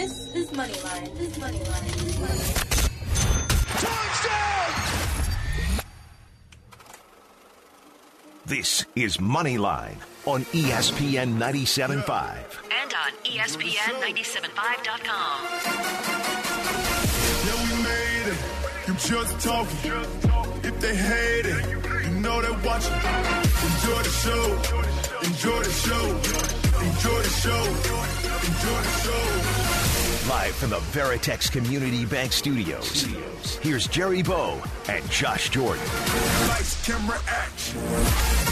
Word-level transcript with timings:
This 0.00 0.32
is 0.34 0.48
Moneyline. 0.52 1.12
This 1.18 1.28
is 1.28 1.36
Moneyline. 1.36 1.84
This 8.46 8.86
is 8.96 9.18
Moneyline 9.18 9.96
on 10.24 10.46
ESPN 10.56 11.36
97.5. 11.36 12.32
and 12.80 12.94
on 12.94 13.12
E 13.26 13.36
ESPN975.com. 13.36 15.36
Yeah, 17.44 17.60
we 17.60 17.68
made 17.84 18.28
it. 18.32 18.40
You 18.88 18.94
just 18.94 19.38
talking. 19.44 20.00
If 20.64 20.80
they 20.80 20.96
hate 20.96 21.44
it, 21.44 21.60
you 22.06 22.12
know 22.20 22.40
they 22.40 22.52
watching. 22.66 22.94
Enjoy 23.68 24.00
the 24.08 24.14
show. 24.24 24.44
Enjoy 25.28 25.60
the 25.62 25.72
show. 25.84 26.04
Enjoy 26.88 27.20
the 27.20 27.32
show. 27.42 27.64
Enjoy 28.40 28.80
the 28.80 28.92
show. 29.04 29.49
Live 30.30 30.54
from 30.54 30.70
the 30.70 30.76
Veritex 30.76 31.50
Community 31.50 32.04
Bank 32.04 32.32
Studios. 32.32 33.02
Here's 33.62 33.88
Jerry 33.88 34.22
Bow 34.22 34.62
and 34.88 35.04
Josh 35.10 35.50
Jordan. 35.50 35.82
Lights, 36.46 36.86
camera, 36.86 37.20
action. 37.26 38.49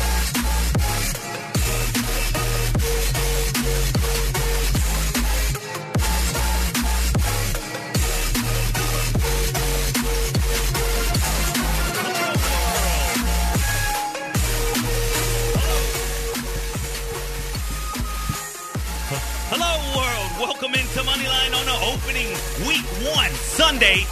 Week 22.67 22.85
one 23.15 23.31
Sunday. 23.31 24.05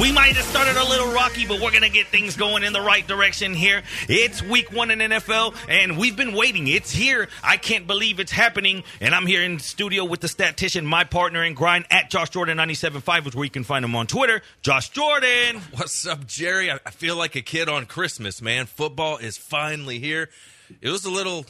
We 0.00 0.10
might 0.10 0.34
have 0.34 0.44
started 0.46 0.76
a 0.76 0.88
little 0.88 1.12
rocky, 1.12 1.46
but 1.46 1.60
we're 1.60 1.70
going 1.70 1.82
to 1.82 1.88
get 1.88 2.08
things 2.08 2.36
going 2.36 2.64
in 2.64 2.72
the 2.72 2.80
right 2.80 3.06
direction 3.06 3.54
here. 3.54 3.82
It's 4.08 4.42
week 4.42 4.72
one 4.72 4.90
in 4.90 4.98
NFL, 4.98 5.54
and 5.68 5.96
we've 5.96 6.16
been 6.16 6.34
waiting. 6.34 6.66
It's 6.66 6.90
here. 6.90 7.28
I 7.44 7.56
can't 7.58 7.86
believe 7.86 8.18
it's 8.18 8.32
happening. 8.32 8.82
And 9.00 9.14
I'm 9.14 9.24
here 9.24 9.42
in 9.42 9.60
studio 9.60 10.04
with 10.04 10.20
the 10.20 10.26
statistician, 10.26 10.84
my 10.84 11.04
partner 11.04 11.44
in 11.44 11.54
grind 11.54 11.86
at 11.90 12.10
Josh 12.10 12.30
Jordan 12.30 12.58
97.5, 12.58 13.18
which 13.18 13.28
is 13.28 13.36
where 13.36 13.44
you 13.44 13.50
can 13.50 13.62
find 13.62 13.84
him 13.84 13.94
on 13.94 14.08
Twitter. 14.08 14.42
Josh 14.62 14.88
Jordan. 14.88 15.60
What's 15.76 16.06
up, 16.08 16.26
Jerry? 16.26 16.72
I 16.72 16.78
feel 16.90 17.14
like 17.14 17.36
a 17.36 17.42
kid 17.42 17.68
on 17.68 17.86
Christmas, 17.86 18.42
man. 18.42 18.66
Football 18.66 19.18
is 19.18 19.36
finally 19.36 20.00
here. 20.00 20.28
It 20.80 20.88
was 20.88 21.04
a 21.04 21.10
little 21.10 21.46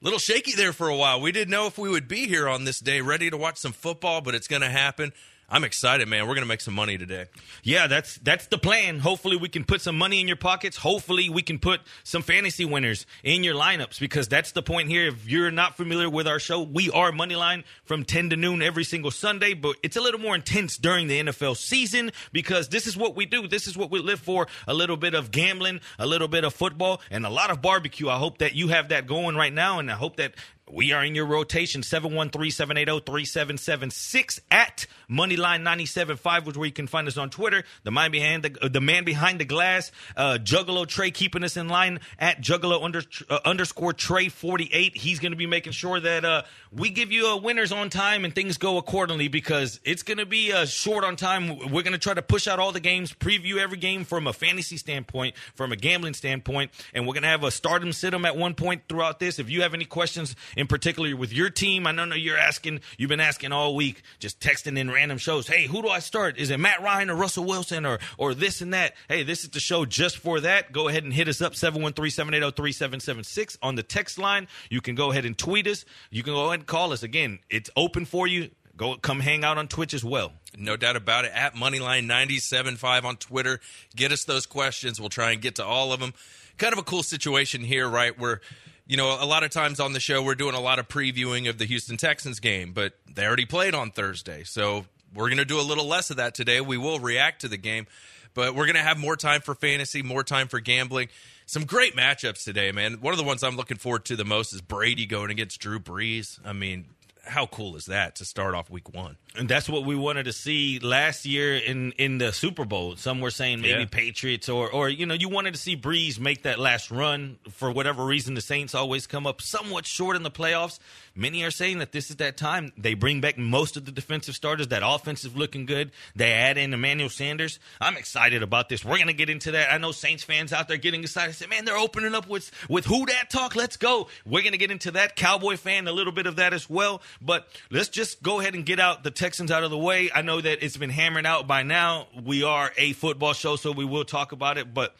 little 0.00 0.18
shaky 0.18 0.52
there 0.52 0.72
for 0.72 0.88
a 0.88 0.96
while. 0.96 1.20
We 1.20 1.32
didn't 1.32 1.50
know 1.50 1.66
if 1.66 1.78
we 1.78 1.88
would 1.88 2.08
be 2.08 2.26
here 2.26 2.48
on 2.48 2.64
this 2.64 2.80
day 2.80 3.00
ready 3.00 3.30
to 3.30 3.36
watch 3.36 3.58
some 3.58 3.72
football, 3.72 4.20
but 4.20 4.34
it's 4.34 4.48
going 4.48 4.62
to 4.62 4.68
happen. 4.68 5.12
I'm 5.50 5.64
excited, 5.64 6.06
man. 6.08 6.28
We're 6.28 6.34
to 6.34 6.44
make 6.44 6.60
some 6.60 6.74
money 6.74 6.98
today. 6.98 7.24
Yeah, 7.62 7.86
that's 7.86 8.16
that's 8.18 8.48
the 8.48 8.58
plan. 8.58 8.98
Hopefully, 8.98 9.38
we 9.38 9.48
can 9.48 9.64
put 9.64 9.80
some 9.80 9.96
money 9.96 10.20
in 10.20 10.28
your 10.28 10.36
pockets. 10.36 10.76
Hopefully, 10.76 11.30
we 11.30 11.40
can 11.40 11.58
put 11.58 11.80
some 12.04 12.20
fantasy 12.20 12.66
winners 12.66 13.06
in 13.24 13.44
your 13.44 13.54
lineups 13.54 13.98
because 13.98 14.28
that's 14.28 14.52
the 14.52 14.62
point 14.62 14.88
here. 14.90 15.08
If 15.08 15.26
you're 15.26 15.50
not 15.50 15.74
familiar 15.74 16.10
with 16.10 16.28
our 16.28 16.38
show, 16.38 16.62
we 16.62 16.90
are 16.90 17.12
Moneyline 17.12 17.64
from 17.84 18.04
10 18.04 18.30
to 18.30 18.36
noon 18.36 18.60
every 18.60 18.84
single 18.84 19.10
Sunday, 19.10 19.54
but 19.54 19.76
it's 19.82 19.96
a 19.96 20.02
little 20.02 20.20
more 20.20 20.34
intense 20.34 20.76
during 20.76 21.08
the 21.08 21.18
NFL 21.18 21.56
season 21.56 22.10
because 22.30 22.68
this 22.68 22.86
is 22.86 22.94
what 22.94 23.16
we 23.16 23.24
do. 23.24 23.48
This 23.48 23.66
is 23.66 23.74
what 23.74 23.90
we 23.90 24.00
live 24.00 24.20
for. 24.20 24.48
A 24.66 24.74
little 24.74 24.98
bit 24.98 25.14
of 25.14 25.30
gambling, 25.30 25.80
a 25.98 26.06
little 26.06 26.28
bit 26.28 26.44
of 26.44 26.52
football, 26.52 27.00
and 27.10 27.24
a 27.24 27.30
lot 27.30 27.50
of 27.50 27.62
barbecue. 27.62 28.10
I 28.10 28.18
hope 28.18 28.38
that 28.38 28.54
you 28.54 28.68
have 28.68 28.90
that 28.90 29.06
going 29.06 29.34
right 29.34 29.52
now, 29.52 29.78
and 29.78 29.90
I 29.90 29.94
hope 29.94 30.16
that 30.16 30.34
we 30.70 30.92
are 30.92 31.04
in 31.04 31.14
your 31.14 31.26
rotation, 31.26 31.82
713-780-3776 31.82 34.40
at 34.50 34.86
Moneyline975, 35.10 36.44
which 36.44 36.54
is 36.54 36.58
where 36.58 36.66
you 36.66 36.72
can 36.72 36.86
find 36.86 37.08
us 37.08 37.16
on 37.16 37.30
Twitter. 37.30 37.64
The 37.84 37.90
man 37.90 38.10
behind 38.10 38.42
the, 38.42 38.56
uh, 38.62 38.68
the 38.68 38.80
man 38.80 39.04
behind 39.04 39.40
the 39.40 39.44
glass, 39.44 39.90
uh, 40.16 40.38
Juggalo 40.42 40.86
Trey 40.86 41.10
keeping 41.10 41.44
us 41.44 41.56
in 41.56 41.68
line 41.68 42.00
at 42.18 42.40
Juggalo 42.40 42.84
under, 42.84 43.02
uh, 43.30 43.38
underscore 43.44 43.92
Trey 43.92 44.28
48. 44.28 44.96
He's 44.96 45.18
going 45.18 45.32
to 45.32 45.36
be 45.36 45.46
making 45.46 45.72
sure 45.72 45.98
that 46.00 46.24
uh, 46.24 46.42
we 46.72 46.90
give 46.90 47.12
you 47.12 47.28
a 47.28 47.36
winners 47.36 47.72
on 47.72 47.90
time 47.90 48.24
and 48.24 48.34
things 48.34 48.58
go 48.58 48.76
accordingly 48.76 49.28
because 49.28 49.80
it's 49.84 50.02
going 50.02 50.18
to 50.18 50.26
be 50.26 50.52
uh, 50.52 50.66
short 50.66 51.04
on 51.04 51.16
time. 51.16 51.58
We're 51.70 51.82
going 51.82 51.92
to 51.92 51.98
try 51.98 52.14
to 52.14 52.22
push 52.22 52.46
out 52.46 52.58
all 52.58 52.72
the 52.72 52.80
games, 52.80 53.12
preview 53.12 53.56
every 53.56 53.78
game 53.78 54.04
from 54.04 54.26
a 54.26 54.32
fantasy 54.32 54.76
standpoint, 54.76 55.34
from 55.54 55.72
a 55.72 55.76
gambling 55.76 56.14
standpoint, 56.14 56.70
and 56.94 57.06
we're 57.06 57.14
going 57.14 57.22
to 57.22 57.28
have 57.28 57.44
a 57.44 57.50
stardom 57.50 57.92
sit 57.92 58.14
'em 58.14 58.24
at 58.24 58.36
one 58.36 58.54
point 58.54 58.82
throughout 58.88 59.18
this. 59.18 59.38
If 59.38 59.50
you 59.50 59.62
have 59.62 59.74
any 59.74 59.84
questions 59.84 60.34
in 60.58 60.66
particular 60.66 61.14
with 61.14 61.32
your 61.32 61.50
team, 61.50 61.86
I 61.86 61.92
know 61.92 62.16
you're 62.16 62.36
asking, 62.36 62.80
you've 62.96 63.08
been 63.08 63.20
asking 63.20 63.52
all 63.52 63.76
week, 63.76 64.02
just 64.18 64.40
texting 64.40 64.76
in 64.76 64.90
random 64.90 65.16
shows. 65.16 65.46
Hey, 65.46 65.68
who 65.68 65.82
do 65.82 65.88
I 65.88 66.00
start? 66.00 66.36
Is 66.36 66.50
it 66.50 66.58
Matt 66.58 66.82
Ryan 66.82 67.10
or 67.10 67.14
Russell 67.14 67.44
Wilson 67.44 67.86
or 67.86 68.00
or 68.18 68.34
this 68.34 68.60
and 68.60 68.74
that? 68.74 68.94
Hey, 69.08 69.22
this 69.22 69.44
is 69.44 69.50
the 69.50 69.60
show 69.60 69.84
just 69.84 70.18
for 70.18 70.40
that. 70.40 70.72
Go 70.72 70.88
ahead 70.88 71.04
and 71.04 71.12
hit 71.12 71.28
us 71.28 71.40
up 71.40 71.52
713-780-3776 71.52 73.58
on 73.62 73.76
the 73.76 73.84
text 73.84 74.18
line. 74.18 74.48
You 74.68 74.80
can 74.80 74.96
go 74.96 75.12
ahead 75.12 75.24
and 75.24 75.38
tweet 75.38 75.68
us. 75.68 75.84
You 76.10 76.24
can 76.24 76.32
go 76.32 76.46
ahead 76.46 76.58
and 76.58 76.66
call 76.66 76.92
us. 76.92 77.04
Again, 77.04 77.38
it's 77.48 77.70
open 77.76 78.04
for 78.04 78.26
you. 78.26 78.50
Go 78.76 78.96
come 78.96 79.20
hang 79.20 79.44
out 79.44 79.58
on 79.58 79.68
Twitch 79.68 79.94
as 79.94 80.04
well. 80.04 80.32
No 80.56 80.76
doubt 80.76 80.96
about 80.96 81.24
it. 81.24 81.30
At 81.32 81.54
Moneyline975 81.54 83.04
on 83.04 83.16
Twitter. 83.16 83.60
Get 83.94 84.10
us 84.10 84.24
those 84.24 84.46
questions. 84.46 84.98
We'll 84.98 85.08
try 85.08 85.30
and 85.30 85.40
get 85.40 85.54
to 85.56 85.64
all 85.64 85.92
of 85.92 86.00
them. 86.00 86.14
Kind 86.56 86.72
of 86.72 86.80
a 86.80 86.82
cool 86.82 87.04
situation 87.04 87.62
here, 87.62 87.88
right? 87.88 88.18
Where, 88.18 88.40
you 88.88 88.96
know, 88.96 89.22
a 89.22 89.26
lot 89.26 89.44
of 89.44 89.50
times 89.50 89.78
on 89.80 89.92
the 89.92 90.00
show, 90.00 90.22
we're 90.22 90.34
doing 90.34 90.54
a 90.54 90.60
lot 90.60 90.78
of 90.78 90.88
previewing 90.88 91.48
of 91.48 91.58
the 91.58 91.66
Houston 91.66 91.98
Texans 91.98 92.40
game, 92.40 92.72
but 92.72 92.94
they 93.14 93.26
already 93.26 93.44
played 93.44 93.74
on 93.74 93.90
Thursday. 93.90 94.44
So 94.44 94.86
we're 95.14 95.28
going 95.28 95.38
to 95.38 95.44
do 95.44 95.60
a 95.60 95.62
little 95.62 95.86
less 95.86 96.10
of 96.10 96.16
that 96.16 96.34
today. 96.34 96.62
We 96.62 96.78
will 96.78 96.98
react 96.98 97.42
to 97.42 97.48
the 97.48 97.58
game, 97.58 97.86
but 98.32 98.54
we're 98.54 98.64
going 98.64 98.76
to 98.76 98.82
have 98.82 98.98
more 98.98 99.14
time 99.14 99.42
for 99.42 99.54
fantasy, 99.54 100.02
more 100.02 100.24
time 100.24 100.48
for 100.48 100.58
gambling. 100.58 101.08
Some 101.44 101.66
great 101.66 101.96
matchups 101.96 102.44
today, 102.44 102.72
man. 102.72 102.94
One 103.02 103.12
of 103.12 103.18
the 103.18 103.24
ones 103.24 103.42
I'm 103.42 103.56
looking 103.56 103.76
forward 103.76 104.06
to 104.06 104.16
the 104.16 104.24
most 104.24 104.54
is 104.54 104.62
Brady 104.62 105.04
going 105.04 105.30
against 105.30 105.60
Drew 105.60 105.78
Brees. 105.78 106.38
I 106.42 106.54
mean, 106.54 106.86
how 107.28 107.46
cool 107.46 107.76
is 107.76 107.86
that 107.86 108.16
to 108.16 108.24
start 108.24 108.54
off 108.54 108.70
week 108.70 108.92
one? 108.92 109.16
And 109.36 109.48
that's 109.48 109.68
what 109.68 109.84
we 109.84 109.94
wanted 109.94 110.24
to 110.24 110.32
see 110.32 110.78
last 110.80 111.24
year 111.26 111.56
in 111.56 111.92
in 111.92 112.18
the 112.18 112.32
Super 112.32 112.64
Bowl. 112.64 112.96
Some 112.96 113.20
were 113.20 113.30
saying 113.30 113.60
maybe 113.60 113.80
Yeah. 113.80 113.86
Patriots 113.90 114.48
or 114.48 114.68
or 114.70 114.88
you 114.88 115.06
know 115.06 115.14
you 115.14 115.28
wanted 115.28 115.54
to 115.54 115.60
see 115.60 115.76
Brees 115.76 116.18
make 116.18 116.42
that 116.42 116.58
last 116.58 116.90
run 116.90 117.38
for 117.50 117.70
whatever 117.70 118.04
reason. 118.04 118.34
The 118.34 118.40
Saints 118.40 118.74
always 118.74 119.06
come 119.06 119.26
up 119.26 119.40
somewhat 119.40 119.86
short 119.86 120.16
in 120.16 120.22
the 120.22 120.30
playoffs. 120.30 120.78
Many 121.14 121.42
are 121.44 121.50
saying 121.50 121.78
that 121.78 121.92
this 121.92 122.10
is 122.10 122.16
that 122.16 122.36
time. 122.36 122.72
They 122.76 122.94
bring 122.94 123.20
back 123.20 123.36
most 123.38 123.76
of 123.76 123.84
the 123.84 123.92
defensive 123.92 124.34
starters. 124.34 124.68
That 124.68 124.82
offensive 124.84 125.36
looking 125.36 125.66
good. 125.66 125.90
They 126.16 126.32
add 126.32 126.56
in 126.58 126.72
Emmanuel 126.72 127.08
Sanders. 127.10 127.58
I'm 127.80 127.96
excited 127.96 128.42
about 128.42 128.68
this. 128.68 128.84
We're 128.84 128.98
gonna 128.98 129.12
get 129.12 129.28
into 129.30 129.50
that. 129.52 129.72
I 129.72 129.78
know 129.78 129.92
Saints 129.92 130.22
fans 130.24 130.52
out 130.52 130.68
there 130.68 130.76
getting 130.78 131.02
excited. 131.02 131.34
Say, 131.34 131.46
man, 131.46 131.64
they're 131.64 131.76
opening 131.76 132.14
up 132.14 132.28
with 132.28 132.50
with 132.68 132.86
who 132.86 133.06
that 133.06 133.30
talk. 133.30 133.54
Let's 133.54 133.76
go. 133.76 134.08
We're 134.24 134.42
gonna 134.42 134.56
get 134.56 134.70
into 134.70 134.90
that. 134.92 135.14
Cowboy 135.16 135.56
fan, 135.56 135.86
a 135.86 135.92
little 135.92 136.12
bit 136.12 136.26
of 136.26 136.36
that 136.36 136.52
as 136.54 136.68
well. 136.70 137.02
But 137.20 137.48
let's 137.70 137.88
just 137.88 138.22
go 138.22 138.40
ahead 138.40 138.54
and 138.54 138.64
get 138.64 138.78
out 138.78 139.02
the 139.02 139.10
Texans 139.10 139.50
out 139.50 139.64
of 139.64 139.70
the 139.70 139.78
way. 139.78 140.10
I 140.14 140.22
know 140.22 140.40
that 140.40 140.62
it's 140.62 140.76
been 140.76 140.90
hammered 140.90 141.26
out 141.26 141.46
by 141.46 141.62
now. 141.62 142.06
We 142.24 142.44
are 142.44 142.72
a 142.76 142.92
football 142.92 143.32
show, 143.32 143.56
so 143.56 143.72
we 143.72 143.84
will 143.84 144.04
talk 144.04 144.32
about 144.32 144.58
it. 144.58 144.72
But 144.72 144.94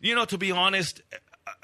you 0.00 0.14
know, 0.14 0.24
to 0.26 0.38
be 0.38 0.52
honest, 0.52 1.02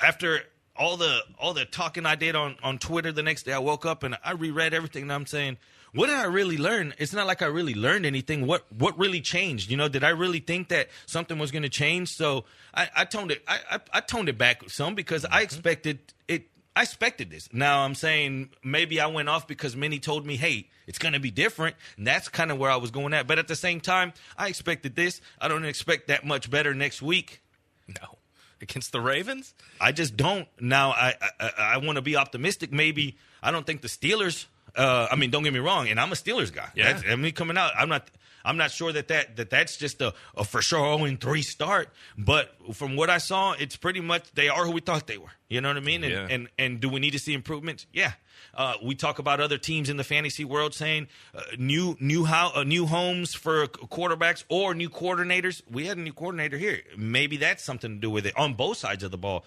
after 0.03 0.41
all 0.77 0.97
the 0.97 1.21
all 1.39 1.55
the 1.55 1.65
talking 1.65 2.07
I 2.07 2.17
did 2.17 2.35
on 2.35 2.57
on 2.63 2.79
Twitter 2.79 3.13
the 3.13 3.23
next 3.23 3.45
day, 3.45 3.53
I 3.53 3.59
woke 3.59 3.87
up 3.87 4.03
and 4.03 4.19
I 4.25 4.33
reread 4.33 4.75
everything, 4.75 5.03
and 5.03 5.13
I'm 5.13 5.27
saying. 5.27 5.59
What 5.93 6.07
did 6.07 6.15
I 6.15 6.27
really 6.27 6.57
learn? 6.57 6.95
It's 6.99 7.13
not 7.13 7.27
like 7.27 7.43
I 7.43 7.47
really 7.47 7.75
learned 7.75 8.07
anything. 8.07 8.47
What 8.47 8.65
what 8.73 8.97
really 8.97 9.21
changed? 9.21 9.73
You 9.73 9.77
know, 9.77 9.89
did 9.89 10.05
I 10.05 10.11
really 10.11 10.39
think 10.39 10.69
that 10.69 10.89
something 11.07 11.37
was 11.37 11.51
going 11.51 11.65
to 11.65 11.69
change? 11.69 12.11
So 12.11 12.45
I, 12.73 12.89
I 12.99 13.05
toned 13.07 13.33
it. 13.33 13.43
I, 13.49 13.59
I 13.69 13.81
I 13.95 14.01
toned 14.01 14.29
it 14.29 14.39
back 14.39 14.71
some 14.71 14.95
because 14.95 15.25
I 15.25 15.29
mm-hmm. 15.29 15.43
expected 15.43 15.99
it. 16.29 16.47
I 16.77 16.83
expected 16.83 17.31
this. 17.31 17.49
Now 17.53 17.81
I'm 17.81 17.95
saying 17.95 18.51
maybe 18.63 19.01
I 19.01 19.07
went 19.07 19.29
off 19.29 19.47
because 19.47 19.75
many 19.75 19.99
told 19.99 20.25
me, 20.25 20.37
"Hey, 20.37 20.69
it's 20.87 20.99
going 20.99 21.15
to 21.15 21.21
be 21.21 21.31
different," 21.31 21.77
and 21.97 22.07
that's 22.07 22.29
kind 22.29 22.51
of 22.51 22.59
where 22.59 22.71
I 22.71 22.77
was 22.77 22.91
going 22.91 23.13
at. 23.13 23.27
But 23.27 23.39
at 23.39 23.49
the 23.49 23.57
same 23.57 23.81
time, 23.81 24.13
I 24.39 24.49
expected 24.49 24.95
this. 24.95 25.21
I 25.41 25.49
don't 25.49 25.65
expect 25.65 26.09
that 26.09 26.25
much 26.25 26.51
better 26.51 26.75
next 26.75 27.03
week. 27.03 27.43
No. 27.89 28.19
Against 28.63 28.93
the 28.93 29.01
Ravens? 29.01 29.55
I 29.81 29.91
just 29.93 30.17
don't. 30.17 30.47
Now 30.61 30.91
I 30.91 31.15
I, 31.41 31.51
I 31.59 31.77
want 31.79 31.97
to 31.97 32.03
be 32.03 32.17
optimistic. 32.17 32.73
Maybe 32.73 33.17
I 33.43 33.51
don't 33.51 33.67
think 33.67 33.81
the 33.81 33.89
Steelers. 33.89 34.47
Uh, 34.77 35.09
I 35.11 35.17
mean, 35.17 35.31
don't 35.31 35.43
get 35.43 35.53
me 35.53 35.59
wrong, 35.59 35.89
and 35.89 35.99
I'm 36.01 36.13
a 36.13 36.15
Steelers 36.15 36.53
guy. 36.53 36.69
Yeah. 36.75 36.93
That's, 36.93 37.05
I 37.11 37.17
mean, 37.17 37.33
coming 37.33 37.57
out, 37.57 37.73
I'm 37.77 37.89
not. 37.89 38.11
I'm 38.43 38.57
not 38.57 38.71
sure 38.71 38.91
that 38.91 39.09
that, 39.09 39.37
that 39.37 39.51
that's 39.51 39.77
just 39.77 40.01
a, 40.01 40.15
a 40.35 40.45
for 40.45 40.63
sure 40.63 40.97
0 40.99 41.15
3 41.21 41.43
start. 41.43 41.91
But 42.17 42.51
from 42.73 42.97
what 42.97 43.11
I 43.11 43.19
saw, 43.19 43.53
it's 43.53 43.77
pretty 43.77 44.01
much 44.01 44.33
they 44.33 44.49
are 44.49 44.65
who 44.65 44.71
we 44.71 44.81
thought 44.81 45.07
they 45.07 45.19
were. 45.19 45.33
You 45.51 45.61
know 45.61 45.69
what 45.69 45.77
I 45.77 45.81
mean? 45.81 46.03
And 46.05 46.13
Yeah. 46.15 46.27
and, 46.31 46.49
and 46.59 46.81
do 46.81 46.89
we 46.89 47.01
need 47.01 47.11
to 47.11 47.19
see 47.19 47.35
improvements? 47.35 47.85
Yeah. 47.93 48.13
Uh, 48.55 48.77
we 48.83 48.95
talk 48.95 49.19
about 49.19 49.41
other 49.41 49.59
teams 49.59 49.91
in 49.91 49.99
the 49.99 50.05
fantasy 50.05 50.47
world 50.47 50.73
saying 50.73 51.09
uh, 51.35 51.43
new 51.59 51.99
new 52.01 52.25
how 52.25 52.51
uh, 52.55 52.63
new 52.65 52.87
homes 52.87 53.35
for 53.35 53.67
quarterbacks 53.67 54.43
or 54.49 54.75
new 54.75 54.89
coordinators. 54.89 55.61
We 55.71 55.85
had 55.85 55.99
a 55.99 56.01
new 56.01 56.15
coordinator 56.15 56.57
here. 56.57 56.81
Maybe 56.97 57.37
that's 57.37 57.63
something 57.63 57.97
to 57.97 58.01
do 58.01 58.09
with 58.09 58.25
it 58.25 58.33
on 58.39 58.55
both 58.55 58.79
sides 58.79 59.05
of 59.05 59.11
the 59.11 59.19
ball. 59.19 59.45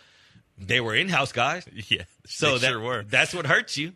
They 0.56 0.80
were 0.80 0.94
in-house 0.94 1.32
guys, 1.32 1.66
Yeah. 1.90 2.04
so 2.28 2.60
that, 2.60 2.68
sure 2.70 2.80
were. 2.80 3.04
that's 3.10 3.34
what 3.34 3.48
hurts 3.48 3.76
you. 3.76 3.94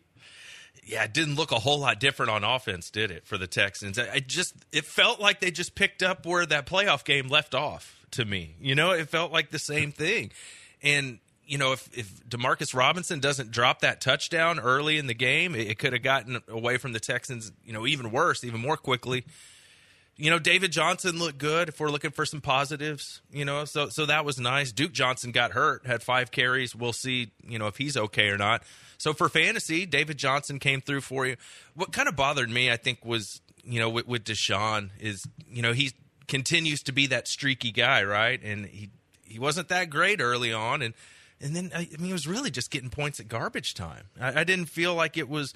Yeah, 0.88 1.04
it 1.04 1.14
didn't 1.14 1.36
look 1.36 1.52
a 1.52 1.60
whole 1.60 1.80
lot 1.80 2.00
different 2.00 2.32
on 2.32 2.44
offense, 2.44 2.90
did 2.90 3.12
it, 3.12 3.28
for 3.28 3.38
the 3.38 3.48
Texans? 3.48 4.00
I 4.00 4.20
just 4.20 4.56
it 4.72 4.86
felt 4.86 5.20
like 5.20 5.42
they 5.42 5.52
just 5.52 5.76
picked 5.76 6.02
up 6.02 6.26
where 6.26 6.46
that 6.46 6.66
playoff 6.66 7.04
game 7.04 7.28
left 7.28 7.54
off 7.54 8.06
to 8.12 8.24
me. 8.24 8.56
You 8.62 8.74
know, 8.74 8.92
it 8.92 9.10
felt 9.10 9.32
like 9.32 9.52
the 9.52 9.60
same 9.60 9.92
thing. 9.92 10.32
And 10.82 11.20
you 11.46 11.58
know, 11.58 11.74
if 11.74 11.90
if 11.98 12.28
Demarcus 12.28 12.74
Robinson 12.74 13.20
doesn't 13.20 13.52
drop 13.52 13.82
that 13.82 14.00
touchdown 14.00 14.60
early 14.60 14.98
in 14.98 15.08
the 15.08 15.14
game, 15.14 15.56
it, 15.56 15.68
it 15.68 15.78
could 15.78 15.92
have 15.92 16.04
gotten 16.04 16.42
away 16.48 16.78
from 16.78 16.94
the 16.94 17.00
Texans. 17.02 17.52
You 17.66 17.74
know, 17.74 17.86
even 17.86 18.12
worse, 18.12 18.44
even 18.46 18.62
more 18.62 18.78
quickly. 18.78 19.26
You 20.16 20.32
know, 20.32 20.40
David 20.40 20.72
Johnson 20.72 21.20
looked 21.20 21.38
good. 21.38 21.70
If 21.70 21.80
we're 21.80 21.92
looking 21.92 22.10
for 22.10 22.26
some 22.26 22.42
positives, 22.42 23.22
you 23.32 23.46
know, 23.46 23.66
so 23.66 23.90
so 23.90 24.06
that 24.06 24.24
was 24.24 24.40
nice. 24.40 24.72
Duke 24.72 24.94
Johnson 24.94 25.32
got 25.32 25.52
hurt, 25.52 25.86
had 25.86 26.02
five 26.02 26.32
carries. 26.32 26.74
We'll 26.74 26.94
see, 26.94 27.32
you 27.46 27.60
know, 27.60 27.68
if 27.68 27.78
he's 27.78 27.98
okay 27.98 28.30
or 28.30 28.38
not. 28.38 28.64
So 28.98 29.14
for 29.14 29.30
fantasy, 29.30 29.86
David 29.86 30.18
Johnson 30.18 30.60
came 30.60 30.82
through 30.82 31.02
for 31.02 31.26
you. 31.26 31.36
What 31.76 31.92
kind 31.94 32.08
of 32.08 32.16
bothered 32.16 32.50
me, 32.50 32.72
I 32.72 32.78
think, 32.78 33.06
was 33.06 33.42
you 33.64 33.80
know 33.80 33.90
with, 33.90 34.08
with 34.08 34.24
Deshaun 34.24 34.90
is 35.00 35.26
you 35.50 35.62
know 35.62 35.74
he 35.74 35.92
continues 36.28 36.84
to 36.84 36.92
be 36.92 37.08
that 37.08 37.28
streaky 37.28 37.72
guy, 37.72 38.04
right? 38.04 38.42
And 38.44 38.66
he 38.66 38.90
he 39.24 39.40
wasn't 39.40 39.70
that 39.70 39.90
great 39.90 40.22
early 40.22 40.52
on, 40.52 40.82
and 40.82 40.94
and 41.40 41.56
then 41.56 41.72
I 41.74 41.88
mean 41.98 42.08
he 42.08 42.14
was 42.14 42.28
really 42.28 42.52
just 42.52 42.72
getting 42.72 42.90
points 42.90 43.20
at 43.20 43.28
garbage 43.28 43.74
time. 43.74 44.06
I, 44.20 44.42
I 44.42 44.44
didn't 44.44 44.66
feel 44.66 44.96
like 44.96 45.18
it 45.18 45.30
was 45.30 45.54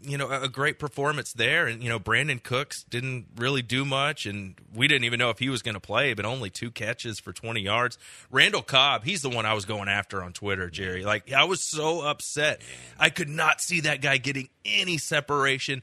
you 0.00 0.18
know 0.18 0.30
a 0.30 0.48
great 0.48 0.78
performance 0.78 1.32
there. 1.32 1.66
And 1.66 1.82
you 1.82 1.88
know 1.88 1.98
Brandin 1.98 2.42
Cooks 2.42 2.84
didn't 2.84 3.26
really 3.36 3.62
do 3.62 3.84
much 3.84 4.26
and 4.26 4.54
we 4.74 4.88
didn't 4.88 5.04
even 5.04 5.18
know 5.18 5.30
if 5.30 5.38
he 5.38 5.48
was 5.48 5.62
going 5.62 5.74
to 5.74 5.80
play 5.80 6.14
but 6.14 6.24
only 6.24 6.50
two 6.50 6.70
catches 6.70 7.18
for 7.18 7.32
20 7.32 7.60
yards. 7.60 7.98
Randall 8.30 8.62
Cobb 8.62 9.04
he's 9.04 9.22
the 9.22 9.30
one 9.30 9.46
I 9.46 9.54
was 9.54 9.64
going 9.64 9.88
after 9.88 10.22
on 10.22 10.32
Twitter 10.32 10.70
Jerry. 10.70 11.04
Like 11.04 11.32
I 11.32 11.44
was 11.44 11.60
so 11.60 12.02
upset. 12.02 12.60
I 12.98 13.10
could 13.10 13.28
not 13.28 13.60
see 13.60 13.80
that 13.80 14.00
guy 14.00 14.18
getting 14.18 14.48
any 14.64 14.98
separation. 14.98 15.82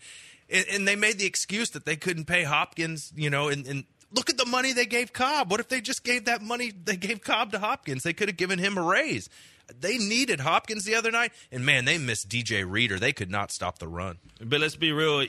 And, 0.49 0.65
and 0.71 0.87
they 0.87 0.95
made 0.95 1.17
the 1.17 1.25
excuse 1.25 1.71
that 1.71 1.85
they 1.85 1.95
couldn't 1.95 2.25
pay 2.25 2.43
Hopkins 2.43 3.11
you 3.15 3.29
know 3.29 3.49
and, 3.49 3.65
and 3.65 3.85
look 4.13 4.29
at 4.29 4.37
the 4.37 4.45
money 4.45 4.73
they 4.73 4.85
gave 4.85 5.13
Cobb. 5.13 5.49
What 5.49 5.59
if 5.59 5.69
they 5.69 5.81
just 5.81 6.03
gave 6.03 6.25
that 6.25 6.41
money 6.41 6.71
they 6.71 6.97
gave 6.97 7.21
Cobb 7.21 7.51
to 7.53 7.59
Hopkins? 7.59 8.03
They 8.03 8.13
could 8.13 8.29
have 8.29 8.37
given 8.37 8.59
him 8.59 8.77
a 8.77 8.81
raise 8.81 9.29
they 9.79 9.97
needed 9.97 10.39
Hopkins 10.39 10.85
the 10.85 10.95
other 10.95 11.11
night, 11.11 11.31
and 11.51 11.65
man, 11.65 11.85
they 11.85 11.97
missed 11.97 12.29
DJ 12.29 12.69
Reader. 12.69 12.99
They 12.99 13.13
could 13.13 13.31
not 13.31 13.51
stop 13.51 13.79
the 13.79 13.87
run. 13.87 14.17
But 14.43 14.61
let's 14.61 14.75
be 14.75 14.91
real. 14.91 15.25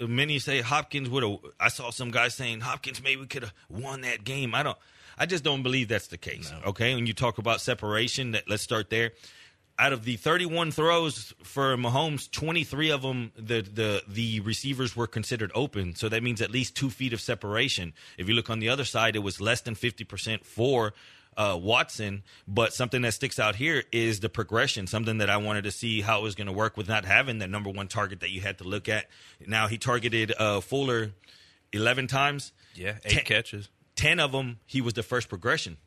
Many 0.00 0.38
say 0.38 0.60
Hopkins 0.60 1.08
would 1.08 1.22
have. 1.22 1.38
I 1.60 1.68
saw 1.68 1.90
some 1.90 2.10
guys 2.10 2.34
saying 2.34 2.60
Hopkins 2.60 3.02
maybe 3.02 3.26
could 3.26 3.42
have 3.42 3.54
won 3.68 4.02
that 4.02 4.24
game. 4.24 4.54
I 4.54 4.62
don't. 4.62 4.78
I 5.18 5.26
just 5.26 5.44
don't 5.44 5.62
believe 5.62 5.88
that's 5.88 6.08
the 6.08 6.18
case. 6.18 6.50
No. 6.50 6.70
Okay, 6.70 6.94
when 6.94 7.06
you 7.06 7.14
talk 7.14 7.38
about 7.38 7.60
separation, 7.60 8.32
that 8.32 8.48
let's 8.48 8.62
start 8.62 8.90
there. 8.90 9.12
Out 9.78 9.92
of 9.92 10.04
the 10.04 10.16
31 10.16 10.70
throws 10.70 11.34
for 11.42 11.76
Mahomes, 11.76 12.30
23 12.30 12.90
of 12.90 13.02
them 13.02 13.32
the 13.36 13.60
the 13.60 14.02
the 14.08 14.40
receivers 14.40 14.96
were 14.96 15.06
considered 15.06 15.52
open. 15.54 15.94
So 15.94 16.08
that 16.08 16.22
means 16.22 16.40
at 16.40 16.50
least 16.50 16.76
two 16.76 16.88
feet 16.88 17.12
of 17.12 17.20
separation. 17.20 17.92
If 18.16 18.28
you 18.28 18.34
look 18.34 18.48
on 18.48 18.58
the 18.58 18.70
other 18.70 18.84
side, 18.84 19.16
it 19.16 19.20
was 19.20 19.38
less 19.40 19.60
than 19.60 19.74
50 19.74 20.04
percent 20.04 20.46
for 20.46 20.94
uh, 21.36 21.58
Watson. 21.60 22.22
But 22.48 22.72
something 22.72 23.02
that 23.02 23.12
sticks 23.12 23.38
out 23.38 23.56
here 23.56 23.84
is 23.92 24.20
the 24.20 24.28
progression. 24.28 24.86
Something 24.86 25.18
that 25.18 25.30
I 25.30 25.36
wanted 25.36 25.64
to 25.64 25.70
see 25.70 26.00
how 26.00 26.20
it 26.20 26.22
was 26.22 26.34
going 26.34 26.46
to 26.46 26.52
work 26.52 26.76
with 26.76 26.88
not 26.88 27.04
having 27.04 27.38
that 27.38 27.50
number 27.50 27.70
one 27.70 27.88
target 27.88 28.20
that 28.20 28.30
you 28.30 28.40
had 28.40 28.58
to 28.58 28.64
look 28.64 28.88
at. 28.88 29.06
Now 29.46 29.66
he 29.68 29.78
targeted 29.78 30.32
uh, 30.38 30.60
Fuller 30.60 31.12
11 31.72 32.06
times. 32.06 32.52
Yeah, 32.74 32.96
eight 33.04 33.10
Ten- 33.12 33.24
catches. 33.24 33.68
10 33.96 34.20
of 34.20 34.32
them 34.32 34.58
he 34.66 34.80
was 34.80 34.94
the 34.94 35.02
first 35.02 35.28
progression. 35.28 35.78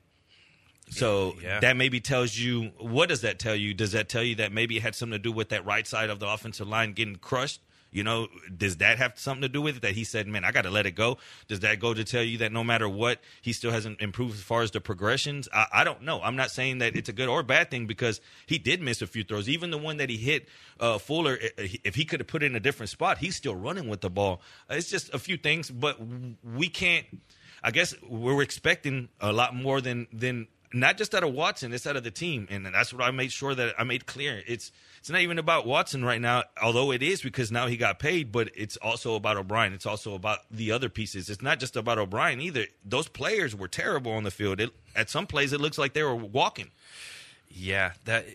So 0.91 1.35
Yeah. 1.41 1.59
that 1.59 1.77
maybe 1.77 1.99
tells 1.99 2.35
you 2.37 2.71
what 2.79 3.09
does 3.09 3.21
that 3.21 3.37
tell 3.37 3.55
you? 3.55 3.73
Does 3.73 3.91
that 3.91 4.09
tell 4.09 4.23
you 4.23 4.35
that 4.35 4.51
maybe 4.51 4.77
it 4.77 4.81
had 4.81 4.95
something 4.95 5.13
to 5.13 5.19
do 5.21 5.31
with 5.31 5.49
that 5.49 5.65
right 5.65 5.85
side 5.85 6.09
of 6.09 6.19
the 6.19 6.27
offensive 6.27 6.67
line 6.67 6.93
getting 6.93 7.15
crushed? 7.17 7.61
You 7.91 8.03
know, 8.03 8.27
does 8.55 8.77
that 8.77 8.97
have 8.99 9.13
something 9.17 9.41
to 9.41 9.49
do 9.49 9.61
with 9.61 9.77
it? 9.77 9.81
That 9.81 9.93
he 9.93 10.03
said, 10.03 10.27
"Man, 10.27 10.45
I 10.45 10.51
got 10.51 10.63
to 10.63 10.69
let 10.69 10.85
it 10.85 10.91
go." 10.91 11.17
Does 11.47 11.61
that 11.61 11.79
go 11.79 11.93
to 11.93 12.03
tell 12.03 12.21
you 12.21 12.37
that 12.39 12.51
no 12.51 12.63
matter 12.63 12.87
what, 12.87 13.19
he 13.41 13.51
still 13.51 13.71
hasn't 13.71 14.01
improved 14.01 14.35
as 14.35 14.41
far 14.41 14.61
as 14.61 14.71
the 14.71 14.81
progressions? 14.81 15.49
I, 15.53 15.65
I 15.73 15.83
don't 15.83 16.03
know. 16.03 16.21
I'm 16.21 16.35
not 16.35 16.51
saying 16.51 16.79
that 16.79 16.95
it's 16.95 17.09
a 17.09 17.13
good 17.13 17.29
or 17.29 17.41
bad 17.41 17.71
thing 17.71 17.87
because 17.87 18.21
he 18.45 18.57
did 18.57 18.81
miss 18.81 19.01
a 19.01 19.07
few 19.07 19.23
throws. 19.23 19.49
Even 19.49 19.71
the 19.71 19.77
one 19.77 19.97
that 19.97 20.09
he 20.09 20.17
hit 20.17 20.47
uh, 20.79 20.97
Fuller, 20.97 21.37
if 21.57 21.95
he 21.95 22.05
could 22.05 22.19
have 22.19 22.27
put 22.27 22.43
it 22.43 22.47
in 22.47 22.55
a 22.55 22.59
different 22.59 22.89
spot, 22.89 23.17
he's 23.17 23.35
still 23.35 23.55
running 23.55 23.87
with 23.87 24.01
the 24.01 24.09
ball. 24.09 24.41
It's 24.69 24.89
just 24.89 25.13
a 25.13 25.19
few 25.19 25.37
things, 25.37 25.71
but 25.71 25.97
we 26.43 26.69
can't. 26.69 27.05
I 27.63 27.71
guess 27.71 27.93
we're 28.07 28.41
expecting 28.41 29.09
a 29.19 29.33
lot 29.33 29.55
more 29.55 29.81
than 29.81 30.07
than 30.13 30.47
not 30.73 30.97
just 30.97 31.15
out 31.15 31.23
of 31.23 31.33
Watson, 31.33 31.73
it's 31.73 31.87
out 31.87 31.95
of 31.95 32.03
the 32.03 32.11
team, 32.11 32.47
and 32.49 32.65
that's 32.65 32.93
what 32.93 33.03
I 33.03 33.11
made 33.11 33.31
sure 33.31 33.55
that 33.55 33.75
I 33.77 33.83
made 33.83 34.05
clear. 34.05 34.41
It's 34.45 34.71
it's 34.99 35.09
not 35.09 35.21
even 35.21 35.39
about 35.39 35.65
Watson 35.65 36.03
right 36.03 36.19
now, 36.21 36.43
although 36.61 36.91
it 36.91 37.01
is 37.01 37.21
because 37.21 37.51
now 37.51 37.67
he 37.67 37.77
got 37.77 37.99
paid, 37.99 38.31
but 38.31 38.49
it's 38.55 38.77
also 38.77 39.15
about 39.15 39.37
O'Brien. 39.37 39.73
It's 39.73 39.85
also 39.85 40.13
about 40.13 40.39
the 40.51 40.71
other 40.71 40.89
pieces. 40.89 41.29
It's 41.29 41.41
not 41.41 41.59
just 41.59 41.75
about 41.75 41.97
O'Brien 41.97 42.41
either. 42.41 42.65
Those 42.83 43.07
players 43.07 43.55
were 43.55 43.67
terrible 43.67 44.11
on 44.11 44.23
the 44.23 44.31
field. 44.31 44.59
It, 44.59 44.71
at 44.95 45.09
some 45.09 45.25
plays, 45.25 45.53
it 45.53 45.61
looks 45.61 45.77
like 45.77 45.93
they 45.93 46.03
were 46.03 46.15
walking. 46.15 46.71
Yeah, 47.49 47.93
that 48.05 48.25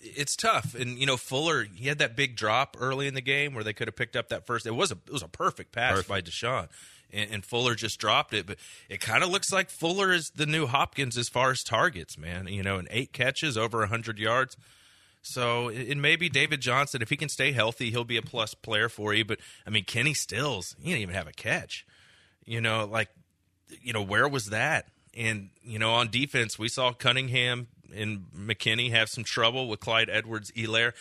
it's 0.00 0.36
tough. 0.36 0.74
And 0.74 0.98
you 0.98 1.06
know, 1.06 1.16
Fuller, 1.16 1.64
he 1.64 1.88
had 1.88 1.98
that 1.98 2.16
big 2.16 2.36
drop 2.36 2.76
early 2.80 3.06
in 3.06 3.14
the 3.14 3.20
game 3.20 3.54
where 3.54 3.64
they 3.64 3.72
could 3.72 3.88
have 3.88 3.96
picked 3.96 4.16
up 4.16 4.28
that 4.30 4.46
first. 4.46 4.66
It 4.66 4.74
was 4.74 4.90
a 4.92 4.98
it 5.06 5.12
was 5.12 5.22
a 5.22 5.28
perfect 5.28 5.72
pass 5.72 5.92
Perfect. 5.92 6.08
by 6.08 6.20
Deshaun, 6.22 6.68
and, 7.12 7.30
and 7.30 7.44
Fuller 7.44 7.74
just 7.74 7.98
dropped 7.98 8.34
it. 8.34 8.46
But 8.46 8.56
it 8.88 9.00
kind 9.00 9.22
of 9.22 9.30
looks 9.30 9.52
like 9.52 9.70
Fuller 9.70 10.12
is 10.12 10.30
the 10.30 10.46
new 10.46 10.66
Hopkins 10.66 11.16
as 11.16 11.28
far 11.28 11.50
as 11.50 11.62
targets, 11.62 12.18
man. 12.18 12.46
You 12.48 12.62
know, 12.62 12.78
and 12.78 12.88
eight 12.90 13.12
catches 13.12 13.56
over 13.56 13.84
hundred 13.86 14.18
yards. 14.18 14.56
So 15.22 15.68
it, 15.68 15.90
it 15.90 15.96
may 15.98 16.16
be 16.16 16.28
David 16.28 16.60
Johnson 16.60 17.02
if 17.02 17.10
he 17.10 17.16
can 17.16 17.28
stay 17.28 17.52
healthy, 17.52 17.90
he'll 17.90 18.04
be 18.04 18.16
a 18.16 18.22
plus 18.22 18.54
player 18.54 18.88
for 18.88 19.12
you. 19.12 19.24
But 19.24 19.38
I 19.66 19.70
mean, 19.70 19.84
Kenny 19.84 20.14
Stills, 20.14 20.74
he 20.78 20.90
didn't 20.90 21.02
even 21.02 21.14
have 21.14 21.28
a 21.28 21.32
catch. 21.32 21.86
You 22.44 22.60
know, 22.60 22.86
like 22.86 23.08
you 23.82 23.92
know, 23.92 24.02
where 24.02 24.28
was 24.28 24.46
that? 24.46 24.86
And, 25.16 25.50
you 25.62 25.78
know, 25.78 25.92
on 25.92 26.10
defense, 26.10 26.58
we 26.58 26.68
saw 26.68 26.92
Cunningham 26.92 27.68
and 27.94 28.26
McKinney 28.36 28.90
have 28.90 29.08
some 29.08 29.24
trouble 29.24 29.68
with 29.68 29.80
Clyde 29.80 30.08
Edwards 30.08 30.52
Helaire. 30.52 30.92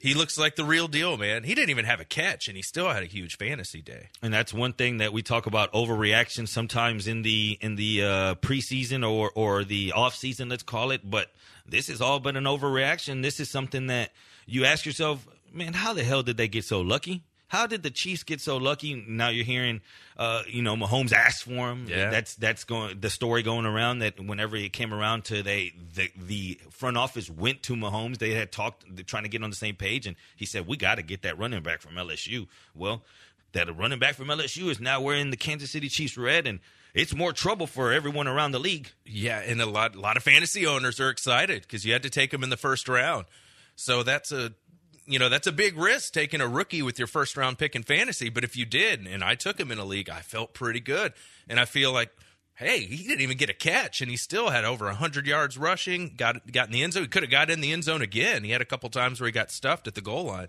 He 0.00 0.14
looks 0.14 0.38
like 0.38 0.56
the 0.56 0.64
real 0.64 0.88
deal, 0.88 1.18
man. 1.18 1.44
He 1.44 1.54
didn't 1.54 1.68
even 1.68 1.84
have 1.84 2.00
a 2.00 2.06
catch, 2.06 2.48
and 2.48 2.56
he 2.56 2.62
still 2.62 2.88
had 2.88 3.02
a 3.02 3.06
huge 3.06 3.36
fantasy 3.36 3.82
day. 3.82 4.08
and 4.22 4.32
that's 4.32 4.52
one 4.52 4.72
thing 4.72 4.96
that 4.96 5.12
we 5.12 5.22
talk 5.22 5.44
about 5.46 5.70
overreaction 5.72 6.48
sometimes 6.48 7.06
in 7.06 7.20
the 7.22 7.58
in 7.60 7.76
the 7.76 8.02
uh, 8.02 8.34
preseason 8.36 9.08
or 9.08 9.30
or 9.34 9.62
the 9.62 9.92
off 9.92 10.14
season, 10.14 10.48
let's 10.48 10.62
call 10.62 10.90
it. 10.90 11.08
But 11.08 11.30
this 11.66 11.90
is 11.90 12.00
all 12.00 12.18
but 12.18 12.36
an 12.36 12.44
overreaction. 12.44 13.22
This 13.22 13.40
is 13.40 13.50
something 13.50 13.88
that 13.88 14.12
you 14.46 14.64
ask 14.64 14.86
yourself, 14.86 15.28
man, 15.52 15.74
how 15.74 15.92
the 15.92 16.02
hell 16.02 16.22
did 16.22 16.38
they 16.38 16.48
get 16.48 16.64
so 16.64 16.80
lucky? 16.80 17.22
How 17.50 17.66
did 17.66 17.82
the 17.82 17.90
Chiefs 17.90 18.22
get 18.22 18.40
so 18.40 18.58
lucky? 18.58 19.04
Now 19.08 19.28
you're 19.28 19.44
hearing, 19.44 19.80
uh, 20.16 20.42
you 20.46 20.62
know, 20.62 20.76
Mahomes 20.76 21.12
asked 21.12 21.42
for 21.42 21.70
him. 21.70 21.86
Yeah. 21.88 22.08
That's 22.08 22.36
that's 22.36 22.62
going 22.62 23.00
the 23.00 23.10
story 23.10 23.42
going 23.42 23.66
around 23.66 23.98
that 23.98 24.20
whenever 24.24 24.54
it 24.54 24.72
came 24.72 24.94
around 24.94 25.24
to 25.24 25.42
they 25.42 25.72
the 25.96 26.12
the 26.16 26.60
front 26.70 26.96
office 26.96 27.28
went 27.28 27.64
to 27.64 27.74
Mahomes, 27.74 28.18
they 28.18 28.34
had 28.34 28.52
talked, 28.52 28.84
trying 29.08 29.24
to 29.24 29.28
get 29.28 29.42
on 29.42 29.50
the 29.50 29.56
same 29.56 29.74
page, 29.74 30.06
and 30.06 30.16
he 30.36 30.46
said, 30.46 30.68
"We 30.68 30.76
got 30.76 30.94
to 30.94 31.02
get 31.02 31.22
that 31.22 31.38
running 31.38 31.60
back 31.64 31.80
from 31.80 31.96
LSU." 31.96 32.46
Well, 32.72 33.02
that 33.50 33.68
a 33.68 33.72
running 33.72 33.98
back 33.98 34.14
from 34.14 34.28
LSU 34.28 34.70
is 34.70 34.78
now 34.78 35.00
wearing 35.00 35.32
the 35.32 35.36
Kansas 35.36 35.72
City 35.72 35.88
Chiefs 35.88 36.16
red, 36.16 36.46
and 36.46 36.60
it's 36.94 37.14
more 37.14 37.32
trouble 37.32 37.66
for 37.66 37.92
everyone 37.92 38.28
around 38.28 38.52
the 38.52 38.60
league. 38.60 38.92
Yeah, 39.04 39.40
and 39.40 39.60
a 39.60 39.66
lot, 39.66 39.96
a 39.96 40.00
lot 40.00 40.16
of 40.16 40.22
fantasy 40.22 40.66
owners 40.66 41.00
are 41.00 41.10
excited 41.10 41.62
because 41.62 41.84
you 41.84 41.92
had 41.92 42.04
to 42.04 42.10
take 42.10 42.32
him 42.32 42.44
in 42.44 42.50
the 42.50 42.56
first 42.56 42.88
round. 42.88 43.26
So 43.76 44.02
that's 44.02 44.30
a, 44.30 44.52
you 45.10 45.18
know, 45.18 45.28
that's 45.28 45.46
a 45.46 45.52
big 45.52 45.76
risk 45.76 46.12
taking 46.12 46.40
a 46.40 46.48
rookie 46.48 46.82
with 46.82 46.98
your 46.98 47.08
first 47.08 47.36
round 47.36 47.58
pick 47.58 47.74
in 47.74 47.82
fantasy. 47.82 48.28
But 48.28 48.44
if 48.44 48.56
you 48.56 48.64
did, 48.64 49.06
and 49.06 49.22
I 49.24 49.34
took 49.34 49.58
him 49.58 49.70
in 49.70 49.78
a 49.78 49.84
league, 49.84 50.08
I 50.08 50.20
felt 50.20 50.54
pretty 50.54 50.80
good, 50.80 51.12
and 51.48 51.60
I 51.60 51.64
feel 51.64 51.92
like. 51.92 52.10
Hey, 52.54 52.80
he 52.80 53.08
didn't 53.08 53.22
even 53.22 53.38
get 53.38 53.48
a 53.48 53.54
catch, 53.54 54.02
and 54.02 54.10
he 54.10 54.18
still 54.18 54.50
had 54.50 54.66
over 54.66 54.90
hundred 54.90 55.26
yards 55.26 55.56
rushing. 55.56 56.12
Got 56.14 56.52
got 56.52 56.66
in 56.66 56.72
the 56.72 56.82
end 56.82 56.92
zone. 56.92 57.04
He 57.04 57.08
could 57.08 57.22
have 57.22 57.30
got 57.30 57.48
in 57.48 57.62
the 57.62 57.72
end 57.72 57.84
zone 57.84 58.02
again. 58.02 58.44
He 58.44 58.50
had 58.50 58.60
a 58.60 58.66
couple 58.66 58.90
times 58.90 59.18
where 59.18 59.28
he 59.28 59.32
got 59.32 59.50
stuffed 59.50 59.86
at 59.86 59.94
the 59.94 60.02
goal 60.02 60.24
line. 60.24 60.48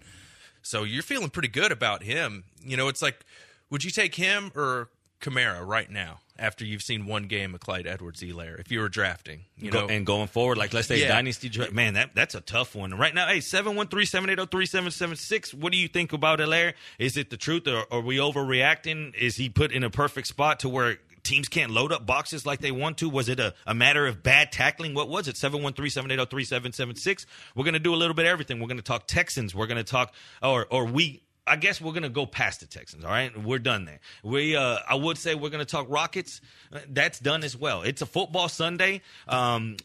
So 0.61 0.83
you're 0.83 1.03
feeling 1.03 1.29
pretty 1.29 1.47
good 1.47 1.71
about 1.71 2.03
him. 2.03 2.43
You 2.61 2.75
know, 2.75 2.89
it's 2.89 3.01
like, 3.01 3.25
would 3.69 3.85
you 3.85 3.91
take 3.91 4.15
him 4.15 4.51
or 4.55 4.89
Kamara 5.21 5.65
right 5.65 5.89
now 5.89 6.19
after 6.39 6.65
you've 6.65 6.81
seen 6.81 7.05
one 7.05 7.27
game 7.27 7.53
of 7.53 7.59
Clyde 7.61 7.85
Edwards 7.87 8.21
Helaire 8.21 8.59
if 8.59 8.71
you 8.71 8.79
were 8.79 8.89
drafting? 8.89 9.41
You 9.57 9.71
Go- 9.71 9.81
know, 9.81 9.87
and 9.93 10.05
going 10.05 10.27
forward, 10.27 10.57
like 10.57 10.73
let's 10.73 10.87
say 10.87 10.99
Yeah. 11.01 11.09
dynasty 11.09 11.49
draft, 11.49 11.71
man, 11.73 11.93
that 11.93 12.15
that's 12.15 12.35
a 12.35 12.41
tough 12.41 12.75
one. 12.75 12.93
Right 12.95 13.13
now, 13.13 13.27
hey, 13.27 13.39
713-780-3776. 13.39 15.53
What 15.53 15.71
do 15.71 15.77
you 15.77 15.87
think 15.87 16.13
about 16.13 16.39
Helaire? 16.39 16.73
Is 16.99 17.17
it 17.17 17.29
the 17.29 17.37
truth 17.37 17.67
or 17.67 17.85
are 17.91 18.01
we 18.01 18.17
overreacting? 18.17 19.15
Is 19.15 19.35
he 19.37 19.49
put 19.49 19.71
in 19.71 19.83
a 19.83 19.89
perfect 19.89 20.27
spot 20.27 20.59
to 20.61 20.69
where 20.69 20.97
teams 21.23 21.47
can't 21.47 21.71
load 21.71 21.91
up 21.91 22.05
boxes 22.05 22.45
like 22.45 22.61
they 22.61 22.71
want 22.71 22.97
to? 22.97 23.07
Was 23.09 23.29
it 23.29 23.39
a, 23.39 23.53
a 23.67 23.73
matter 23.75 24.07
of 24.07 24.23
bad 24.23 24.51
tackling? 24.51 24.93
What 24.95 25.07
was 25.09 25.27
it? 25.27 25.35
713-780-3776. 25.35 27.25
We're 27.55 27.63
going 27.63 27.73
to 27.73 27.79
do 27.79 27.93
a 27.93 27.97
little 27.97 28.15
bit 28.15 28.25
of 28.25 28.31
everything. 28.31 28.59
We're 28.59 28.67
going 28.67 28.77
to 28.77 28.83
talk 28.83 29.07
Texans. 29.07 29.53
We're 29.53 29.67
going 29.67 29.77
to 29.77 29.83
talk 29.83 30.13
or 30.41 30.65
or 30.71 30.85
we 30.85 31.21
I 31.47 31.55
guess 31.55 31.81
we're 31.81 31.93
gonna 31.93 32.09
go 32.09 32.25
past 32.25 32.59
the 32.59 32.67
Texans. 32.67 33.03
All 33.03 33.11
right, 33.11 33.35
we're 33.41 33.59
done 33.59 33.85
there. 33.85 33.99
We, 34.23 34.55
uh, 34.55 34.77
I 34.87 34.95
would 34.95 35.17
say 35.17 35.35
we're 35.35 35.49
gonna 35.49 35.65
talk 35.65 35.87
Rockets. 35.89 36.41
Uh, 36.71 36.79
That's 36.87 37.19
done 37.19 37.43
as 37.43 37.57
well. 37.57 37.81
It's 37.81 38.01
a 38.01 38.05
football 38.05 38.47
Sunday. 38.49 39.01
Um, 39.27 39.77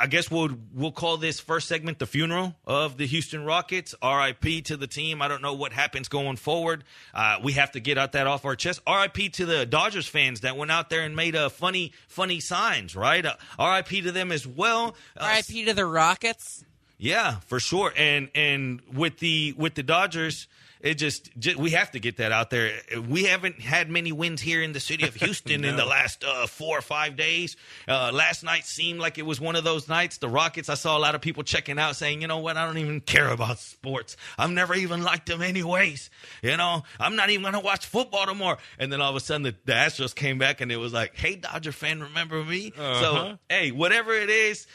I 0.00 0.06
guess 0.08 0.30
we'll 0.30 0.50
we'll 0.74 0.92
call 0.92 1.16
this 1.16 1.40
first 1.40 1.68
segment 1.68 1.98
the 1.98 2.06
funeral 2.06 2.54
of 2.66 2.96
the 2.96 3.06
Houston 3.06 3.44
Rockets. 3.44 3.94
R.I.P. 4.02 4.62
to 4.62 4.76
the 4.76 4.86
team. 4.86 5.22
I 5.22 5.28
don't 5.28 5.42
know 5.42 5.54
what 5.54 5.72
happens 5.72 6.08
going 6.08 6.36
forward. 6.36 6.84
Uh, 7.14 7.38
we 7.42 7.52
have 7.52 7.72
to 7.72 7.80
get 7.80 7.98
out 7.98 8.12
that 8.12 8.26
off 8.26 8.44
our 8.44 8.56
chest. 8.56 8.80
R.I.P. 8.86 9.30
to 9.30 9.46
the 9.46 9.64
Dodgers 9.66 10.06
fans 10.06 10.40
that 10.40 10.56
went 10.56 10.70
out 10.70 10.90
there 10.90 11.02
and 11.02 11.14
made 11.14 11.36
uh, 11.36 11.48
funny 11.48 11.92
funny 12.08 12.40
signs. 12.40 12.96
Right. 12.96 13.24
Uh, 13.24 13.34
R.I.P. 13.58 14.02
to 14.02 14.12
them 14.12 14.32
as 14.32 14.46
well. 14.46 14.96
Uh, 15.16 15.36
RIP 15.36 15.66
to 15.66 15.74
the 15.74 15.86
Rockets. 15.86 16.64
Yeah, 16.98 17.36
for 17.46 17.60
sure. 17.60 17.92
And 17.96 18.28
and 18.34 18.80
with 18.92 19.18
the 19.18 19.54
with 19.56 19.74
the 19.74 19.82
Dodgers, 19.82 20.48
it 20.80 20.94
just, 20.94 21.36
ju- 21.38 21.58
we 21.58 21.70
have 21.70 21.90
to 21.92 21.98
get 22.00 22.18
that 22.18 22.30
out 22.30 22.50
there. 22.50 22.72
We 23.08 23.24
haven't 23.24 23.60
had 23.60 23.90
many 23.90 24.12
wins 24.12 24.40
here 24.40 24.62
in 24.62 24.72
the 24.72 24.80
city 24.80 25.06
of 25.06 25.14
Houston 25.16 25.64
in 25.64 25.76
the 25.76 25.84
last 25.84 26.22
uh, 26.24 26.46
four 26.46 26.78
or 26.78 26.82
five 26.82 27.16
days. 27.16 27.56
Uh, 27.88 28.12
last 28.12 28.44
night 28.44 28.64
seemed 28.64 29.00
like 29.00 29.18
it 29.18 29.26
was 29.26 29.40
one 29.40 29.56
of 29.56 29.64
those 29.64 29.88
nights. 29.88 30.18
The 30.18 30.28
Rockets, 30.28 30.68
I 30.68 30.74
saw 30.74 30.96
a 30.96 31.00
lot 31.00 31.14
of 31.14 31.20
people 31.20 31.42
checking 31.42 31.78
out 31.78 31.96
saying, 31.96 32.22
you 32.22 32.28
know 32.28 32.38
what, 32.38 32.56
I 32.56 32.64
don't 32.64 32.78
even 32.78 33.00
care 33.00 33.28
about 33.28 33.58
sports. 33.58 34.16
I've 34.38 34.50
never 34.50 34.74
even 34.74 35.02
liked 35.02 35.26
them 35.26 35.42
anyways. 35.42 36.10
You 36.42 36.56
know, 36.56 36.84
I'm 37.00 37.16
not 37.16 37.30
even 37.30 37.42
going 37.42 37.54
to 37.54 37.60
watch 37.60 37.86
football 37.86 38.26
tomorrow. 38.26 38.58
And 38.78 38.92
then 38.92 39.00
all 39.00 39.10
of 39.10 39.16
a 39.16 39.20
sudden 39.20 39.42
the, 39.42 39.54
the 39.64 39.72
Astros 39.72 40.14
came 40.14 40.38
back 40.38 40.60
and 40.60 40.70
it 40.70 40.76
was 40.76 40.92
like, 40.92 41.16
hey, 41.16 41.34
Dodger 41.36 41.72
fan, 41.72 42.02
remember 42.02 42.44
me? 42.44 42.72
So, 42.76 43.38
hey, 43.48 43.72
whatever 43.72 44.12
it 44.14 44.30
is, 44.30 44.66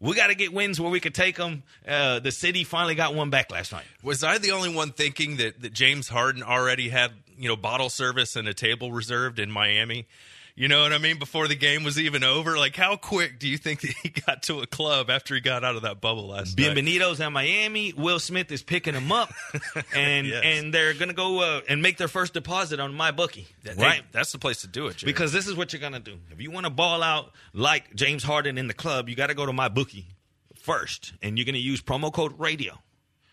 we 0.00 0.14
got 0.14 0.28
to 0.28 0.34
get 0.34 0.52
wins 0.52 0.80
where 0.80 0.90
we 0.90 0.98
could 0.98 1.14
take 1.14 1.36
them. 1.36 1.62
Uh, 1.86 2.20
the 2.20 2.32
city 2.32 2.64
finally 2.64 2.94
got 2.94 3.14
one 3.14 3.30
back 3.30 3.52
last 3.52 3.70
night. 3.72 3.84
Was 4.02 4.24
I 4.24 4.38
the 4.38 4.52
only 4.52 4.74
one 4.74 4.92
thinking 4.92 5.36
that, 5.36 5.60
that 5.60 5.72
James 5.72 6.08
Harden 6.08 6.42
already 6.42 6.88
had, 6.88 7.12
you 7.36 7.48
know, 7.48 7.56
bottle 7.56 7.90
service 7.90 8.34
and 8.34 8.48
a 8.48 8.54
table 8.54 8.92
reserved 8.92 9.38
in 9.38 9.50
Miami? 9.50 10.06
You 10.60 10.68
know 10.68 10.82
what 10.82 10.92
I 10.92 10.98
mean? 10.98 11.18
Before 11.18 11.48
the 11.48 11.54
game 11.56 11.84
was 11.84 11.98
even 11.98 12.22
over, 12.22 12.58
like 12.58 12.76
how 12.76 12.94
quick 12.96 13.38
do 13.38 13.48
you 13.48 13.56
think 13.56 13.80
that 13.80 13.94
he 14.02 14.10
got 14.10 14.42
to 14.42 14.60
a 14.60 14.66
club 14.66 15.08
after 15.08 15.34
he 15.34 15.40
got 15.40 15.64
out 15.64 15.74
of 15.74 15.82
that 15.82 16.02
bubble 16.02 16.26
last 16.28 16.58
night? 16.58 16.76
Bienvenidos 16.76 17.18
at 17.18 17.32
Miami. 17.32 17.94
Will 17.94 18.18
Smith 18.18 18.52
is 18.52 18.62
picking 18.62 18.92
them 18.92 19.10
up, 19.10 19.32
and 19.94 20.26
Yes. 20.26 20.42
and 20.44 20.74
they're 20.74 20.92
gonna 20.92 21.14
go 21.14 21.40
uh, 21.40 21.60
and 21.66 21.80
make 21.80 21.96
their 21.96 22.08
first 22.08 22.34
deposit 22.34 22.78
on 22.78 22.92
my 22.92 23.10
bookie, 23.10 23.46
Hey, 23.64 23.72
right? 23.78 24.02
that's 24.12 24.32
the 24.32 24.38
place 24.38 24.60
to 24.60 24.66
do 24.66 24.88
it. 24.88 25.02
Because 25.02 25.32
this 25.32 25.46
is 25.48 25.54
what 25.54 25.72
you're 25.72 25.80
gonna 25.80 25.98
do. 25.98 26.18
If 26.30 26.42
you 26.42 26.50
want 26.50 26.66
to 26.66 26.70
ball 26.70 27.02
out 27.02 27.32
like 27.54 27.94
James 27.94 28.22
Harden 28.22 28.58
in 28.58 28.66
the 28.66 28.74
club, 28.74 29.08
you 29.08 29.16
got 29.16 29.28
to 29.28 29.34
go 29.34 29.46
to 29.46 29.54
my 29.54 29.70
bookie 29.70 30.08
first, 30.56 31.14
and 31.22 31.38
you're 31.38 31.46
gonna 31.46 31.56
use 31.56 31.80
promo 31.80 32.12
code 32.12 32.38
Radio. 32.38 32.78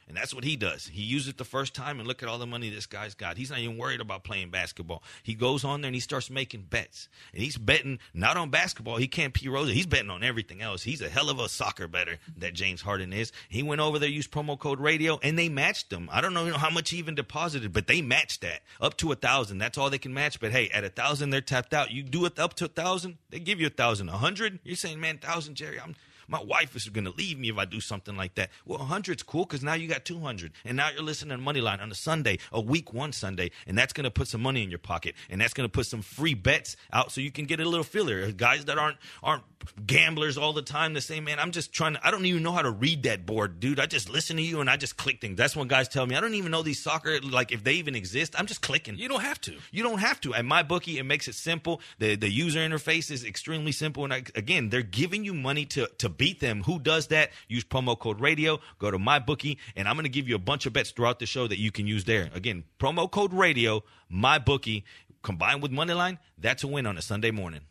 And 0.07 0.15
that's 0.15 0.33
what 0.33 0.45
he 0.45 0.55
does. 0.55 0.87
He 0.87 1.01
used 1.01 1.27
it 1.27 1.37
the 1.37 1.43
first 1.43 1.73
time, 1.73 1.99
and 1.99 2.07
look 2.07 2.23
at 2.23 2.29
all 2.29 2.37
the 2.37 2.47
money 2.47 2.69
this 2.69 2.85
guy's 2.85 3.13
got. 3.13 3.37
He's 3.37 3.49
not 3.49 3.59
even 3.59 3.77
worried 3.77 3.99
about 3.99 4.23
playing 4.23 4.51
basketball. 4.51 5.03
He 5.21 5.33
goes 5.33 5.65
on 5.65 5.81
there 5.81 5.89
and 5.89 5.95
he 5.95 5.99
starts 5.99 6.29
making 6.29 6.67
bets. 6.69 7.09
And 7.33 7.41
he's 7.41 7.57
betting 7.57 7.99
not 8.13 8.37
on 8.37 8.49
basketball. 8.49 8.97
He 8.97 9.07
can't 9.07 9.33
P 9.33 9.49
Rose. 9.49 9.69
He's 9.69 9.85
betting 9.85 10.09
on 10.09 10.23
everything 10.23 10.61
else. 10.61 10.83
He's 10.83 11.01
a 11.01 11.09
hell 11.09 11.29
of 11.29 11.39
a 11.39 11.49
soccer 11.49 11.87
better 11.87 12.19
that 12.37 12.53
James 12.53 12.81
Harden 12.81 13.11
is. 13.11 13.33
He 13.49 13.63
went 13.63 13.81
over 13.81 13.99
there, 13.99 14.07
used 14.07 14.31
promo 14.31 14.57
code 14.57 14.79
radio, 14.79 15.19
and 15.21 15.37
they 15.37 15.49
matched 15.49 15.91
him. 15.91 16.09
I 16.11 16.21
don't 16.21 16.33
know 16.33 16.53
how 16.53 16.69
much 16.69 16.91
he 16.91 16.97
even 16.97 17.15
deposited, 17.15 17.73
but 17.73 17.87
they 17.87 18.01
matched 18.01 18.41
that 18.41 18.61
up 18.79 18.95
to 18.97 19.11
a 19.11 19.15
thousand. 19.15 19.57
That's 19.57 19.77
all 19.77 19.89
they 19.89 19.97
can 19.97 20.13
match. 20.13 20.39
But 20.39 20.51
hey, 20.51 20.69
at 20.69 20.85
a 20.85 20.89
thousand, 20.89 21.31
they're 21.31 21.41
tapped 21.41 21.73
out. 21.73 21.91
You 21.91 22.03
do 22.03 22.25
it 22.25 22.39
up 22.39 22.53
to 22.55 22.65
a 22.65 22.69
thousand, 22.69 23.17
they 23.29 23.39
give 23.39 23.59
you 23.59 23.67
a 23.67 23.71
thousand. 23.71 24.07
A 24.07 24.13
hundred, 24.13 24.59
you're 24.63 24.77
saying, 24.77 25.01
man, 25.01 25.17
thousand, 25.17 25.55
Jerry, 25.55 25.79
I'm 25.79 25.95
my 26.27 26.41
wife 26.41 26.75
is 26.75 26.89
going 26.89 27.05
to 27.05 27.11
leave 27.11 27.39
me 27.39 27.49
if 27.49 27.57
I 27.57 27.65
do 27.65 27.79
something 27.79 28.15
like 28.15 28.35
that. 28.35 28.49
Well, 28.65 28.79
100's 28.79 29.23
cool 29.23 29.45
because 29.45 29.63
now 29.63 29.73
you 29.73 29.87
got 29.87 30.05
200. 30.05 30.51
And 30.65 30.77
now 30.77 30.89
you're 30.89 31.03
listening 31.03 31.37
to 31.37 31.43
Moneyline 31.43 31.81
on 31.81 31.91
a 31.91 31.95
Sunday, 31.95 32.39
a 32.51 32.61
week 32.61 32.93
one 32.93 33.11
Sunday. 33.11 33.51
And 33.65 33.77
that's 33.77 33.93
going 33.93 34.03
to 34.05 34.11
put 34.11 34.27
some 34.27 34.41
money 34.41 34.63
in 34.63 34.69
your 34.69 34.79
pocket. 34.79 35.15
And 35.29 35.39
that's 35.39 35.53
going 35.53 35.67
to 35.67 35.71
put 35.71 35.85
some 35.85 36.01
free 36.01 36.33
bets 36.33 36.75
out 36.91 37.11
so 37.11 37.21
you 37.21 37.31
can 37.31 37.45
get 37.45 37.59
a 37.59 37.65
little 37.65 37.83
filler. 37.83 38.31
Guys 38.31 38.65
that 38.65 38.77
aren't 38.77 38.97
aren't 39.23 39.43
gamblers 39.85 40.37
all 40.37 40.53
the 40.53 40.61
time 40.61 40.93
to 40.93 41.01
say, 41.01 41.19
man, 41.19 41.39
I'm 41.39 41.51
just 41.51 41.73
trying 41.73 41.95
to, 41.95 42.07
I 42.07 42.11
don't 42.11 42.25
even 42.25 42.43
know 42.43 42.51
how 42.51 42.61
to 42.61 42.71
read 42.71 43.03
that 43.03 43.25
board, 43.25 43.59
dude. 43.59 43.79
I 43.79 43.85
just 43.85 44.09
listen 44.09 44.37
to 44.37 44.41
you 44.41 44.61
and 44.61 44.69
I 44.69 44.77
just 44.77 44.97
click 44.97 45.19
things. 45.19 45.37
That's 45.37 45.55
when 45.55 45.67
guys 45.67 45.87
tell 45.87 46.05
me, 46.05 46.15
I 46.15 46.21
don't 46.21 46.35
even 46.35 46.51
know 46.51 46.61
these 46.61 46.81
soccer, 46.81 47.19
like 47.21 47.51
if 47.51 47.63
they 47.63 47.73
even 47.73 47.95
exist. 47.95 48.35
I'm 48.37 48.45
just 48.45 48.61
clicking. 48.61 48.97
you 48.97 49.07
don't 49.07 49.21
have 49.21 49.41
to. 49.41 49.57
You 49.71 49.83
don't 49.83 49.99
have 49.99 50.21
to. 50.21 50.33
At 50.33 50.45
my 50.45 50.63
bookie, 50.63 50.99
it 50.99 51.03
makes 51.03 51.27
it 51.27 51.35
simple. 51.35 51.81
The 51.99 52.15
the 52.15 52.29
user 52.29 52.59
interface 52.59 53.11
is 53.11 53.25
extremely 53.25 53.71
simple. 53.71 54.03
And 54.03 54.13
I, 54.13 54.23
again, 54.35 54.69
they're 54.69 54.81
giving 54.81 55.23
you 55.23 55.33
money 55.33 55.65
to 55.65 55.87
to 55.97 56.09
beat 56.17 56.39
them. 56.39 56.63
Who 56.63 56.79
does 56.79 57.07
that? 57.07 57.31
Use 57.47 57.63
promo 57.63 57.97
code 57.97 58.19
radio. 58.19 58.59
Go 58.79 58.91
to 58.91 58.99
my 58.99 59.19
bookie, 59.19 59.57
and 59.75 59.87
I'm 59.87 59.95
going 59.95 60.03
to 60.03 60.09
give 60.09 60.27
you 60.27 60.35
a 60.35 60.39
bunch 60.39 60.65
of 60.65 60.73
bets 60.73 60.91
throughout 60.91 61.19
the 61.19 61.25
show 61.25 61.47
that 61.47 61.59
you 61.59 61.71
can 61.71 61.87
use 61.87 62.05
there. 62.05 62.29
Again, 62.33 62.63
promo 62.79 63.09
code 63.09 63.33
radio. 63.33 63.83
My 64.09 64.39
bookie 64.39 64.85
combined 65.21 65.61
with 65.61 65.71
Moneyline. 65.71 66.17
That's 66.37 66.63
a 66.63 66.67
win 66.67 66.85
on 66.85 66.97
a 66.97 67.01
Sunday 67.01 67.31
morning. 67.31 67.61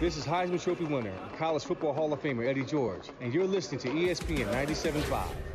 This 0.00 0.16
is 0.16 0.26
Heisman 0.26 0.60
Trophy 0.62 0.84
winner, 0.84 1.12
College 1.38 1.62
Football 1.62 1.94
Hall 1.94 2.12
of 2.12 2.20
Famer 2.20 2.46
Eddie 2.46 2.64
George, 2.64 3.08
and 3.20 3.32
you're 3.32 3.46
listening 3.46 3.80
to 3.80 3.88
ESPN 3.88 4.52
97.5. 4.52 5.53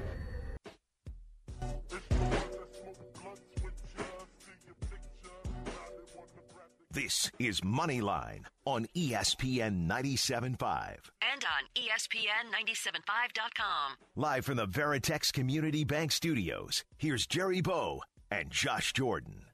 This 7.02 7.32
is 7.40 7.62
Moneyline 7.62 8.42
on 8.66 8.86
ESPN 8.94 9.88
97.5. 9.88 10.98
and 11.22 11.46
on 11.46 11.64
E 11.74 11.88
ESPN 11.88 12.52
975.com. 12.52 13.96
Live 14.18 14.44
from 14.44 14.58
the 14.58 14.68
Veritex 14.68 15.32
Community 15.32 15.86
Bank 15.86 16.12
Studios, 16.12 16.84
here's 16.98 17.26
Jerry 17.26 17.62
Bow 17.62 18.02
and 18.30 18.52
Josh 18.52 18.92
Jordan. 18.92 19.46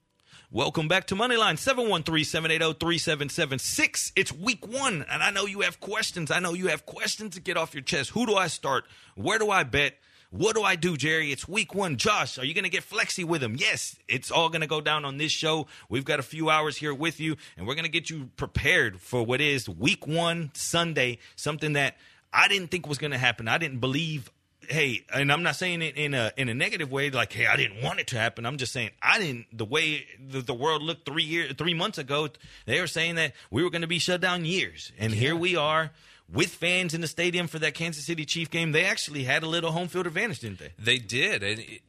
Welcome 0.50 0.88
back 0.88 1.06
to 1.06 1.14
Moneyline 1.14 1.54
713-780-3776. 1.54 4.10
It's 4.16 4.32
week 4.32 4.66
one, 4.66 5.06
and 5.08 5.22
I 5.22 5.30
know 5.30 5.46
you 5.46 5.60
have 5.60 5.78
questions. 5.78 6.32
I 6.32 6.40
know 6.40 6.52
you 6.52 6.66
have 6.66 6.84
questions 6.84 7.36
to 7.36 7.40
get 7.40 7.56
off 7.56 7.74
your 7.74 7.84
chest. 7.84 8.10
Who 8.10 8.26
do 8.26 8.34
I 8.34 8.48
start? 8.48 8.86
Where 9.14 9.38
do 9.38 9.52
I 9.52 9.62
bet? 9.62 9.94
What 10.30 10.56
do 10.56 10.62
I 10.62 10.76
do, 10.76 10.96
Jerry? 10.96 11.30
It's 11.30 11.46
week 11.46 11.74
one. 11.74 11.96
Josh, 11.96 12.38
are 12.38 12.44
you 12.44 12.52
going 12.52 12.64
to 12.64 12.70
get 12.70 12.82
flexy 12.82 13.24
with 13.24 13.42
him? 13.42 13.56
Yes, 13.56 13.96
it's 14.08 14.30
all 14.30 14.48
going 14.48 14.60
to 14.60 14.66
go 14.66 14.80
down 14.80 15.04
on 15.04 15.18
this 15.18 15.32
show. 15.32 15.66
We've 15.88 16.04
got 16.04 16.18
a 16.18 16.24
few 16.24 16.50
hours 16.50 16.76
here 16.76 16.94
with 16.94 17.20
you, 17.20 17.36
and 17.56 17.66
we're 17.66 17.74
going 17.74 17.84
to 17.84 17.90
get 17.90 18.10
you 18.10 18.30
prepared 18.36 19.00
for 19.00 19.22
what 19.22 19.40
is 19.40 19.68
week 19.68 20.06
one 20.06 20.50
Sunday, 20.54 21.18
something 21.36 21.74
that 21.74 21.96
I 22.32 22.48
didn't 22.48 22.68
think 22.68 22.88
was 22.88 22.98
going 22.98 23.12
to 23.12 23.18
happen. 23.18 23.46
I 23.46 23.58
didn't 23.58 23.78
believe 23.78 24.30
hey, 24.68 25.04
and 25.14 25.30
I'm 25.30 25.44
not 25.44 25.54
saying 25.54 25.82
it 25.82 25.96
in 25.96 26.12
a 26.12 26.32
in 26.36 26.48
a 26.48 26.54
negative 26.54 26.90
way, 26.90 27.10
like 27.10 27.32
hey, 27.32 27.46
I 27.46 27.56
didn't 27.56 27.82
want 27.82 28.00
it 28.00 28.08
to 28.08 28.18
happen. 28.18 28.44
I'm 28.46 28.56
just 28.56 28.72
saying 28.72 28.90
I 29.00 29.18
didn't. 29.18 29.46
The 29.56 29.64
way 29.64 30.06
the, 30.18 30.40
the 30.40 30.54
world 30.54 30.82
looked 30.82 31.06
three 31.06 31.22
years, 31.22 31.54
three 31.56 31.74
months 31.74 31.98
ago, 31.98 32.28
they 32.66 32.80
were 32.80 32.88
saying 32.88 33.14
that 33.14 33.34
we 33.50 33.62
were 33.62 33.70
going 33.70 33.82
to 33.82 33.88
be 33.88 34.00
shut 34.00 34.20
down 34.20 34.44
years, 34.44 34.92
and 34.98 35.12
here 35.12 35.36
we 35.36 35.54
are 35.56 35.92
with 36.32 36.50
fans 36.50 36.94
in 36.94 37.00
the 37.00 37.06
stadium 37.06 37.46
for 37.46 37.58
that 37.58 37.74
Kansas 37.74 38.04
City 38.04 38.24
Chief 38.24 38.50
game. 38.50 38.72
They 38.72 38.84
actually 38.84 39.24
had 39.24 39.42
a 39.42 39.48
little 39.48 39.72
home 39.72 39.88
field 39.88 40.06
advantage, 40.06 40.40
didn't 40.40 40.58
they? 40.58 40.72
They 40.78 40.98
did, 40.98 41.42
and 41.42 41.60
it, 41.60 41.82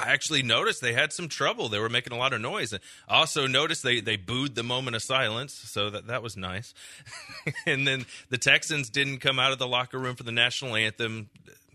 I 0.00 0.12
actually 0.12 0.42
noticed 0.42 0.80
they 0.80 0.94
had 0.94 1.12
some 1.12 1.28
trouble. 1.28 1.68
They 1.68 1.78
were 1.78 1.90
making 1.90 2.14
a 2.14 2.16
lot 2.16 2.32
of 2.32 2.40
noise. 2.40 2.72
And 2.72 2.82
also 3.06 3.46
noticed 3.46 3.82
they 3.82 4.00
they 4.00 4.16
booed 4.16 4.54
the 4.54 4.62
moment 4.62 4.96
of 4.96 5.02
silence, 5.02 5.52
so 5.52 5.90
that 5.90 6.06
that 6.06 6.22
was 6.22 6.36
nice. 6.36 6.72
and 7.66 7.86
then 7.86 8.06
the 8.30 8.38
Texans 8.38 8.88
didn't 8.88 9.18
come 9.18 9.38
out 9.38 9.52
of 9.52 9.58
the 9.58 9.66
locker 9.66 9.98
room 9.98 10.16
for 10.16 10.22
the 10.22 10.32
national 10.32 10.74
anthem. 10.74 11.28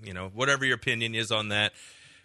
You 0.04 0.14
know, 0.14 0.32
whatever 0.34 0.66
your 0.66 0.76
opinion 0.76 1.14
is 1.16 1.32
on 1.32 1.50
that, 1.50 1.74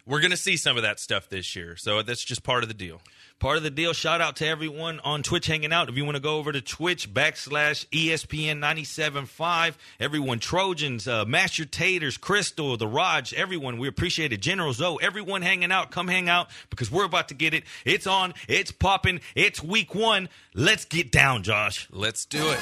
we're 0.05 0.19
going 0.19 0.31
to 0.31 0.37
see 0.37 0.57
some 0.57 0.77
of 0.77 0.83
that 0.83 0.99
stuff 0.99 1.29
this 1.29 1.55
year. 1.55 1.75
So 1.75 2.01
that's 2.01 2.23
just 2.23 2.43
part 2.43 2.63
of 2.63 2.67
the 2.67 2.73
deal. 2.73 3.01
Part 3.39 3.57
of 3.57 3.63
the 3.63 3.71
deal. 3.71 3.93
Shout 3.93 4.21
out 4.21 4.35
to 4.37 4.47
everyone 4.47 4.99
on 4.99 5.23
Twitch 5.23 5.47
hanging 5.47 5.73
out. 5.73 5.89
If 5.89 5.97
you 5.97 6.05
want 6.05 6.15
to 6.15 6.21
go 6.21 6.37
over 6.37 6.51
to 6.51 6.61
Twitch 6.61 7.11
backslash 7.11 7.87
ESPN 7.87 8.59
97.5, 8.59 9.73
everyone, 9.99 10.39
Trojans, 10.39 11.07
uh, 11.07 11.25
Master 11.25 11.65
Taters, 11.65 12.17
Crystal, 12.17 12.77
The 12.77 12.87
Raj, 12.87 13.33
everyone, 13.33 13.79
we 13.79 13.87
appreciate 13.87 14.31
it. 14.31 14.41
General 14.41 14.73
Zoe, 14.73 14.99
everyone 15.01 15.41
hanging 15.41 15.71
out, 15.71 15.89
come 15.89 16.07
hang 16.07 16.29
out 16.29 16.49
because 16.69 16.91
we're 16.91 17.05
about 17.05 17.29
to 17.29 17.33
get 17.33 17.55
it. 17.55 17.63
It's 17.83 18.05
on, 18.05 18.35
it's 18.47 18.71
popping, 18.71 19.21
it's 19.33 19.63
week 19.63 19.95
one. 19.95 20.29
Let's 20.53 20.85
get 20.85 21.11
down, 21.11 21.41
Josh. 21.41 21.87
Let's 21.91 22.25
do 22.25 22.47
it. 22.51 22.59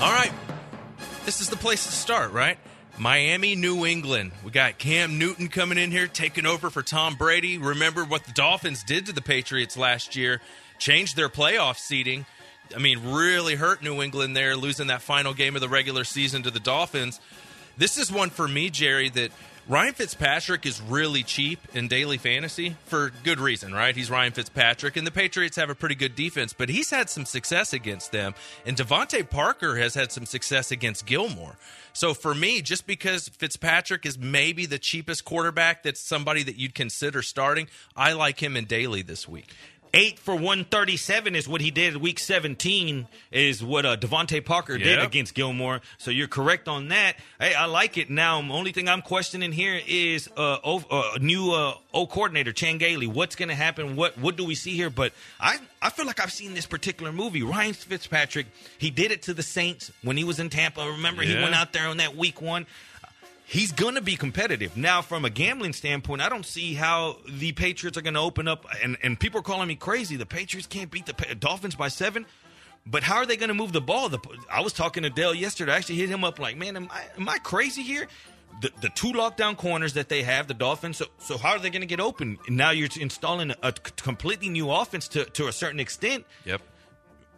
All 0.00 0.12
right. 0.12 0.32
This 1.24 1.40
is 1.40 1.50
the 1.50 1.56
place 1.56 1.86
to 1.86 1.92
start, 1.92 2.32
right? 2.32 2.58
Miami, 2.98 3.54
New 3.56 3.86
England. 3.86 4.32
We 4.44 4.50
got 4.50 4.78
Cam 4.78 5.18
Newton 5.18 5.48
coming 5.48 5.78
in 5.78 5.90
here, 5.90 6.06
taking 6.06 6.46
over 6.46 6.70
for 6.70 6.82
Tom 6.82 7.14
Brady. 7.14 7.56
Remember 7.56 8.04
what 8.04 8.24
the 8.24 8.32
Dolphins 8.32 8.82
did 8.82 9.06
to 9.06 9.12
the 9.12 9.22
Patriots 9.22 9.76
last 9.76 10.16
year, 10.16 10.40
changed 10.78 11.16
their 11.16 11.28
playoff 11.28 11.78
seeding. 11.78 12.26
I 12.74 12.78
mean, 12.78 13.12
really 13.12 13.54
hurt 13.54 13.82
New 13.82 14.02
England 14.02 14.36
there, 14.36 14.56
losing 14.56 14.88
that 14.88 15.02
final 15.02 15.34
game 15.34 15.54
of 15.54 15.60
the 15.60 15.68
regular 15.68 16.04
season 16.04 16.42
to 16.44 16.50
the 16.50 16.60
Dolphins. 16.60 17.20
This 17.76 17.96
is 17.96 18.12
one 18.12 18.30
for 18.30 18.46
me, 18.46 18.70
Jerry, 18.70 19.08
that 19.10 19.32
Ryan 19.70 19.94
Fitzpatrick 19.94 20.66
is 20.66 20.82
really 20.82 21.22
cheap 21.22 21.60
in 21.74 21.86
daily 21.86 22.18
fantasy 22.18 22.74
for 22.86 23.12
good 23.22 23.38
reason, 23.38 23.72
right? 23.72 23.94
He's 23.94 24.10
Ryan 24.10 24.32
Fitzpatrick, 24.32 24.96
and 24.96 25.06
the 25.06 25.12
Patriots 25.12 25.54
have 25.54 25.70
a 25.70 25.76
pretty 25.76 25.94
good 25.94 26.16
defense, 26.16 26.52
but 26.52 26.68
he's 26.68 26.90
had 26.90 27.08
some 27.08 27.24
success 27.24 27.72
against 27.72 28.10
them. 28.10 28.34
And 28.66 28.76
DeVante 28.76 29.30
Parker 29.30 29.76
has 29.76 29.94
had 29.94 30.10
some 30.10 30.26
success 30.26 30.72
against 30.72 31.06
Gilmore. 31.06 31.54
So 31.92 32.14
for 32.14 32.34
me, 32.34 32.62
just 32.62 32.84
because 32.84 33.28
Fitzpatrick 33.28 34.04
is 34.04 34.18
maybe 34.18 34.66
the 34.66 34.76
cheapest 34.76 35.24
quarterback 35.24 35.84
that's 35.84 36.00
somebody 36.00 36.42
that 36.42 36.56
you'd 36.56 36.74
consider 36.74 37.22
starting, 37.22 37.68
I 37.96 38.14
like 38.14 38.42
him 38.42 38.56
in 38.56 38.64
daily 38.64 39.02
this 39.02 39.28
week. 39.28 39.54
Eight 39.92 40.20
for 40.20 40.34
137 40.34 41.34
is 41.34 41.48
what 41.48 41.60
he 41.60 41.72
did 41.72 41.96
week 41.96 42.20
17, 42.20 43.08
is 43.32 43.64
what 43.64 43.84
uh, 43.84 43.96
DeVante 43.96 44.44
Parker 44.44 44.78
did 44.78 45.00
against 45.00 45.34
Gilmore. 45.34 45.80
So 45.98 46.12
you're 46.12 46.28
correct 46.28 46.68
on 46.68 46.88
that. 46.88 47.16
Hey, 47.40 47.54
I 47.54 47.64
like 47.64 47.98
it. 47.98 48.08
Now, 48.08 48.38
only 48.38 48.70
thing 48.70 48.88
I'm 48.88 49.02
questioning 49.02 49.50
here 49.50 49.80
is 49.88 50.28
uh, 50.36 50.58
o, 50.62 50.84
uh, 50.90 51.18
new 51.20 51.52
uh, 51.52 51.74
O 51.92 52.06
coordinator, 52.06 52.52
Chan 52.52 52.78
Gailey. 52.78 53.08
What's 53.08 53.34
going 53.34 53.48
to 53.48 53.54
happen? 53.56 53.96
What 53.96 54.16
what 54.16 54.36
do 54.36 54.44
we 54.44 54.54
see 54.54 54.76
here? 54.76 54.90
But 54.90 55.12
I, 55.40 55.58
I 55.82 55.90
feel 55.90 56.06
like 56.06 56.20
I've 56.20 56.32
seen 56.32 56.54
this 56.54 56.66
particular 56.66 57.10
movie. 57.10 57.42
Ryan 57.42 57.72
Fitzpatrick, 57.72 58.46
he 58.78 58.90
did 58.90 59.10
it 59.10 59.22
to 59.22 59.34
the 59.34 59.42
Saints 59.42 59.90
when 60.02 60.16
he 60.16 60.22
was 60.22 60.38
in 60.38 60.50
Tampa. 60.50 60.86
Remember, 60.86 61.22
he 61.22 61.34
went 61.34 61.54
out 61.54 61.72
there 61.72 61.88
on 61.88 61.96
that 61.96 62.14
week 62.14 62.40
one 62.40 62.66
he's 63.50 63.72
going 63.72 63.96
to 63.96 64.00
be 64.00 64.14
competitive. 64.14 64.76
Now, 64.76 65.02
from 65.02 65.24
a 65.24 65.30
gambling 65.30 65.72
standpoint, 65.72 66.22
I 66.22 66.28
don't 66.28 66.46
see 66.46 66.74
how 66.74 67.16
the 67.28 67.50
Patriots 67.50 67.98
are 67.98 68.02
going 68.02 68.14
to 68.14 68.20
open 68.20 68.46
up. 68.46 68.64
And, 68.82 68.96
and 69.02 69.18
people 69.18 69.40
are 69.40 69.42
calling 69.42 69.66
me 69.66 69.74
crazy. 69.74 70.14
The 70.14 70.24
Patriots 70.24 70.68
can't 70.68 70.88
beat 70.88 71.06
the 71.06 71.14
Pa- 71.14 71.34
Dolphins 71.38 71.74
by 71.74 71.88
seven. 71.88 72.26
But 72.86 73.02
how 73.02 73.16
are 73.16 73.26
they 73.26 73.36
going 73.36 73.48
to 73.48 73.54
move 73.54 73.72
the 73.72 73.80
ball? 73.80 74.08
The, 74.08 74.20
I 74.50 74.60
was 74.60 74.72
talking 74.72 75.02
to 75.02 75.10
Dale 75.10 75.34
yesterday. 75.34 75.72
I 75.72 75.76
actually 75.76 75.96
hit 75.96 76.08
him 76.08 76.22
up 76.22 76.38
like, 76.38 76.56
man, 76.56 76.76
am 76.76 76.88
I, 76.92 77.02
am 77.18 77.28
I 77.28 77.38
crazy 77.38 77.82
here? 77.82 78.06
The, 78.62 78.70
the 78.82 78.88
two 78.90 79.12
lockdown 79.12 79.56
corners 79.56 79.94
that 79.94 80.08
they 80.08 80.22
have, 80.22 80.46
the 80.46 80.54
Dolphins. 80.54 80.98
So, 80.98 81.06
so 81.18 81.36
how 81.36 81.50
are 81.50 81.58
they 81.58 81.70
going 81.70 81.82
to 81.82 81.86
get 81.86 82.00
open? 82.00 82.38
Now 82.48 82.70
you're 82.70 82.88
installing 83.00 83.50
a, 83.50 83.56
a 83.64 83.72
completely 83.72 84.48
new 84.48 84.70
offense 84.70 85.08
to, 85.08 85.24
to 85.24 85.48
a 85.48 85.52
certain 85.52 85.80
extent. 85.80 86.24
Yep. 86.44 86.62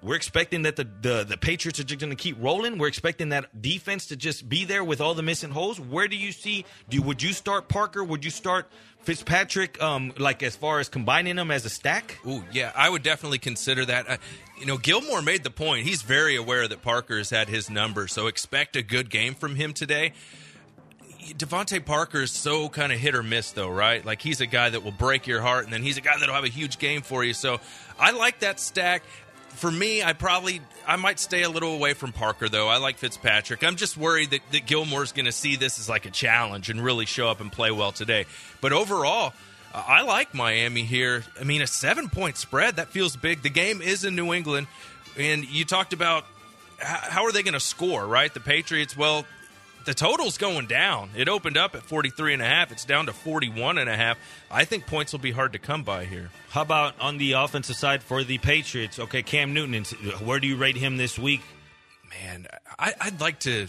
We're 0.03 0.17
expecting 0.17 0.63
that 0.63 0.75
the, 0.75 0.89
the, 1.01 1.25
the 1.25 1.37
Patriots 1.37 1.79
are 1.79 1.85
just 1.85 2.01
going 2.01 2.11
to 2.11 2.17
keep 2.17 2.37
rolling. 2.41 2.79
We're 2.79 2.89
expecting 2.89 3.29
that 3.29 3.63
defense 3.63 4.07
to 4.07 4.17
just 4.17 4.49
be 4.49 4.65
there 4.65 4.83
with 4.83 5.01
all 5.01 5.15
the 5.15 5.23
missing 5.23 5.51
holes. 5.51 5.79
Where 5.79 6.09
do 6.09 6.17
you 6.17 6.33
see? 6.33 6.65
Do 6.89 7.01
would 7.03 7.23
you 7.23 7.33
start 7.33 7.69
Parker? 7.69 8.03
Would 8.03 8.25
you 8.25 8.33
start 8.33 8.69
Fitzpatrick? 9.03 9.81
Um, 9.81 10.13
like 10.19 10.43
as 10.43 10.57
far 10.57 10.81
as 10.81 10.89
combining 10.89 11.37
them 11.37 11.53
as 11.53 11.65
a 11.65 11.71
stack? 11.71 12.19
Ooh, 12.27 12.43
yeah, 12.53 12.73
I 12.75 12.91
would 12.91 13.05
definitely 13.05 13.39
consider 13.39 13.85
that. 13.85 14.11
Uh, 14.11 14.17
you 14.59 14.67
know, 14.67 14.77
Gilmore 14.77 15.23
made 15.23 15.45
the 15.45 15.51
point. 15.51 15.87
He's 15.87 16.03
very 16.03 16.35
aware 16.35 16.67
that 16.67 16.83
Parker 16.83 17.19
has 17.19 17.31
had 17.31 17.49
his 17.49 17.71
number, 17.71 18.09
so 18.09 18.27
expect 18.27 18.75
a 18.75 18.83
good 18.83 19.09
game 19.09 19.35
from 19.35 19.55
him 19.55 19.73
today. 19.73 20.15
DeVante 21.35 21.85
Parker 21.85 22.23
is 22.23 22.33
so 22.33 22.69
kind 22.69 22.93
of 22.93 22.99
hit 22.99 23.15
or 23.15 23.23
miss, 23.23 23.53
though, 23.53 23.71
right? 23.71 24.05
Like 24.05 24.21
he's 24.21 24.41
a 24.41 24.47
guy 24.47 24.71
that 24.71 24.83
will 24.83 24.91
break 24.91 25.29
your 25.29 25.41
heart, 25.41 25.63
and 25.63 25.73
then 25.73 25.85
he's 25.85 25.97
a 25.97 26.01
guy 26.01 26.19
that'll 26.19 26.35
have 26.35 26.43
a 26.43 26.49
huge 26.49 26.81
game 26.81 27.03
for 27.03 27.23
you. 27.23 27.35
So 27.35 27.61
I 28.01 28.11
like 28.11 28.41
that 28.41 28.59
stack. 28.59 29.05
For 29.55 29.71
me, 29.71 30.03
I 30.03 30.13
probably 30.13 30.61
I 30.87 30.97
might 30.97 31.21
stay 31.21 31.43
a 31.43 31.49
little 31.51 31.75
away 31.75 31.95
from 31.95 32.13
Parker, 32.13 32.49
though. 32.49 32.69
I 32.69 32.79
like 32.79 32.99
Fitzpatrick. 32.99 33.63
I'm 33.63 33.77
just 33.77 33.97
worried 33.97 34.31
that, 34.31 34.41
that 34.51 34.67
Gilmore's 34.67 35.13
going 35.13 35.27
to 35.27 35.33
see 35.33 35.57
this 35.57 35.79
as 35.79 35.89
like 35.89 36.07
a 36.07 36.11
challenge 36.11 36.71
and 36.71 36.83
really 36.83 37.07
show 37.07 37.29
up 37.29 37.41
and 37.41 37.53
play 37.53 37.71
well 37.71 37.93
today. 37.93 38.27
But 38.61 38.73
overall, 38.73 39.33
I 39.75 40.03
like 40.03 40.35
Miami 40.35 40.83
here. 40.83 41.25
I 41.41 41.45
mean, 41.45 41.63
a 41.63 41.67
seven 41.67 42.09
point 42.09 42.37
spread 42.37 42.77
that 42.77 42.89
feels 42.89 43.17
big. 43.17 43.43
The 43.43 43.51
game 43.51 43.81
is 43.81 44.05
in 44.05 44.17
New 44.17 44.33
England, 44.33 44.67
and 45.17 45.49
you 45.49 45.65
talked 45.65 45.93
about 45.93 46.25
how 46.79 47.25
are 47.25 47.33
they 47.33 47.43
going 47.43 47.55
to 47.55 47.61
score, 47.61 48.05
right? 48.07 48.33
The 48.33 48.41
Patriots. 48.41 48.97
Well, 48.97 49.25
the 49.85 49.95
total's 49.95 50.39
going 50.39 50.67
down. 50.67 51.11
It 51.17 51.29
opened 51.29 51.57
up 51.57 51.75
at 51.75 51.83
43 51.83 52.35
and 52.35 52.43
a 52.43 52.47
half. 52.47 52.73
It's 52.73 52.85
down 52.85 53.07
to 53.07 53.13
41 53.13 53.79
and 53.79 53.89
a 53.89 53.97
half. 53.97 54.19
I 54.51 54.65
think 54.65 54.87
points 54.87 55.13
will 55.13 55.21
be 55.21 55.33
hard 55.33 55.53
to 55.53 55.59
come 55.59 55.83
by 55.83 56.05
here. 56.05 56.31
How 56.51 56.63
about 56.63 56.99
on 57.01 57.19
the 57.19 57.33
offensive 57.33 57.77
side 57.77 58.03
for 58.03 58.23
the 58.25 58.39
Patriots? 58.39 58.99
Okay, 58.99 59.23
Cam 59.23 59.55
Newton. 59.55 59.85
Where 60.25 60.41
do 60.41 60.47
you 60.47 60.57
rate 60.57 60.77
him 60.77 60.97
this 60.97 61.19
week? 61.19 61.43
Man, 62.11 62.47
I, 62.79 62.95
I'd 63.01 63.21
like 63.21 63.41
to 63.41 63.69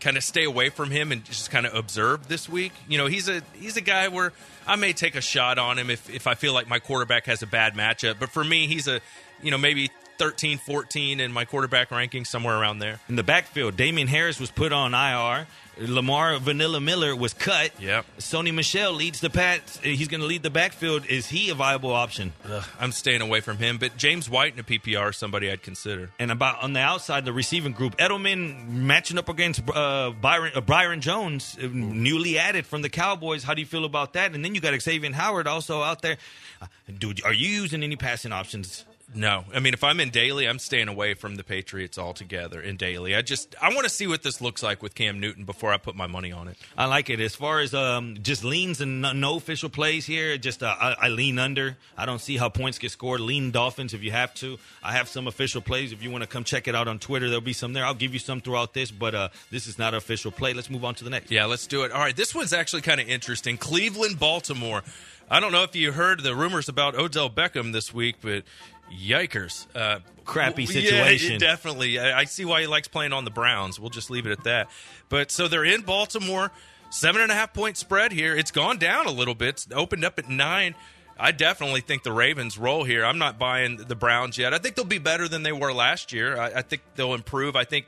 kind 0.00 0.16
of 0.16 0.24
stay 0.24 0.44
away 0.44 0.68
from 0.68 0.90
him 0.90 1.12
and 1.12 1.24
just 1.24 1.50
kind 1.50 1.66
of 1.66 1.74
observe 1.74 2.28
this 2.28 2.48
week. 2.48 2.72
You 2.88 2.98
know, 2.98 3.06
he's 3.06 3.28
a 3.28 3.42
he's 3.54 3.76
a 3.76 3.80
guy 3.80 4.08
where 4.08 4.32
I 4.66 4.76
may 4.76 4.92
take 4.92 5.14
a 5.16 5.20
shot 5.20 5.58
on 5.58 5.78
him 5.78 5.90
if 5.90 6.08
if 6.08 6.26
I 6.26 6.34
feel 6.34 6.52
like 6.52 6.68
my 6.68 6.78
quarterback 6.78 7.26
has 7.26 7.42
a 7.42 7.46
bad 7.46 7.74
matchup. 7.74 8.18
But 8.18 8.30
for 8.30 8.44
me, 8.44 8.66
he's 8.66 8.88
a 8.88 9.00
you 9.42 9.50
know 9.50 9.58
maybe 9.58 9.90
13, 10.18 10.58
14 10.58 11.20
in 11.20 11.32
my 11.32 11.44
quarterback 11.44 11.90
ranking 11.90 12.24
somewhere 12.24 12.56
around 12.56 12.78
there. 12.78 13.00
In 13.08 13.16
the 13.16 13.22
backfield, 13.22 13.76
Damien 13.76 14.08
Harris 14.08 14.40
was 14.40 14.50
put 14.50 14.72
on 14.72 14.94
IR. 14.94 15.46
Lamar 15.78 16.38
Vanilla 16.38 16.80
Miller 16.80 17.14
was 17.14 17.34
cut. 17.34 17.70
Yep. 17.78 18.06
Sony 18.18 18.52
Michel 18.52 18.92
leads 18.92 19.20
the 19.20 19.28
Pats. 19.28 19.78
He's 19.78 20.08
going 20.08 20.22
to 20.22 20.26
lead 20.26 20.42
the 20.42 20.50
backfield. 20.50 21.04
Is 21.06 21.26
he 21.26 21.50
a 21.50 21.54
viable 21.54 21.92
option? 21.92 22.32
Ugh, 22.48 22.64
I'm 22.80 22.92
staying 22.92 23.20
away 23.20 23.40
from 23.40 23.58
him. 23.58 23.76
But 23.76 23.96
James 23.96 24.30
White 24.30 24.54
in 24.54 24.60
a 24.60 24.62
PPR 24.62 25.10
is 25.10 25.16
somebody 25.16 25.50
I'd 25.50 25.62
consider. 25.62 26.10
And 26.18 26.30
about 26.30 26.62
on 26.62 26.72
the 26.72 26.80
outside, 26.80 27.24
the 27.24 27.32
receiving 27.32 27.72
group, 27.72 27.96
Edelman 27.98 28.68
matching 28.68 29.18
up 29.18 29.28
against 29.28 29.62
uh, 29.68 30.12
Byron 30.18 30.52
uh, 30.54 30.62
Byron 30.62 31.00
Jones, 31.02 31.56
uh, 31.62 31.68
newly 31.70 32.38
added 32.38 32.64
from 32.66 32.80
the 32.82 32.88
Cowboys. 32.88 33.44
How 33.44 33.52
do 33.52 33.60
you 33.60 33.66
feel 33.66 33.84
about 33.84 34.14
that? 34.14 34.34
And 34.34 34.42
then 34.44 34.54
you 34.54 34.60
got 34.60 34.72
Xavien 34.72 35.12
Howard 35.12 35.46
also 35.46 35.82
out 35.82 36.00
there. 36.00 36.16
Uh, 36.62 36.66
dude, 36.98 37.22
are 37.24 37.34
you 37.34 37.48
using 37.48 37.82
any 37.82 37.96
passing 37.96 38.32
options? 38.32 38.84
No, 39.14 39.44
I 39.54 39.60
mean 39.60 39.72
if 39.72 39.84
I'm 39.84 40.00
in 40.00 40.10
daily, 40.10 40.48
I'm 40.48 40.58
staying 40.58 40.88
away 40.88 41.14
from 41.14 41.36
the 41.36 41.44
Patriots 41.44 41.96
altogether 41.96 42.60
in 42.60 42.76
daily. 42.76 43.14
I 43.14 43.22
just 43.22 43.54
I 43.62 43.68
want 43.68 43.84
to 43.84 43.88
see 43.88 44.06
what 44.08 44.22
this 44.24 44.40
looks 44.40 44.62
like 44.64 44.82
with 44.82 44.96
Cam 44.96 45.20
Newton 45.20 45.44
before 45.44 45.72
I 45.72 45.76
put 45.78 45.94
my 45.94 46.08
money 46.08 46.32
on 46.32 46.48
it. 46.48 46.56
I 46.76 46.86
like 46.86 47.08
it. 47.08 47.20
As 47.20 47.34
far 47.34 47.60
as 47.60 47.72
um, 47.72 48.18
just 48.20 48.42
leans 48.42 48.80
and 48.80 49.02
no, 49.02 49.12
no 49.12 49.36
official 49.36 49.68
plays 49.68 50.06
here, 50.06 50.36
just 50.38 50.62
uh, 50.62 50.74
I, 50.78 50.96
I 51.02 51.08
lean 51.08 51.38
under. 51.38 51.76
I 51.96 52.04
don't 52.04 52.18
see 52.20 52.36
how 52.36 52.48
points 52.48 52.78
get 52.78 52.90
scored. 52.90 53.20
Lean 53.20 53.52
Dolphins 53.52 53.94
if 53.94 54.02
you 54.02 54.10
have 54.10 54.34
to. 54.34 54.58
I 54.82 54.92
have 54.92 55.08
some 55.08 55.28
official 55.28 55.60
plays. 55.60 55.92
If 55.92 56.02
you 56.02 56.10
want 56.10 56.22
to 56.22 56.28
come 56.28 56.42
check 56.42 56.66
it 56.66 56.74
out 56.74 56.88
on 56.88 56.98
Twitter, 56.98 57.28
there'll 57.28 57.40
be 57.40 57.52
some 57.52 57.74
there. 57.74 57.86
I'll 57.86 57.94
give 57.94 58.12
you 58.12 58.18
some 58.18 58.40
throughout 58.40 58.74
this, 58.74 58.90
but 58.90 59.14
uh, 59.14 59.28
this 59.52 59.68
is 59.68 59.78
not 59.78 59.94
an 59.94 59.98
official 59.98 60.32
play. 60.32 60.52
Let's 60.52 60.68
move 60.68 60.84
on 60.84 60.96
to 60.96 61.04
the 61.04 61.10
next. 61.10 61.30
Yeah, 61.30 61.44
let's 61.44 61.68
do 61.68 61.84
it. 61.84 61.92
All 61.92 62.00
right, 62.00 62.16
this 62.16 62.34
one's 62.34 62.52
actually 62.52 62.82
kind 62.82 63.00
of 63.00 63.08
interesting. 63.08 63.56
Cleveland, 63.56 64.18
Baltimore. 64.18 64.82
I 65.28 65.40
don't 65.40 65.50
know 65.50 65.64
if 65.64 65.74
you 65.74 65.90
heard 65.90 66.22
the 66.22 66.36
rumors 66.36 66.68
about 66.68 66.94
Odell 66.94 67.28
Beckham 67.28 67.72
this 67.72 67.92
week, 67.92 68.16
but 68.20 68.44
yikers. 68.92 69.66
Uh, 69.74 70.00
Crappy 70.24 70.66
situation. 70.66 71.32
Yeah, 71.32 71.38
definitely. 71.38 71.98
I, 71.98 72.20
I 72.20 72.24
see 72.24 72.44
why 72.44 72.60
he 72.60 72.66
likes 72.66 72.88
playing 72.88 73.12
on 73.12 73.24
the 73.24 73.30
Browns. 73.30 73.78
We'll 73.78 73.90
just 73.90 74.10
leave 74.10 74.26
it 74.26 74.32
at 74.32 74.44
that. 74.44 74.68
But 75.08 75.30
so 75.30 75.48
they're 75.48 75.64
in 75.64 75.82
Baltimore. 75.82 76.50
Seven 76.90 77.20
and 77.20 77.30
a 77.30 77.34
half 77.34 77.52
point 77.52 77.76
spread 77.76 78.12
here. 78.12 78.36
It's 78.36 78.50
gone 78.50 78.78
down 78.78 79.06
a 79.06 79.10
little 79.10 79.34
bit. 79.34 79.48
It's 79.50 79.68
opened 79.72 80.04
up 80.04 80.18
at 80.18 80.28
nine. 80.28 80.74
I 81.18 81.32
definitely 81.32 81.80
think 81.80 82.02
the 82.02 82.12
Ravens 82.12 82.58
roll 82.58 82.84
here. 82.84 83.04
I'm 83.04 83.18
not 83.18 83.38
buying 83.38 83.76
the 83.76 83.96
Browns 83.96 84.36
yet. 84.36 84.52
I 84.52 84.58
think 84.58 84.74
they'll 84.74 84.84
be 84.84 84.98
better 84.98 85.28
than 85.28 85.42
they 85.42 85.52
were 85.52 85.72
last 85.72 86.12
year. 86.12 86.38
I, 86.38 86.46
I 86.56 86.62
think 86.62 86.82
they'll 86.94 87.14
improve. 87.14 87.56
I 87.56 87.64
think 87.64 87.86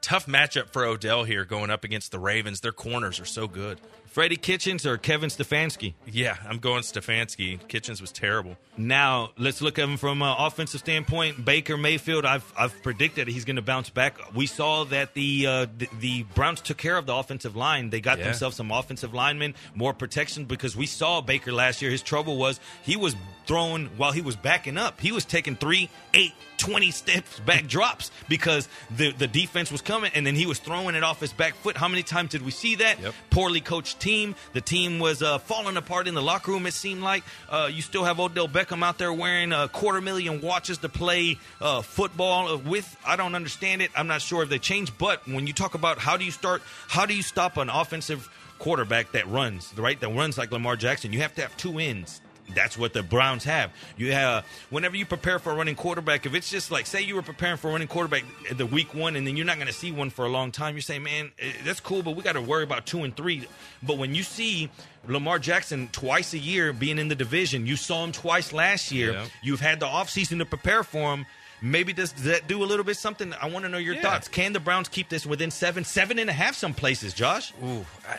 tough 0.00 0.26
matchup 0.26 0.70
for 0.70 0.84
Odell 0.84 1.24
here 1.24 1.44
going 1.44 1.70
up 1.70 1.84
against 1.84 2.12
the 2.12 2.18
Ravens. 2.18 2.60
Their 2.60 2.72
corners 2.72 3.20
are 3.20 3.24
so 3.24 3.48
good. 3.48 3.80
Freddie 4.10 4.36
Kitchens 4.36 4.86
or 4.86 4.96
Kevin 4.98 5.28
Stefanski? 5.30 5.94
Yeah, 6.06 6.36
I'm 6.48 6.58
going 6.58 6.82
Stefanski. 6.82 7.66
Kitchens 7.68 8.00
was 8.00 8.10
terrible. 8.12 8.56
Now 8.76 9.30
let's 9.38 9.60
look 9.60 9.78
at 9.78 9.84
him 9.88 9.96
from 9.96 10.22
an 10.22 10.34
offensive 10.38 10.80
standpoint. 10.80 11.44
Baker 11.44 11.76
Mayfield, 11.76 12.24
I've 12.24 12.50
I've 12.58 12.82
predicted 12.82 13.28
he's 13.28 13.44
going 13.44 13.56
to 13.56 13.62
bounce 13.62 13.90
back. 13.90 14.18
We 14.34 14.46
saw 14.46 14.84
that 14.84 15.14
the, 15.14 15.46
uh, 15.46 15.66
the 15.76 15.88
the 16.00 16.22
Browns 16.34 16.60
took 16.60 16.76
care 16.78 16.96
of 16.96 17.06
the 17.06 17.14
offensive 17.14 17.56
line. 17.56 17.90
They 17.90 18.00
got 18.00 18.18
Yeah. 18.18 18.24
themselves 18.24 18.56
some 18.56 18.70
offensive 18.70 19.14
linemen, 19.14 19.54
more 19.74 19.92
protection 19.94 20.44
because 20.44 20.76
we 20.76 20.86
saw 20.86 21.20
Baker 21.20 21.52
last 21.52 21.82
year. 21.82 21.90
His 21.90 22.02
trouble 22.02 22.36
was 22.36 22.60
he 22.82 22.96
was 22.96 23.14
throwing 23.46 23.86
while 23.96 24.12
he 24.12 24.20
was 24.20 24.36
backing 24.36 24.76
up. 24.76 25.00
He 25.00 25.10
was 25.10 25.24
taking 25.24 25.56
three, 25.56 25.88
eight, 26.12 26.32
20 26.58 26.90
steps 26.90 27.40
back 27.40 27.66
drops 27.68 28.10
because 28.28 28.68
the 28.96 29.12
the 29.12 29.26
defense 29.26 29.72
was 29.72 29.80
coming, 29.82 30.10
and 30.14 30.26
then 30.26 30.34
he 30.34 30.46
was 30.46 30.58
throwing 30.58 30.94
it 30.94 31.02
off 31.02 31.20
his 31.20 31.32
back 31.32 31.54
foot. 31.56 31.76
How 31.76 31.88
many 31.88 32.02
times 32.02 32.30
did 32.30 32.42
we 32.44 32.50
see 32.50 32.76
that? 32.76 33.00
Yep. 33.00 33.14
Poorly 33.30 33.60
coached 33.60 33.97
team. 33.98 34.34
The 34.52 34.60
team 34.60 34.98
was 34.98 35.22
uh, 35.22 35.38
falling 35.38 35.76
apart 35.76 36.08
in 36.08 36.14
the 36.14 36.22
locker 36.22 36.52
room. 36.52 36.66
It 36.66 36.74
seemed 36.74 37.02
like 37.02 37.24
uh, 37.48 37.68
you 37.72 37.82
still 37.82 38.04
have 38.04 38.20
Odell 38.20 38.48
Beckham 38.48 38.82
out 38.82 38.98
there 38.98 39.12
wearing 39.12 39.52
a 39.52 39.68
quarter 39.68 40.00
million 40.00 40.40
watches 40.40 40.78
to 40.78 40.88
play 40.88 41.38
uh, 41.60 41.82
football 41.82 42.56
with. 42.58 42.96
I 43.06 43.16
don't 43.16 43.34
understand 43.34 43.82
it. 43.82 43.90
I'm 43.96 44.06
not 44.06 44.22
sure 44.22 44.42
if 44.42 44.48
they 44.48 44.58
changed. 44.58 44.98
But 44.98 45.26
when 45.26 45.46
you 45.46 45.52
talk 45.52 45.74
about 45.74 45.98
how 45.98 46.16
do 46.16 46.24
you 46.24 46.30
start, 46.30 46.62
how 46.88 47.06
do 47.06 47.14
you 47.14 47.22
stop 47.22 47.56
an 47.56 47.68
offensive 47.68 48.28
quarterback 48.58 49.12
that 49.12 49.28
runs 49.28 49.72
right, 49.76 49.98
that 50.00 50.08
runs 50.08 50.38
like 50.38 50.52
Lamar 50.52 50.76
Jackson? 50.76 51.12
You 51.12 51.20
have 51.20 51.34
to 51.34 51.42
have 51.42 51.56
two 51.56 51.78
ends. 51.78 52.20
That's 52.54 52.78
what 52.78 52.92
the 52.92 53.02
Browns 53.02 53.44
have. 53.44 53.70
You 53.96 54.12
have 54.12 54.44
whenever 54.70 54.96
you 54.96 55.04
prepare 55.06 55.38
for 55.38 55.52
a 55.52 55.54
running 55.54 55.74
quarterback. 55.74 56.26
If 56.26 56.34
it's 56.34 56.50
just 56.50 56.70
like 56.70 56.86
say 56.86 57.02
you 57.02 57.14
were 57.14 57.22
preparing 57.22 57.56
for 57.58 57.68
a 57.68 57.72
running 57.72 57.88
quarterback 57.88 58.24
the 58.56 58.66
week 58.66 58.94
one, 58.94 59.16
and 59.16 59.26
then 59.26 59.36
you're 59.36 59.46
not 59.46 59.56
going 59.56 59.66
to 59.68 59.72
see 59.72 59.92
one 59.92 60.10
for 60.10 60.24
a 60.24 60.28
long 60.28 60.50
time. 60.52 60.74
You're 60.74 60.82
saying, 60.82 61.02
man, 61.02 61.30
eh, 61.38 61.52
that's 61.64 61.80
cool, 61.80 62.02
but 62.02 62.12
we 62.16 62.22
got 62.22 62.32
to 62.32 62.40
worry 62.42 62.64
about 62.64 62.86
two 62.86 63.04
and 63.04 63.14
three. 63.16 63.46
But 63.82 63.98
when 63.98 64.14
you 64.14 64.22
see 64.22 64.70
Lamar 65.06 65.38
Jackson 65.38 65.88
twice 65.92 66.32
a 66.34 66.38
year 66.38 66.72
being 66.72 66.98
in 66.98 67.08
the 67.08 67.14
division, 67.14 67.66
you 67.66 67.76
saw 67.76 68.02
him 68.04 68.12
twice 68.12 68.52
last 68.52 68.90
year. 68.92 69.12
Yeah. 69.12 69.26
You've 69.42 69.60
had 69.60 69.80
the 69.80 69.86
offseason 69.86 70.38
to 70.38 70.44
prepare 70.46 70.82
for 70.84 71.14
him. 71.14 71.26
Maybe 71.60 71.92
does, 71.92 72.12
does 72.12 72.24
that 72.24 72.46
do 72.46 72.62
a 72.62 72.66
little 72.66 72.84
bit 72.84 72.96
something? 72.96 73.34
I 73.42 73.48
want 73.48 73.64
to 73.64 73.68
know 73.68 73.78
your 73.78 73.96
Yeah. 73.96 74.02
thoughts. 74.02 74.28
Can 74.28 74.52
the 74.52 74.60
Browns 74.60 74.88
keep 74.88 75.08
this 75.08 75.26
within 75.26 75.50
seven, 75.50 75.84
seven 75.84 76.18
and 76.20 76.30
a 76.30 76.32
half? 76.32 76.54
Some 76.54 76.72
places, 76.72 77.12
Josh. 77.12 77.52
Ooh, 77.64 77.84
I, 78.08 78.16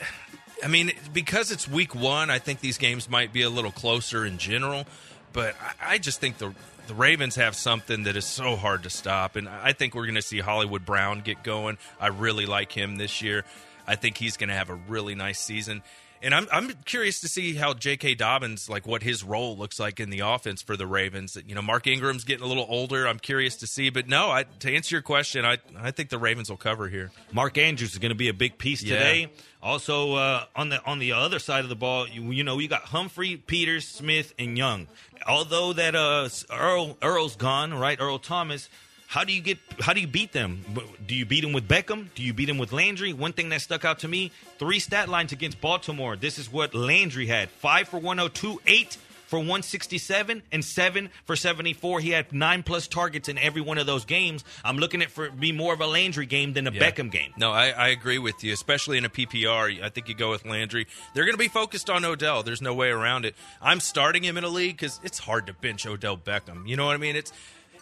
I 0.63 0.67
mean, 0.67 0.91
because 1.13 1.51
it's 1.51 1.67
week 1.67 1.95
one, 1.95 2.29
I 2.29 2.39
think 2.39 2.59
these 2.59 2.77
games 2.77 3.09
might 3.09 3.31
be 3.31 3.41
a 3.41 3.49
little 3.49 3.71
closer 3.71 4.25
in 4.25 4.37
general. 4.37 4.85
But 5.31 5.55
I, 5.81 5.99
just 5.99 6.19
think 6.19 6.37
the 6.37 6.53
the 6.87 6.95
Ravens 6.95 7.35
have 7.35 7.55
something 7.55 8.03
that 8.03 8.17
is 8.17 8.25
so 8.25 8.55
hard 8.55 8.83
to 8.83 8.89
stop, 8.89 9.35
and 9.35 9.47
I 9.47 9.73
think 9.73 9.93
we're 9.93 10.05
going 10.05 10.15
to 10.15 10.23
see 10.23 10.39
Hollywood 10.39 10.85
Brown 10.85 11.21
get 11.21 11.43
going. 11.43 11.77
I 11.99 12.07
really 12.07 12.47
like 12.47 12.71
him 12.71 12.97
this 12.97 13.21
year. 13.21 13.45
I 13.85 13.95
think 13.95 14.17
he's 14.17 14.37
going 14.37 14.49
to 14.49 14.55
have 14.55 14.71
a 14.71 14.75
really 14.75 15.13
nice 15.13 15.39
season. 15.39 15.83
And 16.21 16.35
I'm 16.35 16.47
I'm 16.51 16.71
curious 16.83 17.21
to 17.21 17.29
see 17.29 17.55
how 17.55 17.73
J.K. 17.73 18.15
Dobbins 18.15 18.69
like 18.69 18.85
what 18.85 19.03
his 19.03 19.23
role 19.23 19.57
looks 19.57 19.79
like 19.79 20.01
in 20.01 20.09
the 20.09 20.19
offense 20.19 20.61
for 20.61 20.75
the 20.75 20.85
Ravens. 20.85 21.37
You 21.47 21.55
know, 21.55 21.61
Mark 21.61 21.87
Ingram's 21.87 22.25
getting 22.25 22.43
a 22.43 22.47
little 22.47 22.65
older. 22.67 23.07
I'm 23.07 23.19
curious 23.19 23.55
to 23.57 23.67
see, 23.67 23.89
but 23.89 24.07
no, 24.09 24.29
I, 24.29 24.43
to 24.59 24.75
answer 24.75 24.95
your 24.95 25.01
question, 25.01 25.45
I 25.45 25.59
I 25.77 25.91
think 25.91 26.09
the 26.09 26.17
Ravens 26.17 26.49
will 26.49 26.57
cover 26.57 26.89
here. 26.89 27.11
Mark 27.31 27.57
Andrews 27.57 27.93
is 27.93 27.99
going 27.99 28.09
to 28.09 28.15
be 28.15 28.27
a 28.27 28.33
big 28.33 28.57
piece 28.57 28.83
Yeah. 28.83 28.97
today. 28.97 29.31
Also, 29.63 30.13
uh, 30.15 30.43
on 30.57 30.69
the 30.69 30.83
on 30.85 30.99
the 30.99 31.13
other 31.13 31.39
side 31.39 31.63
of 31.63 31.69
the 31.69 31.75
ball, 31.75 32.05
you, 32.07 32.31
you 32.31 32.43
know, 32.43 32.59
you 32.59 32.67
got 32.67 32.81
Humphrey, 32.83 33.37
Peters, 33.37 33.87
Smith, 33.87 34.33
and 34.37 34.57
Young. 34.57 34.87
Although 35.27 35.73
that 35.73 35.95
uh, 35.95 36.27
Earl 36.53 36.97
Earl's 37.01 37.35
gone, 37.37 37.73
right? 37.73 37.97
Earl 37.99 38.19
Thomas. 38.19 38.67
How 39.09 39.23
do 39.23 39.33
you 39.33 39.41
get? 39.41 39.57
How 39.79 39.93
do 39.93 40.01
you 40.01 40.07
beat 40.07 40.33
them? 40.33 40.63
Do 41.07 41.15
you 41.15 41.25
beat 41.25 41.41
them 41.41 41.51
with 41.51 41.67
Beckham? 41.67 42.09
Do 42.13 42.21
you 42.21 42.31
beat 42.31 42.45
them 42.45 42.59
with 42.59 42.71
Landry? 42.71 43.11
One 43.11 43.33
thing 43.33 43.49
that 43.49 43.61
stuck 43.61 43.83
out 43.83 43.97
to 43.99 44.07
me: 44.07 44.31
three 44.59 44.79
stat 44.79 45.09
lines 45.09 45.31
against 45.31 45.59
Baltimore. 45.59 46.15
This 46.15 46.37
is 46.37 46.51
what 46.51 46.75
Landry 46.75 47.25
had: 47.25 47.49
five 47.49 47.87
for 47.87 47.97
102, 47.99 48.61
eight 48.67 48.97
for 49.25 49.37
167 49.39 50.41
and 50.51 50.65
7 50.65 51.09
for 51.25 51.35
74. 51.35 51.99
He 51.99 52.09
had 52.09 52.33
9 52.33 52.63
plus 52.63 52.87
targets 52.87 53.29
in 53.29 53.37
every 53.37 53.61
one 53.61 53.77
of 53.77 53.85
those 53.85 54.03
games. 54.03 54.43
I'm 54.65 54.77
looking 54.77 55.03
at 55.03 55.11
for 55.11 55.29
be 55.29 55.51
more 55.51 55.71
of 55.71 55.81
a 55.81 55.85
Landry 55.87 56.25
game 56.25 56.53
than 56.53 56.65
a 56.65 56.71
Yeah. 56.71 56.81
Beckham 56.81 57.11
game. 57.11 57.31
No, 57.37 57.51
I, 57.51 57.69
I 57.69 57.87
agree 57.89 58.17
with 58.17 58.43
you, 58.43 58.53
especially 58.53 58.97
in 58.97 59.05
a 59.05 59.09
PPR. 59.09 59.83
I 59.83 59.89
think 59.89 60.09
you 60.09 60.15
go 60.15 60.31
with 60.31 60.45
Landry. 60.45 60.87
They're 61.13 61.25
going 61.25 61.35
to 61.35 61.43
be 61.43 61.47
focused 61.47 61.91
on 61.91 62.05
Odell. 62.05 62.41
There's 62.41 62.61
no 62.61 62.73
way 62.73 62.89
around 62.89 63.23
it. 63.25 63.35
I'm 63.61 63.79
starting 63.79 64.23
him 64.23 64.35
in 64.35 64.43
a 64.43 64.49
league 64.49 64.77
because 64.77 64.99
it's 65.03 65.19
hard 65.19 65.45
to 65.45 65.53
bench 65.53 65.85
Odell 65.85 66.17
Beckham. 66.17 66.67
You 66.67 66.75
know 66.75 66.85
what 66.87 66.95
I 66.95 66.97
mean? 66.97 67.15
It's 67.15 67.31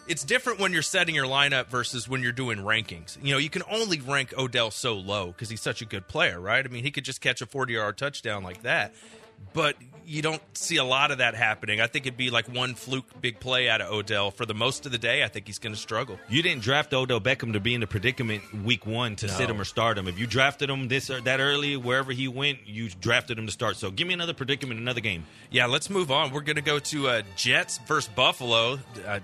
it's 0.08 0.24
different 0.24 0.58
when 0.58 0.72
you're 0.72 0.82
setting 0.82 1.14
your 1.14 1.26
lineup 1.26 1.66
versus 1.66 2.08
when 2.08 2.22
you're 2.22 2.32
doing 2.32 2.58
rankings. 2.58 3.22
You 3.22 3.32
know, 3.32 3.38
you 3.38 3.50
can 3.50 3.62
only 3.70 4.00
rank 4.00 4.34
Odell 4.36 4.70
so 4.70 4.94
low 4.94 5.28
because 5.28 5.50
he's 5.50 5.60
such 5.60 5.82
a 5.82 5.84
good 5.84 6.08
player, 6.08 6.40
right? 6.40 6.64
I 6.64 6.68
mean, 6.68 6.84
he 6.84 6.90
could 6.90 7.04
just 7.04 7.20
catch 7.20 7.42
a 7.42 7.46
40 7.46 7.74
yard 7.74 7.98
touchdown 7.98 8.42
like 8.42 8.62
that. 8.62 8.94
But 9.52 9.76
you 10.04 10.22
don't 10.22 10.42
see 10.56 10.76
a 10.78 10.84
lot 10.84 11.10
of 11.10 11.18
that 11.18 11.34
happening. 11.34 11.80
I 11.80 11.86
think 11.86 12.06
it'd 12.06 12.16
be 12.16 12.30
like 12.30 12.48
one 12.48 12.74
fluke 12.74 13.20
big 13.20 13.38
play 13.40 13.68
out 13.68 13.80
of 13.80 13.92
Odell 13.92 14.30
for 14.30 14.46
the 14.46 14.54
most 14.54 14.86
of 14.86 14.92
the 14.92 14.98
day. 14.98 15.22
I 15.22 15.28
think 15.28 15.46
he's 15.46 15.58
going 15.58 15.74
to 15.74 15.78
struggle. 15.80 16.18
You 16.28 16.42
didn't 16.42 16.62
draft 16.62 16.92
Odell 16.92 17.20
Beckham 17.20 17.52
to 17.52 17.60
be 17.60 17.74
in 17.74 17.80
the 17.80 17.86
predicament 17.86 18.42
week 18.64 18.86
one 18.86 19.16
to 19.16 19.28
sit 19.28 19.48
him 19.48 19.60
or 19.60 19.64
start 19.64 19.98
him. 19.98 20.08
If 20.08 20.18
you 20.18 20.26
drafted 20.26 20.70
him 20.70 20.88
this 20.88 21.10
or 21.10 21.20
that 21.20 21.40
early, 21.40 21.76
wherever 21.76 22.10
he 22.10 22.26
went, 22.26 22.66
you 22.66 22.88
drafted 22.88 23.38
him 23.38 23.46
to 23.46 23.52
start. 23.52 23.76
So 23.76 23.90
give 23.90 24.08
me 24.08 24.14
another 24.14 24.34
predicament, 24.34 24.80
another 24.80 25.00
game. 25.00 25.24
Yeah, 25.50 25.66
let's 25.66 25.90
move 25.90 26.10
on. 26.10 26.32
We're 26.32 26.40
going 26.40 26.56
to 26.56 26.62
go 26.62 26.78
to 26.78 27.08
uh, 27.08 27.22
Jets 27.36 27.78
versus 27.86 28.10
Buffalo. 28.14 28.78
Uh, 29.06 29.20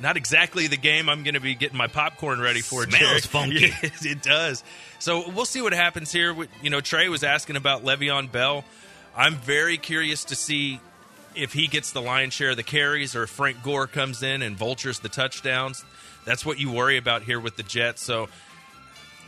not 0.00 0.16
exactly 0.16 0.66
the 0.66 0.76
game 0.76 1.08
I'm 1.08 1.22
going 1.22 1.34
to 1.34 1.40
be 1.40 1.54
getting 1.54 1.76
my 1.76 1.86
popcorn 1.86 2.40
ready 2.40 2.60
for. 2.60 2.84
Smells 2.84 3.00
Jerry. 3.00 3.20
funky. 3.20 3.72
It 4.08 4.22
does. 4.22 4.62
So 4.98 5.28
we'll 5.30 5.44
see 5.44 5.62
what 5.62 5.72
happens 5.72 6.12
here. 6.12 6.34
You 6.62 6.70
know, 6.70 6.80
Trey 6.80 7.08
was 7.08 7.24
asking 7.24 7.56
about 7.56 7.84
Le'Veon 7.84 8.30
Bell. 8.30 8.64
I'm 9.16 9.36
very 9.36 9.78
curious 9.78 10.24
to 10.26 10.34
see 10.36 10.80
if 11.34 11.52
he 11.52 11.66
gets 11.66 11.92
the 11.92 12.00
lion's 12.02 12.32
share 12.34 12.50
of 12.50 12.56
the 12.56 12.62
carries 12.62 13.14
or 13.14 13.24
if 13.24 13.30
Frank 13.30 13.62
Gore 13.62 13.86
comes 13.86 14.22
in 14.22 14.42
and 14.42 14.56
vultures 14.56 15.00
the 15.00 15.08
touchdowns. 15.08 15.84
That's 16.24 16.44
what 16.44 16.58
you 16.58 16.70
worry 16.70 16.96
about 16.96 17.22
here 17.22 17.38
with 17.38 17.56
the 17.56 17.62
Jets. 17.62 18.02
So 18.02 18.28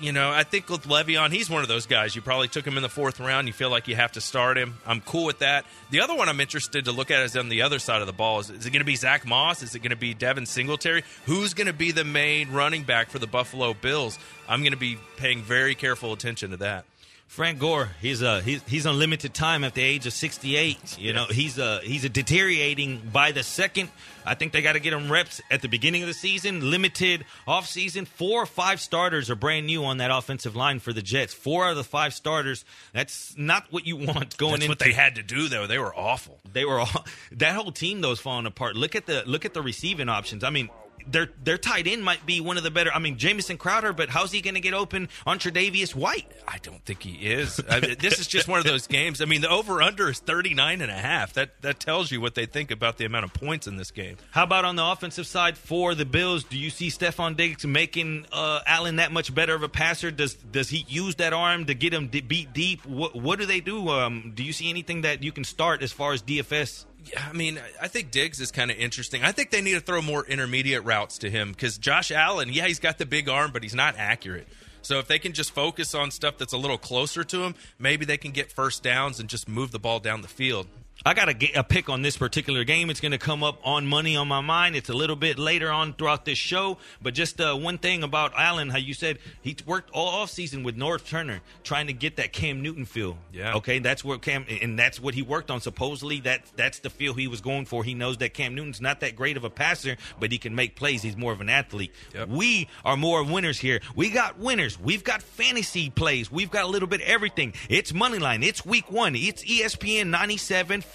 you 0.01 0.13
know, 0.13 0.31
I 0.31 0.45
think 0.45 0.69
with 0.69 0.85
Le'Veon, 0.85 1.33
he's 1.33 1.51
one 1.51 1.63
of 1.63 1.69
those 1.69 1.87
guys. 1.87 2.15
You 2.15 2.23
probably 2.23 2.49
took 2.49 2.67
him 2.67 2.77
in 2.77 2.83
the 2.83 2.89
fourth 2.89 3.21
round. 3.21 3.47
You 3.47 3.53
feel 3.53 3.71
like 3.71 3.89
you 3.89 3.97
have 3.97 4.13
to 4.13 4.21
start 4.21 4.57
him. 4.57 4.79
I'm 4.87 5.01
cool 5.01 5.25
with 5.25 5.41
that. 5.41 5.65
The 5.91 6.01
other 6.01 6.15
one 6.15 6.29
I'm 6.29 6.41
interested 6.41 6.85
to 6.87 6.93
look 6.93 7.11
at 7.11 7.23
is 7.23 7.37
on 7.37 7.49
the 7.49 7.63
other 7.63 7.79
side 7.79 8.01
of 8.01 8.07
the 8.07 8.13
ball. 8.13 8.41
Is, 8.41 8.51
is 8.51 8.67
it 8.67 8.71
going 8.71 8.81
to 8.81 8.87
be 8.87 8.97
Zach 8.97 9.27
Moss? 9.27 9.63
Is 9.63 9.75
it 9.75 9.81
going 9.81 9.91
to 9.91 9.97
be 9.97 10.15
Devin 10.15 10.47
Singletary? 10.47 11.05
Who's 11.27 11.55
going 11.55 11.67
to 11.67 11.73
be 11.73 11.93
the 11.93 12.05
main 12.05 12.53
running 12.53 12.85
back 12.85 13.11
for 13.11 13.19
the 13.19 13.27
Buffalo 13.27 13.75
Bills? 13.75 14.19
I'm 14.49 14.61
going 14.61 14.73
to 14.73 14.79
be 14.79 14.99
paying 15.17 15.43
very 15.43 15.75
careful 15.75 16.13
attention 16.13 16.51
to 16.51 16.57
that. 16.59 16.85
Frank 17.29 17.59
Gore, 17.59 17.91
he's 18.01 18.23
uh 18.23 18.41
he's 18.41 18.62
he's 18.67 18.87
on 18.87 18.99
limited 18.99 19.35
time 19.35 19.62
at 19.62 19.75
the 19.75 19.83
age 19.83 20.07
of 20.07 20.14
68. 20.14 20.99
You 20.99 21.12
know, 21.12 21.27
he's 21.27 21.59
uh 21.59 21.81
he's 21.85 22.05
a 22.05 22.09
deteriorating 22.09 23.03
by 23.12 23.33
the 23.33 23.43
second. 23.43 23.91
I 24.25 24.35
think 24.35 24.53
they 24.53 24.62
got 24.62 24.73
to 24.73 24.81
get 24.81 24.93
him 24.95 25.12
reps 25.12 25.41
at 25.51 25.62
the 25.62 25.69
beginning 25.69 26.03
of 26.03 26.09
the 26.09 26.14
season, 26.14 26.71
limited 26.71 27.27
off 27.47 27.67
season. 27.67 28.07
Four 28.07 28.43
or 28.43 28.47
five 28.47 28.81
starters 28.81 29.31
are 29.31 29.37
brand 29.37 29.67
new 29.67 29.85
on 29.85 29.99
that 29.99 30.11
offensive 30.11 30.57
line 30.57 30.81
for 30.81 30.93
the 30.93 31.03
Jets. 31.03 31.33
Four 31.35 31.67
out 31.67 31.73
of 31.73 31.77
the 31.77 31.85
five 31.85 32.12
starters. 32.14 32.64
That's 32.93 33.37
not 33.37 33.67
what 33.71 33.87
you 33.87 33.97
want 33.97 34.37
going 34.38 34.53
That's 34.53 34.64
into 34.64 34.71
what 34.71 34.79
they 34.79 34.93
had 34.93 35.14
to 35.17 35.23
do, 35.23 35.49
though. 35.49 35.67
They 35.67 35.79
were 35.79 35.95
awful. 35.95 36.41
they 36.51 36.64
were 36.64 36.81
all 36.81 37.05
that 37.33 37.55
whole 37.55 37.73
team 37.73 38.01
though 38.01 38.12
is 38.12 38.21
falling 38.21 38.47
apart. 38.47 38.75
Look 38.75 38.97
at 38.97 39.05
the 39.05 39.23
look 39.27 39.45
at 39.45 39.53
the 39.53 39.62
receiving 39.62 40.09
options. 40.09 40.45
I 40.45 40.51
mean, 40.51 40.71
their 41.07 41.29
their 41.43 41.59
tight 41.59 41.87
end 41.87 42.03
might 42.03 42.25
be 42.27 42.41
one 42.41 42.57
of 42.57 42.63
the 42.63 42.71
better. 42.71 42.93
I 42.93 42.99
mean, 42.99 43.19
Jamison 43.19 43.57
Crowder, 43.57 43.93
but 43.93 44.09
how's 44.09 44.33
he 44.33 44.41
going 44.41 44.55
to 44.55 44.61
get 44.61 44.75
open 44.75 45.09
on 45.27 45.39
Tre'Davious 45.39 45.95
White? 45.95 46.31
I 46.47 46.59
don't 46.59 46.85
think 46.85 47.03
he 47.03 47.15
is. 47.27 47.61
I 47.69 47.81
mean, 47.81 47.97
this 47.99 48.19
is 48.19 48.27
just 48.27 48.49
one 48.49 48.59
of 48.59 48.65
those 48.65 48.87
games. 48.87 49.21
I 49.21 49.25
mean, 49.25 49.41
the 49.41 49.51
over 49.51 49.83
under 49.83 50.09
is 50.09 50.19
39 50.19 50.81
and 50.81 50.91
a 50.91 50.95
half. 50.95 51.35
That 51.35 51.61
that 51.63 51.81
tells 51.81 52.11
you 52.11 52.21
what 52.21 52.35
they 52.35 52.47
think 52.47 52.71
about 52.71 52.99
the 52.99 53.05
amount 53.05 53.25
of 53.25 53.35
points 53.35 53.67
in 53.67 53.77
this 53.77 53.91
game. 53.91 54.17
How 54.31 54.45
about 54.45 54.65
on 54.65 54.77
the 54.77 54.85
offensive 54.85 55.27
side 55.27 55.57
for 55.57 55.95
the 55.95 56.05
Bills? 56.05 56.45
Do 56.45 56.59
you 56.59 56.71
see 56.71 56.89
Stefon 56.89 57.37
Diggs 57.37 57.65
making 57.65 58.27
uh, 58.33 58.61
Allen 58.67 58.97
that 58.97 59.13
much 59.13 59.35
better 59.35 59.55
of 59.55 59.63
a 59.63 59.69
passer? 59.69 60.11
Does 60.11 60.35
does 60.35 60.69
he 60.69 60.85
use 60.89 61.17
that 61.17 61.33
arm 61.33 61.67
to 61.67 61.75
get 61.75 61.93
him 61.93 62.09
beat 62.09 62.53
deep? 62.53 62.85
What 62.87 63.15
what 63.15 63.39
do 63.39 63.47
they 63.47 63.61
do? 63.61 63.89
Um, 63.89 64.33
do 64.35 64.43
you 64.43 64.53
see 64.53 64.71
anything 64.71 65.03
that 65.03 65.23
you 65.23 65.33
can 65.33 65.45
start 65.45 65.83
as 65.83 65.93
far 65.93 66.13
as 66.13 66.23
DFS? 66.23 66.85
I 67.16 67.33
mean, 67.33 67.61
I 67.81 67.88
think 67.88 68.11
Diggs 68.11 68.40
is 68.40 68.51
kind 68.51 68.71
of 68.71 68.77
interesting. 68.77 69.23
I 69.23 69.33
think 69.33 69.51
they 69.51 69.61
need 69.61 69.75
to 69.75 69.81
throw 69.81 70.03
more 70.03 70.25
intermediate 70.25 70.85
routes 70.85 71.18
to 71.18 71.31
him 71.31 71.53
because 71.53 71.79
Josh 71.79 72.11
Allen, 72.11 72.51
yeah, 72.53 72.66
he's 72.66 72.79
got 72.79 72.99
the 72.99 73.07
big 73.07 73.29
arm, 73.29 73.51
but 73.53 73.62
he's 73.62 73.75
not 73.75 73.97
accurate. 73.97 74.49
So 74.83 74.99
if 74.99 75.07
they 75.07 75.18
can 75.18 75.33
just 75.33 75.53
focus 75.53 75.94
on 75.94 76.11
stuff 76.11 76.38
that's 76.38 76.53
a 76.53 76.57
little 76.57 76.79
closer 76.79 77.25
to 77.25 77.42
him, 77.42 77.55
maybe 77.79 78.05
they 78.05 78.16
can 78.16 78.31
get 78.31 78.51
first 78.51 78.83
downs 78.83 79.21
and 79.21 79.29
just 79.29 79.49
move 79.49 79.71
the 79.71 79.79
ball 79.79 80.01
down 80.01 80.23
the 80.23 80.29
field. 80.29 80.66
I 81.07 81.15
got 81.15 81.29
a, 81.29 81.59
a 81.61 81.63
pick 81.63 81.89
on 81.89 82.03
this 82.03 82.17
particular 82.17 82.65
game. 82.65 82.91
It's 82.91 83.01
going 83.01 83.13
to 83.13 83.19
come 83.19 83.45
up 83.45 83.61
on 83.65 83.87
money 83.87 84.17
on 84.17 84.27
my 84.27 84.41
mind. 84.41 84.75
It's 84.75 84.89
a 84.89 84.95
little 84.95 85.15
bit 85.15 85.39
later 85.39 85.71
on 85.71 85.93
throughout 85.95 86.25
this 86.25 86.39
show, 86.39 86.79
but 87.01 87.15
just 87.15 87.41
uh, 87.41 87.55
one 87.55 87.79
thing 87.79 88.03
about 88.03 88.33
Allen, 88.37 88.69
how 88.69 88.79
you 88.79 88.95
said 88.95 89.19
he 89.41 89.57
worked 89.65 89.91
all 89.91 90.09
off 90.09 90.31
season 90.31 90.65
with 90.65 90.77
Norv 90.77 91.07
Turner 91.07 91.41
trying 91.63 91.87
to 91.87 91.93
get 91.93 92.17
that 92.17 92.33
Cam 92.33 92.63
Newton 92.63 92.85
feel. 92.85 93.17
Yeah. 93.33 93.55
Okay, 93.55 93.79
that's 93.79 94.05
what 94.05 94.23
Cam 94.23 94.45
and 94.61 94.77
that's 94.77 95.01
what 95.01 95.15
he 95.15 95.23
worked 95.23 95.51
on. 95.53 95.61
Supposedly 95.61 96.21
that 96.21 96.43
that's 96.57 96.81
the 96.81 96.91
feel 96.91 97.15
he 97.15 97.29
was 97.29 97.41
going 97.41 97.67
for. 97.67 97.85
He 97.85 97.95
knows 97.95 98.19
that 98.19 98.35
Cam 98.35 98.57
Newton's 98.57 98.81
not 98.81 99.01
that 99.01 99.15
great 99.15 99.37
of 99.37 99.45
a 99.45 99.51
passer, 99.51 99.97
but 100.19 100.33
he 100.33 100.39
can 100.39 100.55
make 100.55 100.75
plays. 100.75 101.03
He's 101.03 101.17
more 101.17 101.33
of 101.33 101.41
an 101.41 101.49
athlete. 101.49 101.93
Yep. 102.13 102.29
We 102.29 102.69
are 102.85 102.97
more 102.97 103.23
winners 103.23 103.59
here. 103.59 103.81
We 103.95 104.11
got 104.11 104.39
winners. 104.39 104.79
We've 104.81 105.05
got 105.05 105.23
fantasy 105.23 105.91
plays. 105.91 106.31
We've 106.31 106.51
got 106.51 106.65
a 106.65 106.69
little 106.69 106.89
bit 106.89 107.03
of 107.03 107.07
everything. 107.07 107.55
It's 107.69 107.93
Moneyline. 107.93 108.45
It's 108.45 108.67
week 108.67 108.91
one. 108.91 109.15
It's 109.15 109.45
ESPN 109.45 110.13
97.5. 110.15 110.88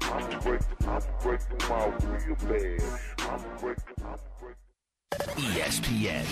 I'm 0.00 0.40
breaking, 0.40 0.66
I'm 0.86 1.02
breaking 1.22 1.58
my 1.68 1.86
real 1.86 2.36
bad. 2.36 2.82
I'm 3.18 3.58
breaking, 3.58 3.84
I'm 4.04 4.18
breaking. 4.40 5.44
ESPN 5.44 6.24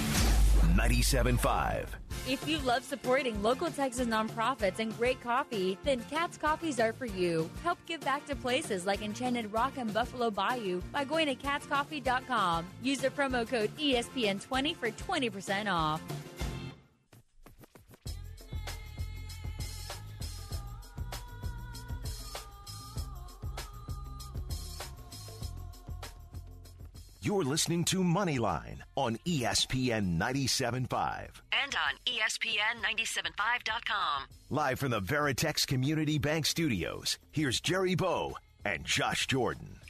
97.5. 0.75 1.87
If 2.29 2.49
you 2.49 2.59
love 2.61 2.85
supporting 2.85 3.43
local 3.43 3.71
Texas 3.71 4.07
nonprofits 4.07 4.79
and 4.79 4.97
great 4.97 5.21
coffee, 5.23 5.79
then 5.85 6.01
Cat's 6.11 6.39
Coffees 6.39 6.81
are 6.81 6.93
for 6.93 7.07
you. 7.07 7.51
Help 7.63 7.79
give 7.87 8.01
back 8.01 8.25
to 8.27 8.37
places 8.37 8.87
like 8.87 9.03
Enchanted 9.03 9.53
Rock 9.53 9.75
and 9.77 9.93
Buffalo 9.93 10.31
Bayou 10.31 10.81
by 10.93 11.05
going 11.05 11.27
to 11.27 11.35
catscoffee.com. 11.35 12.65
Use 12.83 12.99
the 12.99 13.11
promo 13.11 13.47
code 13.47 13.71
E 13.79 13.95
ESPN20 13.95 14.77
for 14.77 14.91
20% 14.91 15.71
off. 15.71 16.01
You're 27.25 27.43
listening 27.43 27.85
to 27.85 28.01
Moneyline 28.01 28.81
on 28.97 29.17
ESPN 29.25 30.19
97.5. 30.19 31.31
And 31.53 31.75
on 31.75 31.95
E 32.07 32.19
ESPN 32.19 32.83
975.com. 32.83 34.25
Live 34.51 34.79
from 34.79 34.91
the 34.91 35.01
Veritex 35.01 35.67
Community 35.67 36.19
Bank 36.19 36.45
Studios, 36.45 37.19
here's 37.33 37.63
Jerry 37.63 37.95
Bow 37.95 38.37
and 38.67 38.85
Josh 38.85 39.27
Jordan. 39.27 39.84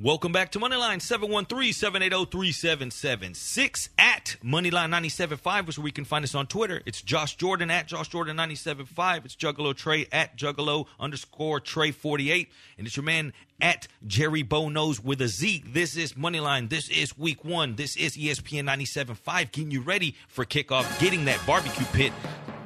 Welcome 0.00 0.30
back 0.30 0.52
to 0.52 0.60
Moneyline 0.60 1.00
713-780-3776 1.00 3.88
at 3.98 4.36
Moneyline 4.44 4.90
975, 4.90 5.66
which 5.66 5.74
is 5.74 5.78
where 5.80 5.88
you 5.88 5.92
can 5.92 6.04
find 6.04 6.22
us 6.22 6.36
on 6.36 6.46
Twitter. 6.46 6.80
It's 6.86 7.02
Josh 7.02 7.34
Jordan 7.34 7.68
at 7.68 7.88
Josh 7.88 8.06
Jordan 8.06 8.36
975. 8.36 9.24
It's 9.24 9.34
Juggalo 9.34 9.74
Trey 9.74 10.06
at 10.12 10.36
Juggalo 10.36 10.86
underscore 11.00 11.58
Trey 11.58 11.90
48. 11.90 12.48
And 12.78 12.86
it's 12.86 12.96
your 12.96 13.02
man 13.02 13.32
at 13.60 13.88
Jerry 14.06 14.44
Bo 14.44 14.68
Knows 14.68 15.02
with 15.02 15.20
a 15.20 15.26
Z. 15.26 15.64
This 15.66 15.96
is 15.96 16.12
Moneyline. 16.12 16.68
This 16.68 16.88
is 16.90 17.18
week 17.18 17.44
one. 17.44 17.74
This 17.74 17.96
is 17.96 18.16
ESPN 18.16 18.66
975 18.66 19.50
getting 19.50 19.72
you 19.72 19.80
ready 19.80 20.14
for 20.28 20.44
kickoff, 20.44 21.00
getting 21.00 21.24
that 21.24 21.44
barbecue 21.44 21.86
pit 21.86 22.12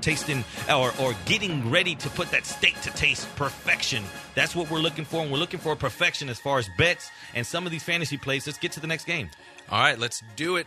tasting 0.03 0.45
or, 0.69 0.93
or 1.01 1.15
getting 1.25 1.71
ready 1.71 1.95
to 1.95 2.11
put 2.11 2.31
that 2.33 2.45
steak 2.45 2.81
to 2.83 2.91
taste 2.91 3.27
perfection. 3.37 4.05
That's 4.35 4.55
what 4.55 4.71
we're 4.71 4.81
looking 4.81 5.05
for. 5.05 5.23
And 5.23 5.33
we're 5.33 5.39
looking 5.39 5.61
for 5.61 5.75
perfection 5.77 6.29
as 6.29 6.39
far 6.39 6.59
as 6.59 6.69
bets 6.77 7.11
and 7.35 7.47
some 7.47 7.65
of 7.65 7.73
these 7.73 7.83
fantasy 7.83 8.19
plays. 8.19 8.47
Let's 8.47 8.59
get 8.59 8.73
to 8.73 8.81
the 8.81 8.87
next 8.87 9.05
game. 9.05 9.31
All 9.71 9.81
right, 9.81 9.99
let's 9.99 10.23
do 10.37 10.57
it. 10.57 10.67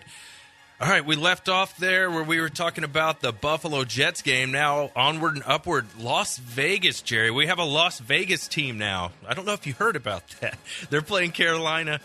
All 0.82 0.90
right, 0.90 1.06
we 1.06 1.16
left 1.16 1.48
off 1.48 1.78
there 1.78 2.12
where 2.12 2.24
we 2.24 2.42
were 2.42 2.50
talking 2.50 2.84
about 2.84 3.22
the 3.22 3.32
Buffalo 3.32 3.86
Jets 3.86 4.22
game. 4.22 4.52
Now 4.52 4.92
onward 4.94 5.36
and 5.36 5.44
upward, 5.46 5.88
Las 5.98 6.38
Vegas, 6.38 7.02
Jerry. 7.02 7.32
We 7.32 7.48
have 7.48 7.60
a 7.60 7.64
Las 7.64 8.00
Vegas 8.00 8.50
team 8.50 8.78
now. 8.78 9.12
I 9.26 9.34
don't 9.34 9.46
know 9.46 9.54
if 9.54 9.66
you 9.66 9.72
heard 9.72 9.96
about 9.96 10.28
that. 10.42 10.58
They're 10.90 11.02
playing 11.02 11.32
Carolina. 11.32 12.02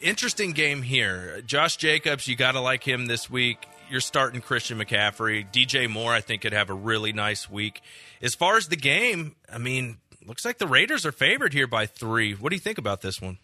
Interesting 0.00 0.52
game 0.52 0.80
here. 0.80 1.42
Josh 1.44 1.76
Jacobs, 1.76 2.26
you 2.26 2.34
got 2.34 2.52
to 2.52 2.60
like 2.60 2.82
him 2.82 3.06
this 3.06 3.28
week. 3.28 3.66
You're 3.90 4.00
starting 4.00 4.40
Christian 4.40 4.78
McCaffrey. 4.78 5.50
DJ 5.50 5.88
Moore, 5.88 6.12
I 6.12 6.20
think, 6.20 6.42
could 6.42 6.52
have 6.52 6.70
a 6.70 6.74
really 6.74 7.12
nice 7.12 7.48
week. 7.48 7.80
As 8.20 8.34
far 8.34 8.56
as 8.56 8.68
the 8.68 8.76
game, 8.76 9.36
I 9.52 9.58
mean, 9.58 9.98
looks 10.26 10.44
like 10.44 10.58
the 10.58 10.66
Raiders 10.66 11.06
are 11.06 11.12
favored 11.12 11.52
here 11.52 11.66
by 11.66 11.86
three. 11.86 12.34
What 12.34 12.50
do 12.50 12.56
you 12.56 12.60
think 12.60 12.78
about 12.78 13.00
this 13.00 13.20
one? 13.20 13.38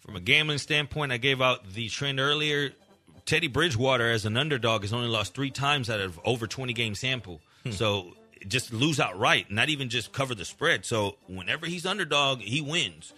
From 0.00 0.16
a 0.16 0.20
gambling 0.20 0.58
standpoint, 0.58 1.12
I 1.12 1.16
gave 1.16 1.40
out 1.40 1.72
the 1.72 1.88
trend 1.88 2.20
earlier. 2.20 2.70
Teddy 3.24 3.48
Bridgewater, 3.48 4.10
as 4.10 4.24
an 4.24 4.36
underdog, 4.36 4.82
has 4.82 4.92
only 4.92 5.08
lost 5.08 5.34
three 5.34 5.50
times 5.50 5.88
out 5.88 6.00
of 6.00 6.18
over 6.24 6.46
20 6.46 6.72
game 6.72 6.94
sample. 6.94 7.40
Hmm. 7.64 7.70
So 7.70 8.16
just 8.48 8.72
lose 8.72 8.98
outright, 8.98 9.50
not 9.50 9.68
even 9.68 9.88
just 9.88 10.12
cover 10.12 10.34
the 10.34 10.44
spread. 10.44 10.84
So 10.84 11.16
whenever 11.26 11.66
he's 11.66 11.86
underdog, 11.86 12.40
he 12.40 12.60
wins. 12.60 13.12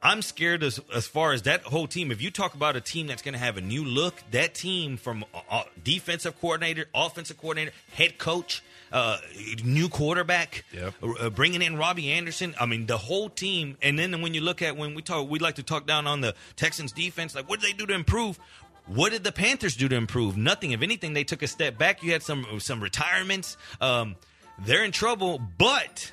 I'm 0.00 0.22
scared 0.22 0.62
as, 0.62 0.78
as 0.94 1.06
far 1.08 1.32
as 1.32 1.42
that 1.42 1.62
whole 1.62 1.88
team. 1.88 2.12
If 2.12 2.22
you 2.22 2.30
talk 2.30 2.54
about 2.54 2.76
a 2.76 2.80
team 2.80 3.08
that's 3.08 3.22
going 3.22 3.32
to 3.32 3.38
have 3.38 3.56
a 3.56 3.60
new 3.60 3.84
look, 3.84 4.14
that 4.30 4.54
team 4.54 4.96
from 4.96 5.24
uh, 5.34 5.40
uh, 5.50 5.62
defensive 5.82 6.40
coordinator, 6.40 6.86
offensive 6.94 7.36
coordinator, 7.36 7.72
head 7.92 8.16
coach, 8.16 8.62
uh, 8.92 9.18
new 9.64 9.88
quarterback, 9.88 10.64
Yep. 10.72 10.94
uh, 11.02 11.30
bringing 11.30 11.62
in 11.62 11.76
Robbie 11.76 12.12
Anderson. 12.12 12.54
I 12.60 12.66
mean, 12.66 12.86
the 12.86 12.96
whole 12.96 13.28
team. 13.28 13.76
And 13.82 13.98
then 13.98 14.22
when 14.22 14.34
you 14.34 14.40
look 14.40 14.62
at 14.62 14.76
when 14.76 14.94
we 14.94 15.02
talk, 15.02 15.28
we 15.28 15.40
like 15.40 15.56
to 15.56 15.64
talk 15.64 15.86
down 15.86 16.06
on 16.06 16.20
the 16.20 16.34
Texans 16.54 16.92
defense. 16.92 17.34
Like, 17.34 17.48
what 17.48 17.60
did 17.60 17.68
they 17.68 17.76
do 17.76 17.84
to 17.86 17.94
improve? 17.94 18.38
What 18.86 19.10
did 19.12 19.24
the 19.24 19.32
Panthers 19.32 19.76
do 19.76 19.88
to 19.88 19.96
improve? 19.96 20.36
Nothing. 20.36 20.70
If 20.72 20.80
anything, 20.80 21.12
they 21.12 21.24
took 21.24 21.42
a 21.42 21.46
step 21.48 21.76
back. 21.76 22.02
You 22.02 22.12
had 22.12 22.22
some 22.22 22.46
some 22.60 22.80
retirements. 22.82 23.56
Um, 23.80 24.16
they're 24.60 24.84
in 24.84 24.92
trouble, 24.92 25.38
but 25.58 26.10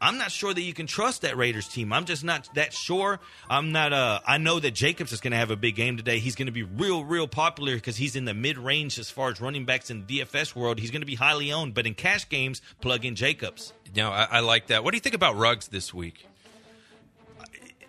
I'm 0.00 0.16
not 0.16 0.30
sure 0.30 0.54
that 0.54 0.60
you 0.60 0.72
can 0.74 0.86
trust 0.86 1.22
that 1.22 1.36
Raiders 1.36 1.66
team. 1.66 1.92
I'm 1.92 2.04
just 2.04 2.22
not 2.22 2.48
that 2.54 2.72
sure. 2.72 3.18
I'm 3.50 3.72
not. 3.72 3.92
Uh, 3.92 4.20
I 4.24 4.38
know 4.38 4.60
that 4.60 4.70
Jacobs 4.70 5.12
is 5.12 5.20
going 5.20 5.32
to 5.32 5.36
have 5.36 5.50
a 5.50 5.56
big 5.56 5.74
game 5.74 5.96
today. 5.96 6.20
He's 6.20 6.36
going 6.36 6.46
to 6.46 6.52
be 6.52 6.62
real, 6.62 7.04
real 7.04 7.26
popular 7.26 7.74
because 7.74 7.96
he's 7.96 8.14
in 8.14 8.24
the 8.24 8.34
mid 8.34 8.58
range 8.58 8.98
as 9.00 9.10
far 9.10 9.30
as 9.30 9.40
running 9.40 9.64
backs 9.64 9.90
in 9.90 10.06
the 10.06 10.20
DFS 10.20 10.54
world. 10.54 10.78
He's 10.78 10.92
going 10.92 11.02
to 11.02 11.06
be 11.06 11.16
highly 11.16 11.52
owned. 11.52 11.74
But 11.74 11.86
in 11.86 11.94
cash 11.94 12.28
games, 12.28 12.62
plug 12.80 13.04
in 13.04 13.16
Jacobs. 13.16 13.72
No, 13.96 14.10
I, 14.10 14.28
I 14.30 14.40
like 14.40 14.68
that. 14.68 14.84
What 14.84 14.92
do 14.92 14.96
you 14.96 15.00
think 15.00 15.16
about 15.16 15.36
Ruggs 15.36 15.68
this 15.68 15.92
week? 15.92 16.26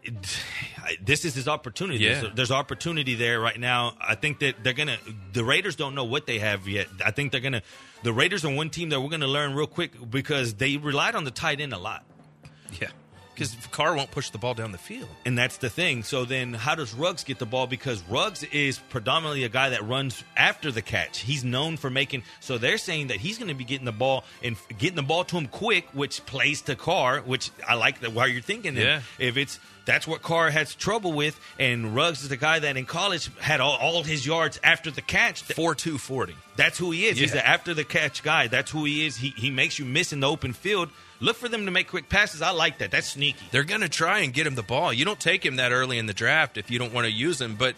This 1.04 1.24
is 1.24 1.36
his 1.36 1.48
opportunity. 1.48 2.00
Yeah. 2.04 2.22
There's, 2.22 2.34
there's 2.36 2.52
opportunity 2.52 3.14
there 3.14 3.40
right 3.40 3.60
now. 3.60 3.94
I 4.02 4.16
think 4.16 4.40
that 4.40 4.64
they're 4.64 4.74
gonna. 4.74 4.98
The 5.34 5.44
Raiders 5.44 5.76
don't 5.76 5.94
know 5.94 6.06
what 6.06 6.26
they 6.26 6.40
have 6.40 6.68
yet. 6.68 6.88
I 7.06 7.12
think 7.12 7.32
they're 7.32 7.42
gonna. 7.42 7.62
The 8.02 8.14
Raiders 8.14 8.46
are 8.46 8.54
one 8.54 8.70
team 8.70 8.90
that 8.90 9.02
we're 9.02 9.10
gonna 9.10 9.28
learn 9.28 9.54
real 9.54 9.68
quick 9.68 9.92
because 10.10 10.54
they 10.54 10.78
relied 10.78 11.16
on 11.16 11.26
the 11.26 11.32
tight 11.32 11.60
end 11.60 11.74
a 11.74 11.78
lot. 11.78 12.06
Yeah, 12.80 12.90
because 13.40 13.56
Carr 13.72 13.96
won't 13.96 14.12
push 14.12 14.30
the 14.32 14.38
ball 14.38 14.54
down 14.54 14.74
the 14.74 14.78
field. 14.78 15.08
And 15.26 15.38
that's 15.38 15.58
the 15.58 15.70
thing. 15.70 16.04
So 16.04 16.26
then, 16.26 16.54
how 16.54 16.76
does 16.76 16.94
Ruggs 16.94 17.24
get 17.24 17.40
the 17.40 17.46
ball? 17.46 17.68
Because 17.68 18.04
Ruggs 18.10 18.44
is 18.44 18.78
predominantly 18.90 19.46
a 19.46 19.50
guy 19.50 19.70
that 19.70 19.88
runs 19.88 20.22
after 20.36 20.72
the 20.72 20.82
catch. 20.82 21.20
He's 21.20 21.44
known 21.46 21.78
for 21.78 21.90
making. 21.90 22.24
So 22.42 22.58
they're 22.58 22.78
saying 22.78 23.08
that 23.08 23.18
he's 23.18 23.38
going 23.38 23.48
to 23.48 23.54
be 23.56 23.64
getting 23.64 23.86
the 23.86 23.92
ball 23.94 24.26
and 24.44 24.58
getting 24.78 24.98
the 24.98 25.04
ball 25.04 25.24
to 25.26 25.38
him 25.38 25.48
quick, 25.48 25.88
which 25.94 26.26
plays 26.26 26.62
to 26.64 26.76
Carr. 26.76 27.22
Which 27.22 27.52
I 27.68 27.76
like 27.76 28.02
that. 28.02 28.12
Why 28.14 28.26
you're 28.26 28.42
thinking 28.42 28.76
that 28.76 28.84
Yeah. 28.84 29.02
if 29.18 29.38
it's 29.38 29.60
that's 29.86 30.06
what 30.06 30.22
Carr 30.22 30.52
has 30.52 30.76
trouble 30.76 31.14
with, 31.14 31.40
and 31.58 31.96
Ruggs 31.96 32.22
is 32.22 32.30
the 32.30 32.38
guy 32.38 32.60
that 32.60 32.78
in 32.78 32.86
college 32.86 33.32
had 33.40 33.60
all, 33.60 33.76
all 33.78 34.04
his 34.04 34.26
yards 34.26 34.60
after 34.64 34.92
the 34.92 35.02
catch. 35.02 35.42
Four 35.42 35.74
two 35.76 35.98
forty. 35.98 36.36
That's 36.58 36.78
who 36.78 36.92
he 36.92 37.08
is. 37.08 37.18
He's 37.18 37.32
the 37.32 37.46
after 37.48 37.74
the 37.74 37.86
catch 37.86 38.22
guy. 38.22 38.48
That's 38.48 38.70
who 38.70 38.84
he 38.84 39.06
is. 39.08 39.16
He 39.18 39.30
he 39.36 39.50
makes 39.50 39.80
you 39.80 39.86
miss 39.86 40.12
in 40.14 40.20
the 40.20 40.30
open 40.30 40.54
field. 40.54 40.90
Look 41.20 41.36
for 41.36 41.50
them 41.50 41.66
to 41.66 41.72
make 41.72 41.90
quick 41.90 42.10
passes. 42.10 42.42
I 42.42 42.52
like 42.52 42.78
that. 42.80 42.92
That's 42.92 43.08
sneaky. 43.08 43.46
They're 43.52 43.64
going 43.64 43.82
to 43.82 43.90
try 43.90 44.20
and 44.20 44.34
get 44.34 44.48
him 44.48 44.56
the 44.56 44.64
ball. 44.64 44.94
You 44.94 45.06
don't 45.06 45.20
take 45.20 45.46
him 45.46 45.58
that 45.58 45.72
early 45.72 45.98
in 45.98 46.06
the 46.06 46.14
draft 46.14 46.58
if 46.58 46.72
you 46.72 46.80
don't 46.80 46.94
want 46.94 47.06
to 47.06 47.12
use 47.12 47.42
him. 47.42 47.56
But 47.56 47.76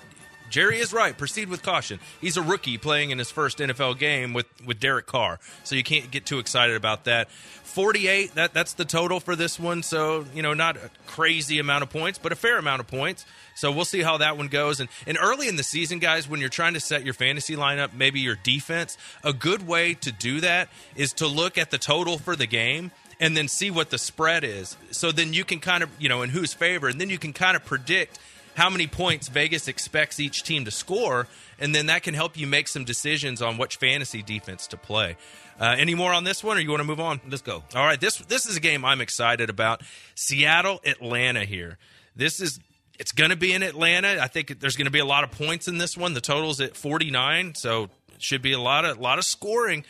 Jerry 0.51 0.79
is 0.79 0.91
right. 0.91 1.17
Proceed 1.17 1.47
with 1.47 1.63
caution. 1.63 1.99
He's 2.19 2.35
a 2.35 2.41
rookie 2.41 2.77
playing 2.77 3.11
in 3.11 3.17
his 3.17 3.31
first 3.31 3.59
NFL 3.59 3.97
game 3.97 4.33
with 4.33 4.47
with 4.65 4.81
Derek 4.81 5.07
Carr, 5.07 5.39
so 5.63 5.75
you 5.75 5.83
can't 5.83 6.11
get 6.11 6.25
too 6.25 6.39
excited 6.39 6.75
about 6.75 7.05
that. 7.05 7.31
Forty 7.31 8.09
eight. 8.09 8.35
That 8.35 8.53
that's 8.53 8.73
the 8.73 8.83
total 8.83 9.21
for 9.21 9.37
this 9.37 9.57
one. 9.57 9.81
So 9.81 10.25
you 10.35 10.41
know, 10.41 10.53
not 10.53 10.75
a 10.75 10.91
crazy 11.07 11.57
amount 11.59 11.83
of 11.83 11.89
points, 11.89 12.19
but 12.19 12.33
a 12.33 12.35
fair 12.35 12.57
amount 12.57 12.81
of 12.81 12.87
points. 12.87 13.25
So 13.55 13.71
we'll 13.71 13.85
see 13.85 14.01
how 14.01 14.17
that 14.17 14.37
one 14.37 14.49
goes. 14.49 14.81
And 14.81 14.89
and 15.07 15.17
early 15.19 15.47
in 15.47 15.55
the 15.55 15.63
season, 15.63 15.99
guys, 15.99 16.27
when 16.27 16.41
you're 16.41 16.49
trying 16.49 16.73
to 16.73 16.81
set 16.81 17.05
your 17.05 17.13
fantasy 17.13 17.55
lineup, 17.55 17.93
maybe 17.93 18.19
your 18.19 18.35
defense, 18.35 18.97
a 19.23 19.31
good 19.31 19.65
way 19.65 19.93
to 19.95 20.11
do 20.11 20.41
that 20.41 20.67
is 20.95 21.13
to 21.13 21.27
look 21.27 21.57
at 21.57 21.71
the 21.71 21.77
total 21.77 22.17
for 22.17 22.35
the 22.35 22.45
game 22.45 22.91
and 23.21 23.37
then 23.37 23.47
see 23.47 23.71
what 23.71 23.91
the 23.91 23.99
spread 23.99 24.43
is. 24.43 24.75
So 24.89 25.11
then 25.11 25.31
you 25.31 25.45
can 25.45 25.59
kind 25.59 25.83
of, 25.83 25.89
you 25.99 26.09
know, 26.09 26.23
in 26.23 26.31
whose 26.31 26.53
favor, 26.53 26.89
and 26.89 26.99
then 26.99 27.09
you 27.09 27.19
can 27.19 27.31
kind 27.31 27.55
of 27.55 27.63
predict 27.63 28.19
how 28.55 28.69
many 28.69 28.87
points 28.87 29.29
Vegas 29.29 29.69
expects 29.69 30.19
each 30.19 30.43
team 30.43 30.65
to 30.65 30.71
score, 30.71 31.27
and 31.57 31.73
then 31.73 31.85
that 31.85 32.03
can 32.03 32.13
help 32.15 32.35
you 32.35 32.47
make 32.47 32.67
some 32.67 32.83
decisions 32.83 33.41
on 33.41 33.57
which 33.57 33.77
fantasy 33.77 34.21
defense 34.21 34.67
to 34.67 34.77
play. 34.77 35.15
Uh, 35.59 35.75
any 35.77 35.95
more 35.95 36.11
on 36.11 36.23
this 36.23 36.43
one, 36.43 36.57
or 36.57 36.59
you 36.59 36.69
want 36.69 36.81
to 36.81 36.87
move 36.87 36.99
on? 36.99 37.21
Let's 37.29 37.43
go. 37.43 37.63
All 37.75 37.85
right, 37.85 38.01
this 38.01 38.17
this 38.17 38.47
is 38.47 38.57
a 38.57 38.59
game 38.59 38.83
I'm 38.83 38.99
excited 38.99 39.49
about. 39.49 39.83
Seattle, 40.15 40.81
Atlanta 40.83 41.45
here. 41.45 41.77
This 42.15 42.41
is 42.41 42.59
it's 42.97 43.11
going 43.11 43.29
to 43.29 43.37
be 43.37 43.53
in 43.53 43.61
Atlanta. 43.61 44.19
I 44.19 44.27
think 44.27 44.59
there's 44.59 44.75
going 44.75 44.85
to 44.85 44.91
be 44.91 44.99
a 44.99 45.05
lot 45.05 45.23
of 45.23 45.31
points 45.31 45.67
in 45.67 45.77
this 45.77 45.95
one. 45.95 46.13
The 46.13 46.21
total's 46.21 46.59
at 46.59 46.75
49, 46.75 47.55
so 47.55 47.83
it 48.13 48.21
should 48.21 48.41
be 48.41 48.53
a 48.53 48.59
lot 48.59 48.85
of 48.85 48.99
lot 48.99 49.19
of 49.19 49.25
scoring. 49.25 49.85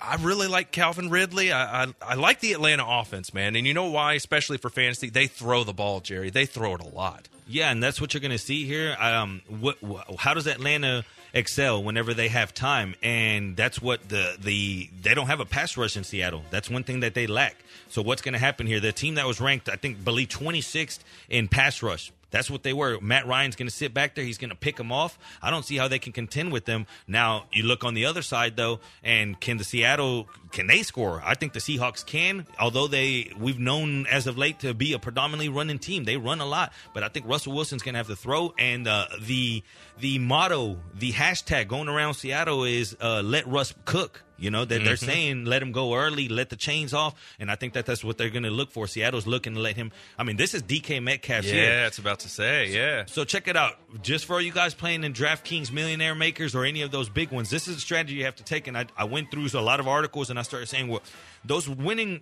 I 0.00 0.16
really 0.16 0.46
like 0.46 0.70
Calvin 0.72 1.10
Ridley. 1.10 1.52
I, 1.52 1.84
I 1.84 1.86
I 2.02 2.14
like 2.14 2.40
the 2.40 2.52
Atlanta 2.52 2.84
offense, 2.86 3.32
man, 3.32 3.56
and 3.56 3.66
you 3.66 3.74
know 3.74 3.90
why? 3.90 4.14
Especially 4.14 4.58
for 4.58 4.68
fantasy, 4.70 5.10
they 5.10 5.26
throw 5.26 5.64
the 5.64 5.72
ball, 5.72 6.00
Jerry. 6.00 6.30
They 6.30 6.46
throw 6.46 6.74
it 6.74 6.80
a 6.80 6.88
lot. 6.88 7.28
Yeah, 7.48 7.70
and 7.70 7.82
that's 7.82 8.00
what 8.00 8.12
you're 8.12 8.20
going 8.20 8.32
to 8.32 8.38
see 8.38 8.66
here. 8.66 8.96
Um, 8.98 9.40
what, 9.48 9.76
wh- 9.78 10.16
how 10.18 10.34
does 10.34 10.46
Atlanta 10.48 11.04
excel 11.32 11.82
whenever 11.82 12.12
they 12.12 12.26
have 12.28 12.52
time? 12.52 12.94
And 13.02 13.56
that's 13.56 13.80
what 13.80 14.08
the 14.08 14.36
the 14.40 14.90
they 15.02 15.14
don't 15.14 15.28
have 15.28 15.40
a 15.40 15.44
pass 15.44 15.76
rush 15.76 15.96
in 15.96 16.04
Seattle. 16.04 16.42
That's 16.50 16.68
one 16.68 16.82
thing 16.82 17.00
that 17.00 17.14
they 17.14 17.26
lack. 17.26 17.56
So 17.88 18.02
what's 18.02 18.20
going 18.22 18.32
to 18.34 18.38
happen 18.38 18.66
here? 18.66 18.80
The 18.80 18.92
team 18.92 19.14
that 19.14 19.26
was 19.26 19.40
ranked, 19.40 19.68
I 19.68 19.76
think, 19.76 20.04
believe 20.04 20.28
26th 20.28 20.98
in 21.30 21.46
pass 21.48 21.82
rush. 21.82 22.10
That's 22.36 22.50
what 22.50 22.62
they 22.62 22.74
were. 22.74 23.00
Matt 23.00 23.26
Ryan's 23.26 23.56
going 23.56 23.66
to 23.66 23.74
sit 23.74 23.94
back 23.94 24.14
there. 24.14 24.22
He's 24.22 24.36
going 24.36 24.50
to 24.50 24.56
pick 24.56 24.76
them 24.76 24.92
off. 24.92 25.18
I 25.40 25.50
don't 25.50 25.64
see 25.64 25.78
how 25.78 25.88
they 25.88 25.98
can 25.98 26.12
contend 26.12 26.52
with 26.52 26.66
them. 26.66 26.86
Now 27.08 27.46
you 27.50 27.62
look 27.62 27.82
on 27.82 27.94
the 27.94 28.04
other 28.04 28.20
side 28.20 28.58
though, 28.58 28.80
and 29.02 29.40
can 29.40 29.56
the 29.56 29.64
Seattle 29.64 30.28
can 30.52 30.66
they 30.66 30.82
score? 30.82 31.22
I 31.24 31.34
think 31.34 31.54
the 31.54 31.60
Seahawks 31.60 32.04
can. 32.04 32.46
Although 32.60 32.88
they 32.88 33.32
we've 33.38 33.58
known 33.58 34.06
as 34.08 34.26
of 34.26 34.36
late 34.36 34.60
to 34.60 34.74
be 34.74 34.92
a 34.92 34.98
predominantly 34.98 35.48
running 35.48 35.78
team. 35.78 36.04
They 36.04 36.18
run 36.18 36.40
a 36.40 36.44
lot, 36.44 36.74
but 36.92 37.02
I 37.02 37.08
think 37.08 37.26
Russell 37.26 37.54
Wilson's 37.54 37.82
going 37.82 37.94
to 37.94 38.00
have 38.00 38.08
to 38.08 38.16
throw. 38.16 38.52
And 38.58 38.86
uh, 38.86 39.06
the 39.18 39.62
the 39.98 40.18
motto, 40.18 40.76
the 40.92 41.12
hashtag 41.12 41.68
going 41.68 41.88
around 41.88 42.14
Seattle 42.14 42.64
is 42.64 42.94
uh, 43.00 43.22
"Let 43.22 43.48
Russ 43.48 43.72
cook." 43.86 44.25
You 44.38 44.50
know 44.50 44.64
that 44.64 44.84
they're 44.84 44.94
Mhm. 44.94 45.06
saying 45.06 45.44
let 45.46 45.62
him 45.62 45.72
go 45.72 45.94
early, 45.94 46.28
let 46.28 46.50
the 46.50 46.56
chains 46.56 46.92
off, 46.92 47.14
and 47.40 47.50
I 47.50 47.54
think 47.56 47.72
that 47.72 47.86
that's 47.86 48.04
what 48.04 48.18
they're 48.18 48.28
going 48.30 48.42
to 48.42 48.50
look 48.50 48.70
for. 48.70 48.86
Seattle's 48.86 49.26
looking 49.26 49.54
to 49.54 49.60
let 49.60 49.76
him. 49.76 49.92
I 50.18 50.24
mean, 50.24 50.36
this 50.36 50.52
is 50.52 50.62
DK 50.62 51.00
Metcalf's 51.00 51.46
year. 51.46 51.64
Yeah, 51.64 51.86
it's 51.86 51.98
about 51.98 52.20
to 52.20 52.28
say, 52.28 52.68
yeah. 52.70 53.04
So 53.06 53.24
check 53.24 53.48
it 53.48 53.56
out. 53.56 53.78
Just 54.02 54.26
for 54.26 54.34
all 54.34 54.40
you 54.42 54.52
guys 54.52 54.74
playing 54.74 55.04
in 55.04 55.12
DraftKings 55.14 55.70
Millionaire 55.72 56.14
Makers 56.14 56.54
or 56.54 56.64
any 56.64 56.82
of 56.82 56.90
those 56.90 57.08
big 57.08 57.30
ones, 57.30 57.48
this 57.50 57.66
is 57.66 57.76
a 57.78 57.80
strategy 57.80 58.16
you 58.16 58.24
have 58.24 58.36
to 58.36 58.44
take. 58.44 58.66
And 58.66 58.76
I, 58.76 58.86
I 58.96 59.04
went 59.04 59.30
through 59.30 59.48
a 59.54 59.60
lot 59.60 59.80
of 59.80 59.88
articles 59.88 60.28
and 60.30 60.38
I 60.38 60.42
started 60.42 60.66
saying, 60.66 60.88
well, 60.88 61.02
those 61.44 61.68
winning 61.68 62.20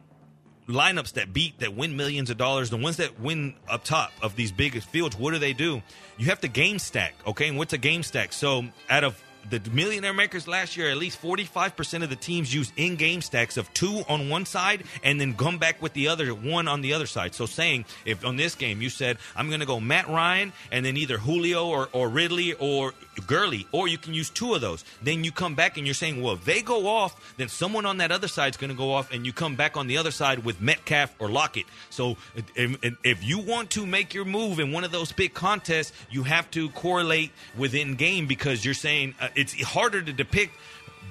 lineups 0.68 1.12
that 1.14 1.32
beat, 1.32 1.58
that 1.58 1.74
win 1.74 1.96
millions 1.96 2.30
of 2.30 2.38
dollars, 2.38 2.70
the 2.70 2.76
ones 2.76 2.96
that 2.96 3.20
win 3.20 3.54
up 3.68 3.84
top 3.84 4.12
of 4.22 4.34
these 4.36 4.50
biggest 4.52 4.88
fields, 4.88 5.16
what 5.16 5.32
do 5.32 5.38
they 5.38 5.52
do? 5.52 5.82
You 6.16 6.26
have 6.26 6.40
to 6.40 6.48
game 6.48 6.78
stack, 6.78 7.14
okay? 7.26 7.48
And 7.48 7.58
what's 7.58 7.72
a 7.74 7.78
game 7.78 8.02
stack? 8.02 8.32
So 8.32 8.64
out 8.88 9.04
of 9.04 9.20
the 9.50 9.60
millionaire 9.70 10.14
makers 10.14 10.48
last 10.48 10.76
year, 10.76 10.90
at 10.90 10.96
least 10.96 11.20
45% 11.20 12.02
of 12.02 12.10
the 12.10 12.16
teams 12.16 12.52
used 12.52 12.72
in 12.76 12.96
game 12.96 13.22
stacks 13.22 13.56
of 13.56 13.72
two 13.74 14.02
on 14.08 14.28
one 14.28 14.46
side 14.46 14.84
and 15.02 15.20
then 15.20 15.34
come 15.34 15.58
back 15.58 15.82
with 15.82 15.92
the 15.92 16.08
other 16.08 16.34
one 16.34 16.68
on 16.68 16.80
the 16.80 16.92
other 16.92 17.06
side. 17.06 17.34
So 17.34 17.46
saying 17.46 17.84
if 18.04 18.24
on 18.24 18.36
this 18.36 18.54
game 18.54 18.80
you 18.82 18.90
said, 18.90 19.18
I'm 19.36 19.48
going 19.48 19.60
to 19.60 19.66
go 19.66 19.80
Matt 19.80 20.08
Ryan 20.08 20.52
and 20.70 20.84
then 20.84 20.96
either 20.96 21.18
Julio 21.18 21.66
or, 21.68 21.88
or 21.92 22.08
Ridley 22.08 22.54
or 22.54 22.94
Gurley, 23.26 23.66
or 23.72 23.88
you 23.88 23.98
can 23.98 24.14
use 24.14 24.30
two 24.30 24.54
of 24.54 24.60
those. 24.60 24.84
Then 25.02 25.24
you 25.24 25.32
come 25.32 25.54
back 25.54 25.76
and 25.76 25.86
you're 25.86 25.94
saying, 25.94 26.22
well, 26.22 26.34
if 26.34 26.44
they 26.44 26.62
go 26.62 26.86
off, 26.86 27.34
then 27.36 27.48
someone 27.48 27.86
on 27.86 27.98
that 27.98 28.12
other 28.12 28.28
side 28.28 28.50
is 28.50 28.56
going 28.56 28.70
to 28.70 28.76
go 28.76 28.92
off, 28.92 29.12
and 29.12 29.24
you 29.24 29.32
come 29.32 29.56
back 29.56 29.76
on 29.76 29.86
the 29.86 29.98
other 29.98 30.10
side 30.10 30.44
with 30.44 30.60
Metcalf 30.60 31.14
or 31.18 31.28
Lockett. 31.28 31.66
So 31.90 32.16
if, 32.54 32.96
if 33.04 33.24
you 33.24 33.38
want 33.38 33.70
to 33.70 33.86
make 33.86 34.14
your 34.14 34.24
move 34.24 34.58
in 34.58 34.72
one 34.72 34.84
of 34.84 34.92
those 34.92 35.12
big 35.12 35.34
contests, 35.34 35.92
you 36.10 36.24
have 36.24 36.50
to 36.52 36.68
correlate 36.70 37.30
within 37.56 37.94
game 37.94 38.26
because 38.26 38.64
you're 38.64 38.74
saying 38.74 39.14
uh, 39.20 39.28
it's 39.34 39.60
harder 39.62 40.02
to 40.02 40.12
depict 40.12 40.52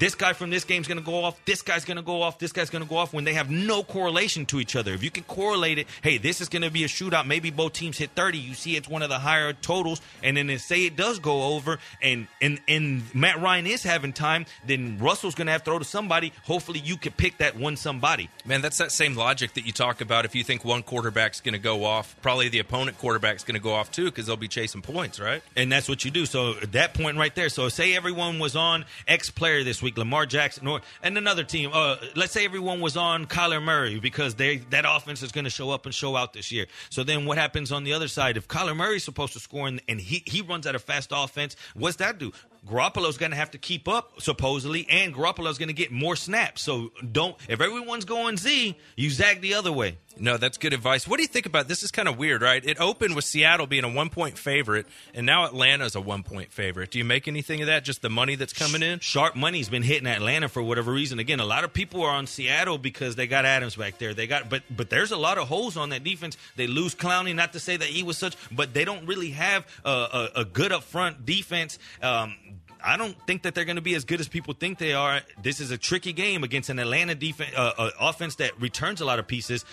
this 0.04 0.16
guy 0.16 0.34
from 0.34 0.50
this 0.50 0.66
game's 0.66 0.86
going 0.86 0.98
to 0.98 1.04
go 1.04 1.24
off, 1.24 1.39
this 1.46 1.62
guy's 1.62 1.86
going 1.86 1.96
to 1.96 2.04
go 2.04 2.22
off, 2.22 2.38
this 2.38 2.52
guy's 2.52 2.70
going 2.70 2.84
to 2.84 2.89
go 2.89 2.98
off 2.98 3.13
when 3.13 3.24
they 3.24 3.34
have 3.36 3.50
no 3.50 3.84
correlation 3.84 4.46
to 4.46 4.60
each 4.60 4.76
other. 4.76 4.92
If 4.94 5.02
you 5.02 5.10
can 5.10 5.24
correlate 5.24 5.78
it, 5.78 5.88
hey, 6.02 6.18
this 6.18 6.42
is 6.42 6.50
going 6.50 6.63
to 6.63 6.70
be 6.70 6.84
a 6.84 6.88
shootout. 6.88 7.26
Maybe 7.26 7.52
both 7.52 7.72
teams 7.72 7.98
hit 7.98 8.10
30. 8.10 8.38
You 8.38 8.54
see 8.54 8.76
it's 8.76 8.89
one 8.89 9.02
of 9.02 9.08
the 9.08 9.20
higher 9.20 9.54
totals. 9.54 10.02
And 10.22 10.36
then 10.36 10.48
they 10.48 10.58
say 10.58 10.86
it 10.86 10.98
does 10.98 11.20
go 11.20 11.56
over 11.56 11.80
and, 12.02 12.28
and, 12.42 12.60
and 12.68 13.04
Matt 13.16 13.39
Ryan 13.39 13.66
is 13.66 13.82
having 13.84 14.12
time, 14.12 14.46
then 14.68 14.98
Russell's 15.00 15.36
going 15.36 15.46
to 15.46 15.54
have 15.54 15.63
to 15.63 15.72
throw 15.72 15.80
to 15.80 15.86
somebody. 15.86 16.34
Hopefully 16.44 16.80
you 16.80 16.98
could 16.98 17.16
pick 17.16 17.38
that 17.38 17.56
one 17.56 17.78
somebody. 17.78 18.30
Man, 18.44 18.62
that's 18.62 18.80
that 18.80 18.92
same 18.92 19.16
logic 19.16 19.54
that 19.54 19.66
you 19.66 19.72
talk 19.72 20.02
about. 20.02 20.26
If 20.26 20.36
you 20.36 20.44
think 20.44 20.66
one 20.66 20.84
quarterback's 20.84 21.39
going 21.39 21.54
to 21.54 21.60
go 21.60 21.86
off, 21.86 22.13
probably 22.22 22.50
the 22.50 22.60
opponent 22.60 22.98
quarterback's 22.98 23.46
going 23.46 23.56
to 23.56 23.63
go 23.63 23.72
off 23.72 23.89
too 23.89 24.06
because 24.06 24.26
they'll 24.26 24.36
be 24.36 24.50
chasing 24.50 24.82
points, 24.82 25.18
right? 25.18 25.42
And 25.56 25.72
that's 25.72 25.88
what 25.88 26.04
you 26.04 26.12
do. 26.12 26.26
So 26.26 26.56
at 26.62 26.74
that 26.74 26.94
point 26.94 27.18
right 27.18 27.34
there. 27.34 27.48
So 27.48 27.70
say 27.70 27.96
everyone 27.96 28.39
was 28.39 28.58
on 28.58 28.84
X 29.08 29.30
player 29.30 29.63
this 29.63 29.82
week, 29.82 29.92
Lamar 29.97 30.25
Jackson, 30.25 30.67
or 30.67 30.82
and 31.01 31.17
another 31.17 31.43
team. 31.43 31.71
Uh, 31.73 31.97
let's 32.15 32.34
say 32.34 32.45
everyone 32.45 32.79
was 32.79 32.97
on 32.97 33.25
Kyler 33.25 33.62
Murray 33.62 33.99
because 33.99 34.36
they 34.36 34.58
that 34.69 34.86
offense 34.88 35.23
is 35.23 35.32
going 35.32 35.45
to 35.45 35.49
show 35.49 35.69
up 35.71 35.86
and 35.86 35.93
show 35.93 36.15
out 36.15 36.34
this 36.34 36.51
year. 36.51 36.67
So 36.89 37.03
then 37.03 37.25
what 37.25 37.38
happens 37.38 37.71
on 37.71 37.84
the 37.84 37.93
other 37.93 38.08
side? 38.08 38.38
If 38.38 38.47
Kyler 38.47 38.75
Murray's 38.75 39.03
supposed 39.03 39.34
to 39.34 39.39
score 39.39 39.67
and, 39.67 39.82
and 39.88 39.99
he 39.99 40.23
he 40.25 40.41
runs 40.41 40.67
at 40.67 40.75
a 40.75 40.79
fast 40.79 41.12
offense, 41.13 41.56
what's 41.73 41.97
that 41.97 42.17
do? 42.17 42.32
Garoppolo's 42.67 43.17
going 43.17 43.32
to 43.32 43.38
have 43.38 43.52
to 43.52 43.58
keep 43.58 43.88
up 43.88 44.21
supposedly, 44.21 44.88
and 44.89 45.13
Garoppolo's 45.13 45.58
going 45.58 45.67
to 45.67 45.73
get 45.73 45.91
more 45.91 46.15
snaps. 46.15 46.62
So 46.62 46.91
don't 47.12 47.36
if 47.49 47.62
everyone's 47.62 48.06
going 48.06 48.38
Z, 48.38 48.78
you 48.95 49.10
zag 49.10 49.41
the 49.41 49.56
other 49.56 49.71
way. 49.71 49.97
No, 50.15 50.38
that's 50.38 50.58
good 50.58 50.73
advice. 50.73 51.08
What 51.08 51.17
do 51.17 51.23
you 51.23 51.28
think 51.28 51.45
about 51.45 51.67
this? 51.67 51.82
Is 51.82 51.91
kind 51.91 52.08
of 52.08 52.17
weird, 52.17 52.41
right? 52.41 52.63
It 52.63 52.80
opened 52.80 53.15
with 53.15 53.26
Seattle 53.26 53.65
being 53.65 53.84
a 53.84 53.89
one 53.89 54.10
point 54.10 54.38
favorite, 54.38 54.86
and 55.13 55.26
now 55.26 55.45
Atlanta's 55.45 55.95
a 55.95 56.02
one 56.02 56.23
point 56.23 56.54
favorite. 56.54 56.91
Do 56.91 56.99
you 56.99 57.06
make 57.06 57.28
anything 57.28 57.62
of 57.62 57.67
that? 57.67 57.84
Just 57.84 58.02
the 58.02 58.10
money 58.10 58.36
that's 58.36 58.54
coming 58.54 58.84
in? 58.84 58.99
Sharp 58.99 59.36
money's 59.36 59.69
been 59.69 59.84
hitting 59.84 60.08
Atlanta 60.08 60.49
for 60.49 60.62
whatever 60.62 60.91
reason. 60.91 61.19
Again, 61.19 61.39
a 61.39 61.45
lot 61.45 61.63
of 61.63 61.73
people 61.73 62.04
are 62.04 62.12
on 62.13 62.28
Seattle 62.28 62.78
because 62.78 63.15
they 63.15 63.28
got 63.28 63.45
Adams 63.45 63.76
back 63.76 63.97
there. 63.97 64.13
They 64.13 64.28
got, 64.28 64.49
but 64.49 64.63
but 64.69 64.89
there's 64.89 65.12
a 65.12 65.17
lot 65.17 65.38
of 65.38 65.47
holes 65.47 65.78
on 65.78 65.89
that 65.89 66.04
defense. 66.04 66.38
They 66.56 66.67
lose 66.67 66.93
Clowney, 66.93 67.34
not 67.34 67.54
to 67.54 67.60
say 67.60 67.76
that 67.76 67.88
he 67.88 68.04
was 68.04 68.17
such, 68.17 68.38
but 68.52 68.73
they 68.73 68.86
don't 68.86 69.08
really 69.08 69.32
have 69.32 69.65
a, 69.84 69.89
a, 69.89 70.30
a 70.41 70.45
good 70.45 70.71
up 70.71 70.84
front 70.84 71.26
defense. 71.26 71.80
Um, 72.04 72.36
I 72.84 72.98
don't 72.98 73.15
think 73.26 73.43
that 73.43 73.56
they're 73.56 73.65
going 73.65 73.78
to 73.78 73.82
be 73.82 73.96
as 73.96 74.04
good 74.04 74.19
as 74.19 74.28
people 74.28 74.54
think 74.54 74.78
they 74.78 74.93
are. 74.93 75.22
This 75.41 75.60
is 75.60 75.72
a 75.72 75.78
tricky 75.78 76.12
game 76.12 76.43
against 76.43 76.69
an 76.69 76.80
Atlanta 76.80 77.15
defense, 77.15 77.54
uh, 77.56 77.72
uh, 77.78 77.89
offense 78.00 78.36
that 78.36 78.60
returns 78.60 79.00
a 79.00 79.06
lot 79.06 79.19
of 79.19 79.28
pieces. 79.28 79.63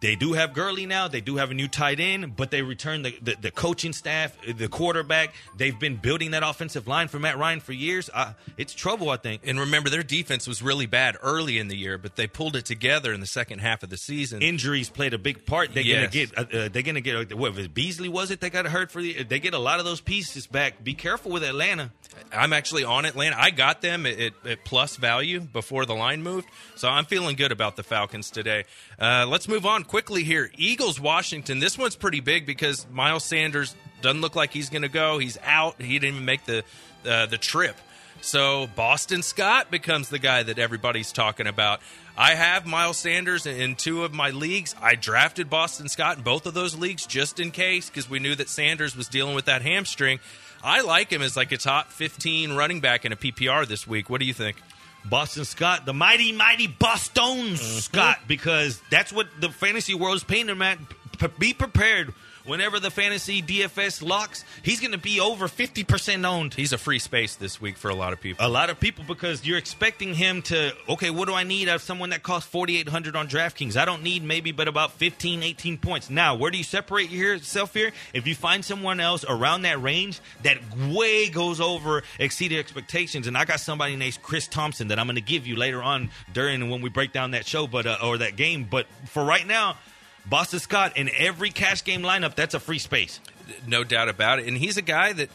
They 0.00 0.16
do 0.16 0.34
have 0.34 0.52
Gurley 0.52 0.84
now. 0.84 1.08
They 1.08 1.22
do 1.22 1.36
have 1.36 1.50
a 1.50 1.54
new 1.54 1.66
tight 1.66 1.98
end, 1.98 2.36
but 2.36 2.50
they 2.50 2.60
return 2.60 3.02
the, 3.02 3.16
the, 3.22 3.36
the 3.40 3.50
coaching 3.50 3.94
staff, 3.94 4.36
the 4.46 4.68
quarterback. 4.68 5.32
They've 5.56 5.78
been 5.78 5.96
building 5.96 6.32
that 6.32 6.42
offensive 6.42 6.86
line 6.86 7.08
for 7.08 7.18
Matt 7.18 7.38
Ryan 7.38 7.60
for 7.60 7.72
years. 7.72 8.10
Uh, 8.12 8.34
it's 8.58 8.74
trouble, 8.74 9.08
I 9.08 9.16
think. 9.16 9.42
And 9.46 9.58
remember, 9.58 9.88
their 9.88 10.02
defense 10.02 10.46
was 10.46 10.60
really 10.62 10.84
bad 10.84 11.16
early 11.22 11.58
in 11.58 11.68
the 11.68 11.76
year, 11.76 11.96
but 11.96 12.16
they 12.16 12.26
pulled 12.26 12.54
it 12.54 12.66
together 12.66 13.14
in 13.14 13.20
the 13.20 13.26
second 13.26 13.60
half 13.60 13.82
of 13.82 13.88
the 13.88 13.96
season. 13.96 14.42
Injuries 14.42 14.90
played 14.90 15.14
a 15.14 15.18
big 15.18 15.46
part. 15.46 15.72
They're 15.72 15.82
Yes. 15.82 15.96
gonna 15.96 16.26
get. 16.26 16.38
Uh, 16.38 16.58
uh, 16.58 16.68
they're 16.70 16.82
gonna 16.82 17.00
get. 17.00 17.32
Uh, 17.32 17.36
what 17.36 17.54
was 17.54 17.68
Beasley? 17.68 18.10
Was 18.10 18.30
it? 18.30 18.40
They 18.40 18.50
got 18.50 18.66
hurt 18.66 18.90
for 18.90 19.00
the. 19.00 19.22
They 19.22 19.38
get 19.40 19.54
a 19.54 19.58
lot 19.58 19.78
of 19.78 19.86
those 19.86 20.02
pieces 20.02 20.46
back. 20.46 20.84
Be 20.84 20.92
careful 20.92 21.30
with 21.32 21.44
Atlanta. 21.44 21.92
I'm 22.30 22.52
actually 22.52 22.84
on 22.84 23.06
Atlanta. 23.06 23.36
I 23.38 23.50
got 23.50 23.80
them 23.80 24.04
at, 24.04 24.18
at, 24.20 24.32
at 24.46 24.64
plus 24.64 24.96
value 24.96 25.40
before 25.40 25.86
the 25.86 25.94
line 25.94 26.22
moved, 26.22 26.46
so 26.76 26.88
I'm 26.88 27.06
feeling 27.06 27.36
good 27.36 27.52
about 27.52 27.76
the 27.76 27.82
Falcons 27.82 28.30
today. 28.30 28.64
Uh, 29.00 29.26
let's 29.28 29.48
move 29.48 29.66
on 29.66 29.84
quickly 29.84 30.24
here. 30.24 30.50
Eagles, 30.56 31.00
Washington. 31.00 31.58
This 31.58 31.76
one's 31.76 31.96
pretty 31.96 32.20
big 32.20 32.46
because 32.46 32.86
Miles 32.90 33.24
Sanders 33.24 33.74
doesn't 34.02 34.20
look 34.20 34.36
like 34.36 34.52
he's 34.52 34.70
going 34.70 34.82
to 34.82 34.88
go. 34.88 35.18
He's 35.18 35.38
out. 35.42 35.80
He 35.80 35.98
didn't 35.98 36.14
even 36.14 36.24
make 36.24 36.44
the 36.44 36.64
uh, 37.08 37.26
the 37.26 37.38
trip. 37.38 37.76
So 38.20 38.68
Boston 38.74 39.22
Scott 39.22 39.70
becomes 39.70 40.08
the 40.08 40.18
guy 40.18 40.42
that 40.44 40.58
everybody's 40.58 41.12
talking 41.12 41.46
about. 41.46 41.80
I 42.16 42.34
have 42.34 42.64
Miles 42.64 42.96
Sanders 42.96 43.44
in 43.44 43.74
two 43.74 44.04
of 44.04 44.14
my 44.14 44.30
leagues. 44.30 44.74
I 44.80 44.94
drafted 44.94 45.50
Boston 45.50 45.88
Scott 45.88 46.16
in 46.18 46.22
both 46.22 46.46
of 46.46 46.54
those 46.54 46.74
leagues 46.74 47.06
just 47.06 47.38
in 47.38 47.50
case 47.50 47.90
because 47.90 48.08
we 48.08 48.20
knew 48.20 48.34
that 48.34 48.48
Sanders 48.48 48.96
was 48.96 49.08
dealing 49.08 49.34
with 49.34 49.44
that 49.46 49.62
hamstring. 49.62 50.20
I 50.62 50.80
like 50.80 51.10
him 51.12 51.20
as 51.20 51.36
like 51.36 51.52
a 51.52 51.58
top 51.58 51.90
15 51.90 52.54
running 52.54 52.80
back 52.80 53.04
in 53.04 53.12
a 53.12 53.16
PPR 53.16 53.66
this 53.66 53.86
week. 53.86 54.08
What 54.08 54.20
do 54.20 54.26
you 54.26 54.32
think? 54.32 54.56
Boston 55.04 55.44
Scott, 55.44 55.86
the 55.86 55.92
mighty, 55.92 56.32
mighty 56.32 56.66
Boston 56.66 57.24
mm-hmm. 57.24 57.56
Scott, 57.56 58.20
because 58.26 58.80
that's 58.90 59.12
what 59.12 59.28
the 59.40 59.50
fantasy 59.50 59.94
world 59.94 60.16
is 60.16 60.24
painting 60.24 60.56
him 60.56 60.62
at. 60.62 60.78
P- 61.18 61.26
be 61.38 61.52
prepared. 61.52 62.14
Whenever 62.44 62.78
the 62.78 62.90
fantasy 62.90 63.40
DFS 63.40 64.06
locks, 64.06 64.44
he's 64.62 64.78
going 64.78 64.92
to 64.92 64.98
be 64.98 65.18
over 65.18 65.48
50% 65.48 66.26
owned. 66.26 66.52
He's 66.52 66.74
a 66.74 66.78
free 66.78 66.98
space 66.98 67.36
this 67.36 67.58
week 67.58 67.78
for 67.78 67.88
a 67.88 67.94
lot 67.94 68.12
of 68.12 68.20
people. 68.20 68.44
A 68.44 68.48
lot 68.48 68.68
of 68.68 68.78
people 68.78 69.02
because 69.08 69.46
you're 69.46 69.56
expecting 69.56 70.12
him 70.12 70.42
to, 70.42 70.72
okay, 70.90 71.08
what 71.08 71.26
do 71.26 71.32
I 71.32 71.44
need 71.44 71.70
out 71.70 71.76
of 71.76 71.82
someone 71.82 72.10
that 72.10 72.22
costs 72.22 72.50
4800 72.50 73.16
on 73.16 73.28
DraftKings? 73.28 73.78
I 73.78 73.86
don't 73.86 74.02
need 74.02 74.22
maybe 74.22 74.52
but 74.52 74.68
about 74.68 74.92
15, 74.92 75.42
18 75.42 75.78
points. 75.78 76.10
Now, 76.10 76.34
where 76.34 76.50
do 76.50 76.58
you 76.58 76.64
separate 76.64 77.10
yourself 77.10 77.72
here? 77.72 77.92
If 78.12 78.26
you 78.26 78.34
find 78.34 78.62
someone 78.62 79.00
else 79.00 79.24
around 79.26 79.62
that 79.62 79.80
range 79.80 80.20
that 80.42 80.58
way 80.76 81.30
goes 81.30 81.62
over 81.62 82.02
exceeded 82.18 82.58
expectations, 82.58 83.26
and 83.26 83.38
I 83.38 83.46
got 83.46 83.60
somebody 83.60 83.96
named 83.96 84.18
Chris 84.22 84.48
Thompson 84.48 84.88
that 84.88 84.98
I'm 84.98 85.06
going 85.06 85.16
to 85.16 85.22
give 85.22 85.46
you 85.46 85.56
later 85.56 85.82
on 85.82 86.10
during 86.34 86.68
when 86.68 86.82
we 86.82 86.90
break 86.90 87.12
down 87.12 87.30
that 87.30 87.46
show, 87.46 87.66
but 87.66 87.86
uh, 87.86 87.96
or 88.02 88.18
that 88.18 88.36
game. 88.36 88.66
But 88.70 88.86
for 89.06 89.24
right 89.24 89.46
now, 89.46 89.78
Boston 90.26 90.58
Scott 90.58 90.96
in 90.96 91.10
every 91.16 91.50
cash 91.50 91.84
game 91.84 92.02
lineup, 92.02 92.34
that's 92.34 92.54
a 92.54 92.60
free 92.60 92.78
space. 92.78 93.20
no 93.66 93.84
doubt 93.84 94.08
about 94.08 94.38
it. 94.38 94.48
And 94.48 94.56
he's 94.56 94.76
a 94.76 94.82
guy 94.82 95.12
that, 95.12 95.28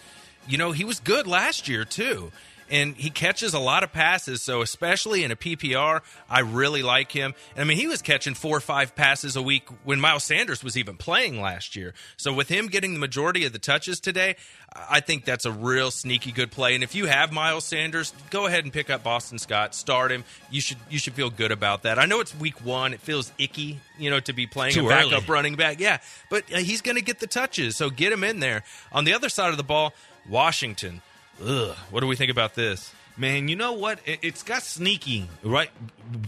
you 0.48 0.58
know, 0.58 0.72
he 0.72 0.84
was 0.84 1.00
good 1.00 1.28
last 1.28 1.68
year 1.68 1.86
too. 1.86 2.32
And 2.70 2.96
he 2.96 3.10
catches 3.10 3.54
a 3.54 3.60
lot 3.60 3.84
of 3.84 3.92
passes, 3.92 4.42
so 4.42 4.62
especially 4.62 5.24
in 5.24 5.32
a 5.32 5.36
PPR, 5.36 6.02
I 6.30 6.42
really 6.42 6.84
like 6.84 7.12
him. 7.12 7.34
I 7.58 7.64
mean, 7.64 7.78
he 7.78 7.88
was 7.88 8.02
catching 8.02 8.36
four 8.36 8.58
or 8.58 8.62
five 8.62 8.96
passes 8.96 9.36
a 9.36 9.42
week 9.42 9.68
when 9.84 10.00
Miles 10.00 10.24
Sanders 10.24 10.64
was 10.64 10.78
even 10.78 10.96
playing 10.96 11.42
last 11.42 11.76
year. 11.76 11.94
So 12.18 12.32
with 12.32 12.48
him 12.50 12.68
getting 12.68 12.94
the 12.94 13.00
majority 13.00 13.46
of 13.46 13.54
the 13.54 13.60
touches 13.60 14.00
today, 14.00 14.36
I 14.76 15.00
think 15.00 15.26
that's 15.26 15.46
a 15.46 15.52
real 15.52 15.90
sneaky 15.90 16.32
good 16.32 16.52
play. 16.52 16.76
And 16.76 16.84
if 16.84 16.94
you 16.94 17.08
have 17.08 17.32
Miles 17.32 17.66
Sanders, 17.66 18.14
go 18.30 18.46
ahead 18.46 18.64
and 18.64 18.72
pick 18.72 18.90
up 18.90 19.04
Boston 19.04 19.40
Scott, 19.40 19.74
start 19.74 20.12
him. 20.12 20.24
You 20.52 20.62
should 20.62 20.78
you 20.90 21.00
should 21.00 21.14
feel 21.14 21.30
good 21.32 21.52
about 21.52 21.84
that. 21.84 21.98
I 21.98 22.06
know 22.06 22.20
it's 22.20 22.36
week 22.36 22.64
one; 22.64 22.94
it 22.94 23.02
feels 23.02 23.32
icky, 23.40 23.80
you 23.98 24.10
know, 24.12 24.20
to 24.22 24.34
be 24.34 24.46
playing 24.46 24.74
Too 24.74 24.86
a 24.86 24.90
backup 24.90 25.24
early. 25.24 25.26
running 25.28 25.56
back. 25.56 25.80
Yeah, 25.80 25.98
but 26.30 26.44
uh, 26.54 26.58
he's 26.58 26.82
going 26.82 26.98
to 26.98 27.04
get 27.04 27.20
the 27.20 27.28
touches, 27.28 27.76
so 27.78 27.90
get 27.90 28.14
him 28.14 28.24
in 28.24 28.40
there. 28.40 28.64
On 28.92 29.06
the 29.06 29.14
other 29.14 29.30
side 29.30 29.50
of 29.50 29.58
the 29.58 29.64
ball, 29.64 29.94
Washington. 30.28 31.02
Ugh, 31.46 31.76
what 31.90 32.02
do 32.02 32.08
we 32.08 32.16
think 32.16 32.32
about 32.32 32.56
this? 32.56 32.94
Man, 33.18 33.50
you 33.50 33.56
know 33.58 33.74
what? 33.74 34.00
It, 34.06 34.20
it's 34.22 34.44
got 34.44 34.64
sneaky, 34.64 35.28
right? 35.44 35.70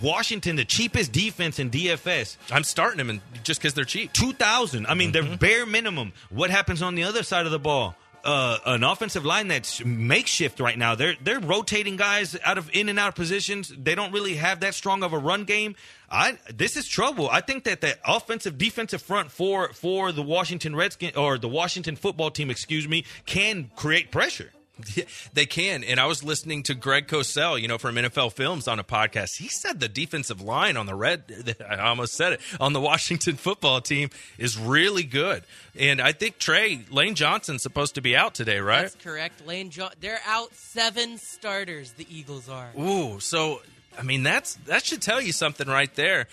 Washington, 0.02 0.58
the 0.58 0.66
cheapest 0.66 1.12
defense 1.14 1.58
in 1.58 1.70
DFS. 1.70 2.36
I'm 2.52 2.64
starting 2.66 2.98
them 2.98 3.10
in, 3.10 3.22
just 3.44 3.62
because 3.62 3.74
they're 3.74 3.86
cheap. 3.86 4.12
2,000. 4.12 4.86
I 4.88 4.94
mean, 4.94 5.14
they're 5.14 5.38
bare 5.38 5.66
minimum. 5.66 6.12
What 6.30 6.50
happens 6.50 6.82
on 6.82 6.96
the 6.96 7.04
other 7.04 7.24
side 7.24 7.46
of 7.46 7.52
the 7.54 7.60
ball? 7.60 7.96
Uh, 8.24 8.58
an 8.66 8.84
offensive 8.84 9.26
line 9.26 9.48
that's 9.48 9.84
makeshift 9.84 10.60
right 10.60 10.78
now. 10.78 10.94
They're 10.94 11.16
they're 11.24 11.40
rotating 11.40 11.96
guys 11.96 12.38
out 12.44 12.60
of 12.60 12.70
in 12.72 12.88
and 12.88 13.00
out 13.00 13.16
positions. 13.16 13.74
They 13.76 13.96
don't 13.96 14.12
really 14.12 14.36
have 14.36 14.60
that 14.60 14.76
strong 14.76 15.02
of 15.02 15.12
a 15.12 15.18
run 15.18 15.46
game. 15.46 15.76
I 16.08 16.38
this 16.54 16.78
is 16.78 16.88
trouble. 16.88 17.30
I 17.32 17.42
think 17.42 17.64
that 17.64 17.82
the 17.82 17.98
offensive 18.06 18.60
defensive 18.60 19.02
front 19.02 19.32
for 19.32 19.74
for 19.74 20.12
the 20.12 20.22
Washington 20.22 20.76
Redskins 20.76 21.16
or 21.16 21.40
the 21.40 21.48
Washington 21.48 21.96
football 21.96 22.30
team, 22.30 22.52
excuse 22.52 22.88
me, 22.88 23.06
can 23.26 23.72
create 23.76 24.12
pressure. 24.12 24.52
They 25.34 25.46
can. 25.46 25.84
And 25.84 26.00
I 26.00 26.06
was 26.06 26.24
listening 26.24 26.64
to 26.64 26.74
Greg 26.74 27.08
Cosell, 27.08 27.62
you 27.62 27.68
know, 27.68 27.78
from 27.78 27.96
NFL 27.96 28.34
Films 28.34 28.68
on 28.68 28.80
a 28.80 28.84
podcast. 28.84 29.38
He 29.38 29.48
said 29.48 29.80
the 29.80 29.90
defensive 29.90 30.42
line 30.42 30.78
on 30.78 30.86
the 30.86 30.96
red, 30.96 31.56
I 31.70 31.78
almost 31.78 32.14
said 32.14 32.34
it, 32.34 32.42
on 32.60 32.74
the 32.74 32.82
Washington 32.82 33.36
football 33.36 33.82
team 33.82 34.10
is 34.38 34.58
really 34.58 35.04
good. 35.04 35.44
And 35.78 36.02
I 36.02 36.12
think 36.12 36.38
Trey, 36.38 36.82
Lane 36.90 37.16
Johnson's 37.16 37.64
supposed 37.64 37.96
to 37.96 38.02
be 38.02 38.16
out 38.16 38.34
today, 38.34 38.60
right? 38.60 38.82
That's 38.84 38.96
correct. 38.96 39.46
Lane 39.46 39.70
John. 39.70 39.92
They're 40.00 40.22
out 40.26 40.54
seven 40.54 41.18
starters. 41.18 41.94
The 41.94 42.08
Eagles 42.10 42.50
are. 42.50 42.70
Ooh, 42.80 43.20
so 43.20 43.62
I 43.98 44.04
mean 44.04 44.24
that's 44.24 44.56
that 44.66 44.86
should 44.86 45.02
tell 45.02 45.22
you 45.22 45.32
something 45.32 45.68
right 45.68 45.94
there. 45.96 46.28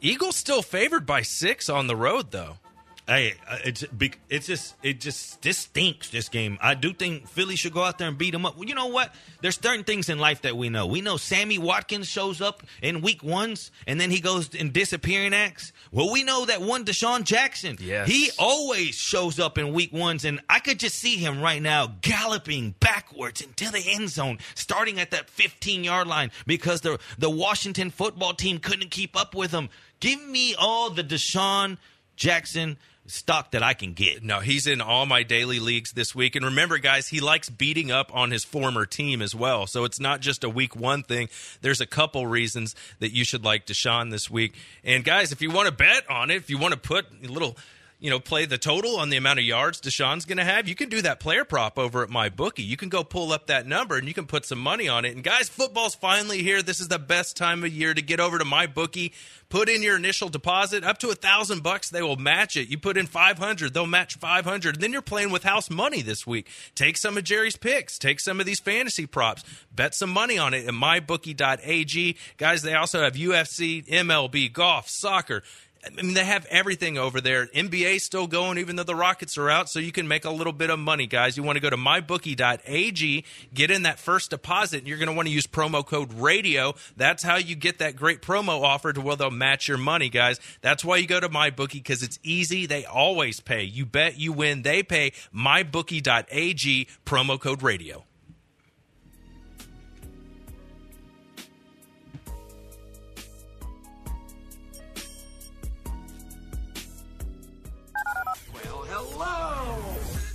Eagles 0.00 0.36
still 0.36 0.62
favored 0.62 1.06
by 1.06 1.22
six 1.22 1.68
on 1.68 1.86
the 1.86 1.96
road 1.96 2.30
though. 2.30 2.58
Hey, 3.08 3.36
uh, 3.48 3.56
it's 3.64 3.86
it's 4.28 4.46
just 4.46 4.74
it 4.82 5.00
just 5.00 5.40
this 5.40 5.56
stinks. 5.56 6.10
This 6.10 6.28
game, 6.28 6.58
I 6.60 6.74
do 6.74 6.92
think 6.92 7.26
Philly 7.26 7.56
should 7.56 7.72
go 7.72 7.82
out 7.82 7.96
there 7.96 8.06
and 8.06 8.18
beat 8.18 8.32
them 8.32 8.44
up. 8.44 8.58
Well, 8.58 8.68
you 8.68 8.74
know 8.74 8.88
what? 8.88 9.14
There's 9.40 9.58
certain 9.58 9.82
things 9.82 10.10
in 10.10 10.18
life 10.18 10.42
that 10.42 10.58
we 10.58 10.68
know. 10.68 10.86
We 10.86 11.00
know 11.00 11.16
Sammy 11.16 11.56
Watkins 11.56 12.06
shows 12.06 12.42
up 12.42 12.62
in 12.82 13.00
week 13.00 13.22
ones, 13.22 13.70
and 13.86 13.98
then 13.98 14.10
he 14.10 14.20
goes 14.20 14.54
in 14.54 14.72
disappearing 14.72 15.32
acts. 15.32 15.72
Well, 15.90 16.12
we 16.12 16.22
know 16.22 16.44
that 16.44 16.60
one 16.60 16.84
DeSean 16.84 17.24
Jackson. 17.24 17.78
Yes. 17.80 18.08
he 18.08 18.30
always 18.38 18.94
shows 18.94 19.40
up 19.40 19.56
in 19.56 19.72
week 19.72 19.94
ones, 19.94 20.26
and 20.26 20.42
I 20.50 20.58
could 20.58 20.78
just 20.78 20.96
see 20.96 21.16
him 21.16 21.40
right 21.40 21.62
now 21.62 21.94
galloping 22.02 22.74
backwards 22.78 23.40
into 23.40 23.72
the 23.72 23.82
end 23.86 24.10
zone, 24.10 24.36
starting 24.54 25.00
at 25.00 25.12
that 25.12 25.30
15 25.30 25.82
yard 25.82 26.08
line 26.08 26.30
because 26.46 26.82
the 26.82 26.98
the 27.16 27.30
Washington 27.30 27.88
football 27.88 28.34
team 28.34 28.58
couldn't 28.58 28.90
keep 28.90 29.16
up 29.18 29.34
with 29.34 29.50
him. 29.50 29.70
Give 29.98 30.22
me 30.28 30.54
all 30.54 30.90
the 30.90 31.02
DeSean 31.02 31.78
Jackson 32.16 32.76
stock 33.08 33.52
that 33.52 33.62
I 33.62 33.74
can 33.74 33.94
get. 33.94 34.22
No, 34.22 34.40
he's 34.40 34.66
in 34.66 34.80
all 34.80 35.06
my 35.06 35.22
daily 35.22 35.58
leagues 35.58 35.92
this 35.92 36.14
week. 36.14 36.36
And 36.36 36.44
remember, 36.44 36.78
guys, 36.78 37.08
he 37.08 37.20
likes 37.20 37.48
beating 37.48 37.90
up 37.90 38.14
on 38.14 38.30
his 38.30 38.44
former 38.44 38.86
team 38.86 39.22
as 39.22 39.34
well. 39.34 39.66
So 39.66 39.84
it's 39.84 39.98
not 39.98 40.20
just 40.20 40.44
a 40.44 40.48
week 40.48 40.76
one 40.76 41.02
thing. 41.02 41.28
There's 41.62 41.80
a 41.80 41.86
couple 41.86 42.26
reasons 42.26 42.76
that 43.00 43.12
you 43.12 43.24
should 43.24 43.44
like 43.44 43.66
DeSean 43.66 44.10
this 44.10 44.30
week. 44.30 44.54
And 44.84 45.04
guys, 45.04 45.32
if 45.32 45.42
you 45.42 45.50
want 45.50 45.66
to 45.66 45.72
bet 45.72 46.08
on 46.10 46.30
it, 46.30 46.36
if 46.36 46.50
you 46.50 46.58
want 46.58 46.74
to 46.74 46.80
put 46.80 47.06
a 47.24 47.28
little 47.28 47.56
you 48.00 48.10
know, 48.10 48.20
play 48.20 48.46
the 48.46 48.58
total 48.58 48.96
on 48.96 49.10
the 49.10 49.16
amount 49.16 49.40
of 49.40 49.44
yards 49.44 49.80
DeSean's 49.80 50.24
going 50.24 50.38
to 50.38 50.44
have, 50.44 50.68
you 50.68 50.74
can 50.74 50.88
do 50.88 51.02
that 51.02 51.18
player 51.18 51.44
prop 51.44 51.78
over 51.78 52.02
at 52.02 52.10
my 52.10 52.28
bookie. 52.28 52.62
You 52.62 52.76
can 52.76 52.88
go 52.88 53.02
pull 53.02 53.32
up 53.32 53.48
that 53.48 53.66
number 53.66 53.96
and 53.96 54.06
you 54.06 54.14
can 54.14 54.26
put 54.26 54.44
some 54.44 54.58
money 54.58 54.88
on 54.88 55.04
it. 55.04 55.14
And 55.14 55.24
guys, 55.24 55.48
football's 55.48 55.94
finally 55.94 56.42
here. 56.42 56.62
This 56.62 56.80
is 56.80 56.88
the 56.88 56.98
best 56.98 57.36
time 57.36 57.64
of 57.64 57.72
year 57.72 57.94
to 57.94 58.02
get 58.02 58.20
over 58.20 58.38
to 58.38 58.44
my 58.44 58.66
bookie. 58.66 59.12
Put 59.48 59.68
in 59.68 59.82
your 59.82 59.96
initial 59.96 60.28
deposit 60.28 60.84
up 60.84 60.98
to 60.98 61.08
a 61.08 61.14
thousand 61.14 61.62
bucks. 61.62 61.88
They 61.88 62.02
will 62.02 62.16
match 62.16 62.56
it. 62.56 62.68
You 62.68 62.78
put 62.78 62.98
in 62.98 63.06
500, 63.06 63.72
they'll 63.72 63.86
match 63.86 64.16
500. 64.16 64.76
And 64.76 64.82
then 64.82 64.92
you're 64.92 65.02
playing 65.02 65.30
with 65.30 65.42
house 65.42 65.70
money 65.70 66.02
this 66.02 66.26
week. 66.26 66.48
Take 66.74 66.98
some 66.98 67.16
of 67.16 67.24
Jerry's 67.24 67.56
picks. 67.56 67.98
Take 67.98 68.20
some 68.20 68.40
of 68.40 68.46
these 68.46 68.60
fantasy 68.60 69.06
props. 69.06 69.42
Bet 69.74 69.94
some 69.94 70.10
money 70.10 70.38
on 70.38 70.54
it 70.54 70.66
at 70.66 70.74
mybookie.ag. 70.74 72.16
Guys, 72.36 72.62
they 72.62 72.74
also 72.74 73.02
have 73.02 73.14
UFC, 73.14 73.86
MLB, 73.88 74.52
golf, 74.52 74.88
soccer. 74.88 75.42
I 75.84 76.02
mean, 76.02 76.14
they 76.14 76.24
have 76.24 76.44
everything 76.46 76.98
over 76.98 77.20
there. 77.20 77.46
NBA 77.46 78.00
still 78.00 78.26
going, 78.26 78.58
even 78.58 78.76
though 78.76 78.82
the 78.82 78.96
Rockets 78.96 79.38
are 79.38 79.48
out, 79.48 79.70
so 79.70 79.78
you 79.78 79.92
can 79.92 80.08
make 80.08 80.24
a 80.24 80.30
little 80.30 80.52
bit 80.52 80.70
of 80.70 80.78
money, 80.78 81.06
guys. 81.06 81.36
You 81.36 81.42
want 81.42 81.56
to 81.56 81.60
go 81.60 81.70
to 81.70 81.76
mybookie.ag, 81.76 83.24
get 83.54 83.70
in 83.70 83.82
that 83.84 83.98
first 83.98 84.30
deposit, 84.30 84.78
and 84.78 84.88
you're 84.88 84.98
going 84.98 85.08
to 85.08 85.14
want 85.14 85.28
to 85.28 85.34
use 85.34 85.46
promo 85.46 85.86
code 85.86 86.12
RADIO. 86.12 86.74
That's 86.96 87.22
how 87.22 87.36
you 87.36 87.54
get 87.54 87.78
that 87.78 87.96
great 87.96 88.22
promo 88.22 88.62
offer 88.62 88.92
to 88.92 89.00
where 89.00 89.16
they'll 89.16 89.30
match 89.30 89.68
your 89.68 89.78
money, 89.78 90.08
guys. 90.08 90.40
That's 90.62 90.84
why 90.84 90.96
you 90.96 91.06
go 91.06 91.20
to 91.20 91.28
MyBookie 91.28 91.74
because 91.74 92.02
it's 92.02 92.18
easy. 92.22 92.66
They 92.66 92.84
always 92.84 93.40
pay. 93.40 93.62
You 93.62 93.86
bet, 93.86 94.18
you 94.18 94.32
win, 94.32 94.62
they 94.62 94.82
pay. 94.82 95.12
MyBookie.ag, 95.34 96.88
promo 97.06 97.40
code 97.40 97.62
RADIO. 97.62 98.07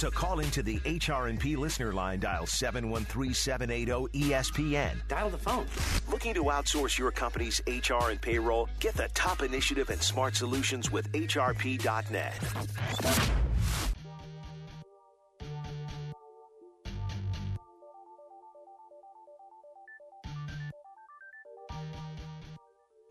To 0.04 0.12
call 0.12 0.42
into 0.42 0.62
the 0.62 0.82
HR&P 0.84 1.56
listener 1.56 1.94
line, 1.94 2.20
dial 2.20 2.44
713-780-ESPN. 2.44 5.08
Dial 5.08 5.30
the 5.30 5.38
phone. 5.38 5.66
Looking 6.12 6.34
to 6.34 6.44
outsource 6.44 7.00
your 7.00 7.10
company's 7.10 7.62
HR 7.66 8.10
and 8.10 8.20
payroll? 8.20 8.68
Get 8.82 8.96
the 8.96 9.08
top 9.14 9.44
initiative 9.44 9.92
and 9.92 10.02
smart 10.02 10.36
solutions 10.36 10.92
with 10.92 11.10
HRP.net. 11.14 12.34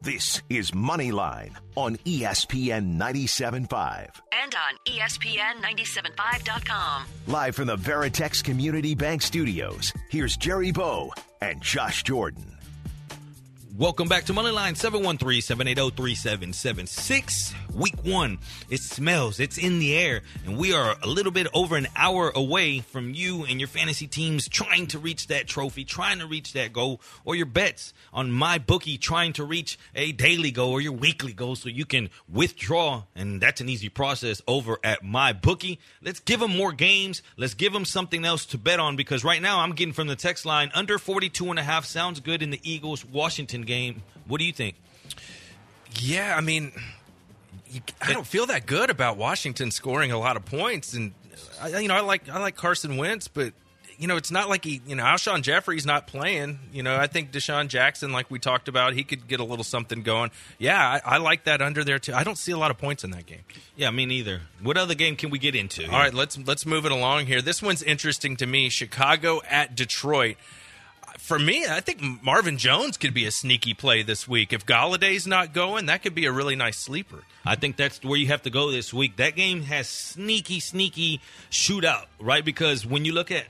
This 0.02 0.42
is 0.50 0.72
Moneyline 0.72 1.52
on 1.76 1.96
ESPN 1.98 2.98
97.5. 2.98 4.10
And 4.32 4.52
on 4.52 4.74
E 4.88 4.98
ESPN 4.98 5.62
975.com. 5.62 7.04
Live 7.28 7.54
from 7.54 7.68
the 7.68 7.76
Veritex 7.76 8.42
Community 8.42 8.96
Bank 8.96 9.22
Studios, 9.22 9.92
here's 10.10 10.36
Jerry 10.36 10.72
Bow 10.72 11.12
and 11.40 11.62
Josh 11.62 12.02
Jordan. 12.02 12.51
Welcome 13.78 14.06
back 14.06 14.24
to 14.24 14.34
Moneyline 14.34 14.74
713-780-3776. 14.74 17.54
Week 17.74 17.94
one. 18.04 18.36
It 18.68 18.80
smells. 18.80 19.40
It's 19.40 19.56
in 19.56 19.78
the 19.78 19.96
air. 19.96 20.20
And 20.44 20.58
we 20.58 20.74
are 20.74 20.94
a 21.02 21.06
little 21.06 21.32
bit 21.32 21.46
over 21.54 21.76
an 21.76 21.88
hour 21.96 22.30
away 22.34 22.80
from 22.80 23.14
you 23.14 23.44
and 23.44 23.58
your 23.58 23.68
fantasy 23.68 24.06
teams 24.06 24.46
trying 24.46 24.88
to 24.88 24.98
reach 24.98 25.28
that 25.28 25.46
trophy, 25.46 25.86
trying 25.86 26.18
to 26.18 26.26
reach 26.26 26.52
that 26.52 26.74
goal, 26.74 27.00
or 27.24 27.34
your 27.34 27.46
bets 27.46 27.94
on 28.12 28.30
my 28.30 28.58
bookie 28.58 28.98
trying 28.98 29.32
to 29.32 29.42
reach 29.42 29.78
a 29.94 30.12
daily 30.12 30.50
goal 30.50 30.72
or 30.72 30.82
your 30.82 30.92
weekly 30.92 31.32
goal 31.32 31.56
so 31.56 31.70
you 31.70 31.86
can 31.86 32.10
withdraw. 32.30 33.04
And 33.16 33.40
that's 33.40 33.62
an 33.62 33.70
easy 33.70 33.88
process 33.88 34.42
over 34.46 34.80
at 34.84 35.02
my 35.02 35.32
bookie. 35.32 35.80
Let's 36.02 36.20
give 36.20 36.40
them 36.40 36.54
more 36.54 36.72
games. 36.72 37.22
Let's 37.38 37.54
give 37.54 37.72
them 37.72 37.86
something 37.86 38.26
else 38.26 38.44
to 38.46 38.58
bet 38.58 38.80
on 38.80 38.96
because 38.96 39.24
right 39.24 39.40
now 39.40 39.60
I'm 39.60 39.72
getting 39.72 39.94
from 39.94 40.08
the 40.08 40.16
text 40.16 40.44
line 40.44 40.70
under 40.74 40.98
42 40.98 41.48
and 41.48 41.58
a 41.58 41.62
half 41.62 41.86
sounds 41.86 42.20
good 42.20 42.42
in 42.42 42.50
the 42.50 42.60
Eagles 42.62 43.02
Washington 43.02 43.61
game. 43.62 44.02
What 44.26 44.38
do 44.38 44.44
you 44.44 44.52
think? 44.52 44.76
Yeah, 46.00 46.34
I 46.36 46.40
mean, 46.40 46.72
I 48.00 48.12
don't 48.12 48.26
feel 48.26 48.46
that 48.46 48.66
good 48.66 48.90
about 48.90 49.16
Washington 49.16 49.70
scoring 49.70 50.12
a 50.12 50.18
lot 50.18 50.36
of 50.36 50.44
points, 50.44 50.94
and 50.94 51.12
I, 51.60 51.78
you 51.78 51.88
know, 51.88 51.94
I 51.94 52.00
like 52.00 52.28
I 52.28 52.38
like 52.38 52.56
Carson 52.56 52.96
Wentz, 52.96 53.28
but 53.28 53.52
you 53.98 54.08
know, 54.08 54.16
it's 54.16 54.30
not 54.30 54.48
like 54.48 54.64
he, 54.64 54.80
you 54.86 54.96
know, 54.96 55.04
Alshon 55.04 55.42
Jeffery's 55.42 55.86
not 55.86 56.06
playing. 56.06 56.58
You 56.72 56.82
know, 56.82 56.96
I 56.96 57.06
think 57.06 57.30
DeSean 57.30 57.68
Jackson, 57.68 58.12
like 58.12 58.30
we 58.30 58.38
talked 58.38 58.68
about, 58.68 58.94
he 58.94 59.04
could 59.04 59.28
get 59.28 59.38
a 59.38 59.44
little 59.44 59.64
something 59.64 60.02
going. 60.02 60.30
Yeah, 60.58 61.00
I, 61.04 61.14
I 61.14 61.18
like 61.18 61.44
that 61.44 61.62
under 61.62 61.84
there 61.84 61.98
too. 61.98 62.12
I 62.12 62.24
don't 62.24 62.38
see 62.38 62.52
a 62.52 62.58
lot 62.58 62.70
of 62.70 62.78
points 62.78 63.04
in 63.04 63.10
that 63.12 63.26
game. 63.26 63.42
Yeah, 63.76 63.90
me 63.90 64.06
neither. 64.06 64.40
What 64.62 64.76
other 64.76 64.94
game 64.94 65.16
can 65.16 65.30
we 65.30 65.38
get 65.38 65.54
into? 65.54 65.84
All 65.84 65.98
right, 65.98 66.12
let's 66.12 66.38
let's 66.38 66.66
move 66.66 66.84
it 66.84 66.92
along 66.92 67.26
here. 67.26 67.42
This 67.42 67.62
one's 67.62 67.82
interesting 67.82 68.36
to 68.38 68.46
me. 68.46 68.70
Chicago 68.70 69.40
at 69.48 69.74
Detroit. 69.76 70.36
For 71.22 71.38
me, 71.38 71.64
I 71.64 71.78
think 71.78 72.02
Marvin 72.20 72.58
Jones 72.58 72.96
could 72.96 73.14
be 73.14 73.26
a 73.26 73.30
sneaky 73.30 73.74
play 73.74 74.02
this 74.02 74.26
week. 74.26 74.52
If 74.52 74.66
Golladay's 74.66 75.24
not 75.24 75.54
going, 75.54 75.86
that 75.86 76.02
could 76.02 76.16
be 76.16 76.26
a 76.26 76.32
really 76.32 76.56
nice 76.56 76.76
sleeper. 76.76 77.22
I 77.46 77.54
think 77.54 77.76
that's 77.76 78.02
where 78.02 78.18
you 78.18 78.26
have 78.26 78.42
to 78.42 78.50
go 78.50 78.72
this 78.72 78.92
week. 78.92 79.16
That 79.16 79.36
game 79.36 79.62
has 79.62 79.88
sneaky, 79.88 80.58
sneaky 80.58 81.20
shootout, 81.48 82.06
right? 82.18 82.44
Because 82.44 82.84
when 82.84 83.04
you 83.04 83.12
look 83.12 83.30
at 83.30 83.44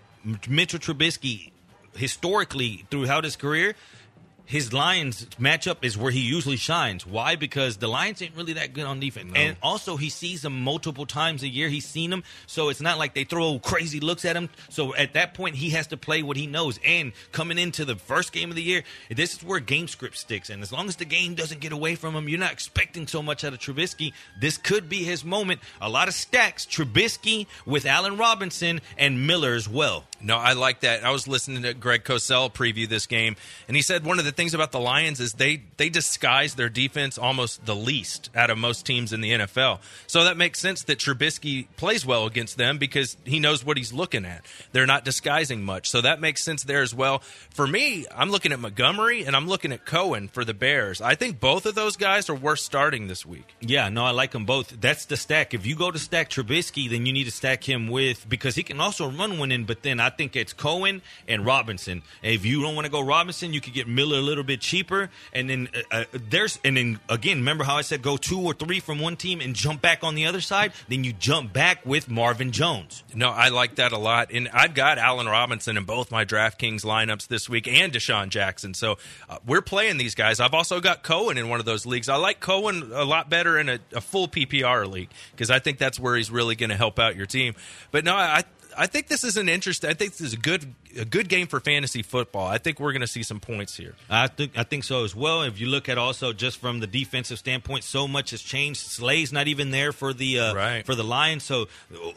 Mitchell 0.47 0.81
Trubisky 0.81 1.51
historically 1.95 2.85
throughout 2.91 3.25
his 3.25 3.37
career, 3.37 3.75
his 4.45 4.73
Lions 4.73 5.27
matchup 5.41 5.79
is 5.83 5.97
where 5.97 6.11
he 6.11 6.21
usually 6.21 6.57
shines. 6.57 7.07
Why? 7.07 7.37
Because 7.37 7.79
the 7.79 7.89
Lions 7.89 8.21
ain't 8.21 8.37
really 8.37 8.55
that 8.55 8.73
good 8.73 8.85
on 8.85 9.01
defense. 9.01 9.33
And 9.35 9.57
also, 9.63 9.97
he 9.97 10.11
sees 10.11 10.43
them 10.43 10.61
multiple 10.61 11.07
times 11.07 11.43
a 11.43 11.49
year. 11.49 11.69
He's 11.69 11.87
seen 11.87 12.11
them. 12.11 12.23
So 12.47 12.69
it's 12.69 12.81
not 12.81 12.99
like 12.99 13.15
they 13.15 13.25
throw 13.25 13.59
crazy 13.59 14.01
looks 14.01 14.25
at 14.25 14.37
him. 14.37 14.51
So 14.69 14.95
at 14.95 15.15
that 15.15 15.35
point, 15.35 15.57
he 15.57 15.71
has 15.71 15.87
to 15.89 15.97
play 15.97 16.23
what 16.23 16.37
he 16.37 16.47
knows. 16.47 16.79
And 16.85 17.13
coming 17.33 17.59
into 17.59 17.85
the 17.85 17.97
first 17.97 18.33
game 18.33 18.51
of 18.51 18.57
the 18.57 18.63
year, 18.63 18.83
this 19.11 19.35
is 19.35 19.43
where 19.43 19.61
game 19.61 19.89
script 19.89 20.19
sticks. 20.19 20.51
And 20.51 20.63
as 20.63 20.73
long 20.73 20.89
as 20.89 20.97
the 20.97 21.05
game 21.05 21.35
doesn't 21.35 21.61
get 21.61 21.73
away 21.73 21.95
from 21.95 22.15
him, 22.15 22.29
you're 22.29 22.39
not 22.39 22.53
expecting 22.53 23.07
so 23.07 23.23
much 23.23 23.45
out 23.45 23.53
of 23.53 23.59
Trubisky. 23.59 24.13
This 24.41 24.59
could 24.59 24.89
be 24.89 25.05
his 25.05 25.25
moment. 25.25 25.61
A 25.81 25.89
lot 25.89 26.09
of 26.09 26.15
stacks. 26.15 26.67
Trubisky 26.67 27.47
with 27.65 27.87
Allen 27.87 28.17
Robinson 28.17 28.81
and 28.99 29.27
Miller 29.27 29.55
as 29.55 29.69
well. 29.69 30.05
No, 30.21 30.37
I 30.37 30.53
like 30.53 30.81
that. 30.81 31.05
I 31.05 31.11
was 31.11 31.27
listening 31.27 31.63
to 31.63 31.75
Greg 31.75 32.05
Cosell 32.05 32.53
preview 32.53 32.89
this 32.89 33.07
game, 33.07 33.35
and 33.67 33.77
he 33.77 33.83
said 33.83 34.05
one 34.05 34.21
of 34.21 34.25
the 34.25 34.32
things 34.37 34.55
about 34.55 34.73
the 34.73 34.81
Lions 34.81 35.21
is 35.21 35.33
they 35.35 35.63
they 35.77 35.89
disguise 35.89 36.55
their 36.55 36.69
defense 36.69 37.19
almost 37.19 37.65
the 37.67 37.75
least 37.77 38.31
out 38.35 38.51
of 38.51 38.59
most 38.59 38.87
teams 38.87 39.13
in 39.13 39.21
the 39.21 39.33
NFL. 39.33 39.81
So 40.07 40.25
that 40.25 40.37
makes 40.37 40.61
sense 40.61 40.85
that 40.85 40.99
Trubisky 40.99 41.67
plays 41.77 42.05
well 42.07 42.27
against 42.27 42.57
them 42.57 42.79
because 42.79 43.17
he 43.25 43.39
knows 43.39 43.65
what 43.65 43.77
he's 43.77 43.93
looking 43.93 44.25
at. 44.25 44.45
They're 44.73 44.87
not 44.87 45.05
disguising 45.05 45.63
much, 45.63 45.91
so 45.91 46.01
that 46.01 46.21
makes 46.21 46.45
sense 46.45 46.65
there 46.65 46.83
as 46.83 46.95
well. 46.95 47.21
For 47.51 47.67
me, 47.67 48.07
I'm 48.15 48.31
looking 48.31 48.53
at 48.53 48.61
Montgomery 48.61 49.25
and 49.25 49.37
I'm 49.37 49.47
looking 49.47 49.73
at 49.73 49.85
Cohen 49.85 50.29
for 50.29 50.45
the 50.45 50.55
Bears. 50.55 51.01
I 51.01 51.15
think 51.15 51.41
both 51.41 51.67
of 51.67 51.75
those 51.75 51.97
guys 51.97 52.31
are 52.31 52.35
worth 52.35 52.61
starting 52.61 53.09
this 53.09 53.27
week. 53.27 53.55
Yeah, 53.61 53.89
no, 53.89 54.05
I 54.05 54.11
like 54.11 54.31
them 54.31 54.45
both. 54.45 54.81
That's 54.81 55.07
the 55.07 55.17
stack. 55.17 55.55
If 55.55 55.67
you 55.67 55.77
go 55.77 55.91
to 55.91 55.99
stack 55.99 56.31
Trubisky, 56.31 56.89
then 56.89 57.07
you 57.07 57.13
need 57.13 57.25
to 57.25 57.31
stack 57.31 57.69
him 57.69 57.89
with 57.89 58.29
because 58.29 58.55
he 58.55 58.63
can 58.63 58.81
also 58.81 59.11
run 59.11 59.39
one 59.39 59.53
in. 59.53 59.65
But 59.65 59.83
then 59.83 60.01
I 60.01 60.11
think 60.11 60.37
it's 60.37 60.53
Cohen 60.53 61.03
and 61.29 61.45
Robinson. 61.45 62.03
If 62.23 62.47
you 62.47 62.63
don't 62.63 62.75
want 62.75 62.87
to 62.87 62.91
go 62.91 63.01
Robinson, 63.01 63.53
you 63.53 63.61
could 63.61 63.75
get 63.75 63.89
Miller 63.89 64.21
little 64.23 64.45
bit 64.45 64.61
cheaper, 64.61 65.11
and 65.33 65.51
then 65.51 65.69
uh, 65.75 65.81
uh, 65.91 66.05
there's 66.13 66.59
and 66.65 66.77
then 66.77 67.01
again, 67.09 67.39
remember 67.39 67.65
how 67.65 67.77
I 67.77 67.83
said 67.83 68.03
go 68.03 68.17
two 68.17 68.41
or 68.41 68.55
three 68.55 68.81
from 68.81 68.99
one 68.99 69.17
team 69.17 69.41
and 69.41 69.55
jump 69.55 69.83
back 69.83 70.03
on 70.05 70.15
the 70.15 70.27
other 70.27 70.41
side? 70.41 70.73
Then 70.89 71.05
you 71.05 71.13
jump 71.13 71.53
back 71.53 71.85
with 71.85 72.11
Marvin 72.11 72.53
Jones. 72.53 73.03
No, 73.15 73.31
I 73.31 73.49
like 73.49 73.77
that 73.77 73.93
a 73.93 73.99
lot. 73.99 74.31
And 74.33 74.49
I've 74.53 74.75
got 74.75 74.99
Allen 74.99 75.27
Robinson 75.27 75.77
in 75.77 75.85
both 75.85 76.11
my 76.11 76.25
DraftKings 76.25 76.85
lineups 76.85 77.29
this 77.29 77.49
week 77.49 77.69
and 77.69 77.93
DeSean 77.93 78.29
Jackson. 78.29 78.75
So 78.75 78.99
uh, 79.29 79.39
we're 79.47 79.63
playing 79.63 79.99
these 79.99 80.15
guys. 80.15 80.41
I've 80.41 80.55
also 80.55 80.81
got 80.81 81.03
Cohen 81.03 81.39
in 81.39 81.49
one 81.49 81.61
of 81.61 81.67
those 81.67 81.87
leagues. 81.87 82.09
I 82.09 82.17
like 82.17 82.41
Cohen 82.41 82.91
a 82.93 83.05
lot 83.05 83.29
better 83.29 83.59
in 83.59 83.69
a, 83.69 83.79
a 83.93 84.01
full 84.01 84.29
PPR 84.29 84.91
league 84.91 85.11
because 85.33 85.51
I 85.51 85.59
think 85.59 85.79
that's 85.79 85.99
where 85.99 86.17
he's 86.17 86.31
really 86.31 86.55
going 86.55 86.71
to 86.71 86.77
help 86.77 86.99
out 86.99 87.17
your 87.17 87.27
team. 87.27 87.55
But 87.91 88.05
no, 88.05 88.15
I 88.15 88.45
I 88.77 88.87
think 88.87 89.09
this 89.09 89.25
is 89.25 89.37
an 89.37 89.49
interesting. 89.49 89.91
I 89.91 89.95
think 89.95 90.13
this 90.13 90.21
is 90.21 90.33
a 90.33 90.37
good 90.37 90.75
a 90.99 91.05
good 91.05 91.29
game 91.29 91.47
for 91.47 91.61
fantasy 91.61 92.03
football. 92.03 92.47
I 92.47 92.59
think 92.59 92.79
we're 92.81 92.93
going 92.93 93.01
to 93.03 93.07
see 93.07 93.23
some 93.23 93.41
points 93.41 93.77
here. 93.77 93.95
I 94.11 94.29
think 94.29 94.53
I 94.57 94.63
think 94.63 94.85
so 94.85 95.05
as 95.05 95.15
well. 95.15 95.43
If 95.43 95.61
you 95.61 95.67
look 95.67 95.89
at 95.89 95.99
also 95.99 96.33
just 96.33 96.59
from 96.59 96.81
the 96.81 96.87
defensive 96.87 97.39
standpoint, 97.39 97.85
so 97.85 98.07
much 98.09 98.31
has 98.31 98.43
changed. 98.43 98.81
Slay's 98.81 99.33
not 99.33 99.49
even 99.49 99.71
there 99.71 99.93
for 99.93 100.13
the 100.13 100.39
uh, 100.39 100.55
Right. 100.55 100.85
for 100.87 100.95
the 100.95 101.05
Lions. 101.05 101.45
So 101.45 101.69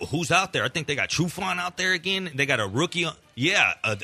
who's 0.10 0.32
out 0.32 0.54
there? 0.54 0.64
I 0.64 0.70
think 0.70 0.88
they 0.88 0.96
got 0.96 1.10
Trufant 1.10 1.58
out 1.60 1.78
there 1.78 1.94
again. 1.94 2.32
They 2.34 2.46
got 2.46 2.60
a 2.60 2.68
rookie. 2.68 3.06
On, 3.06 3.14
yeah, 3.36 3.74
uh, 3.84 3.96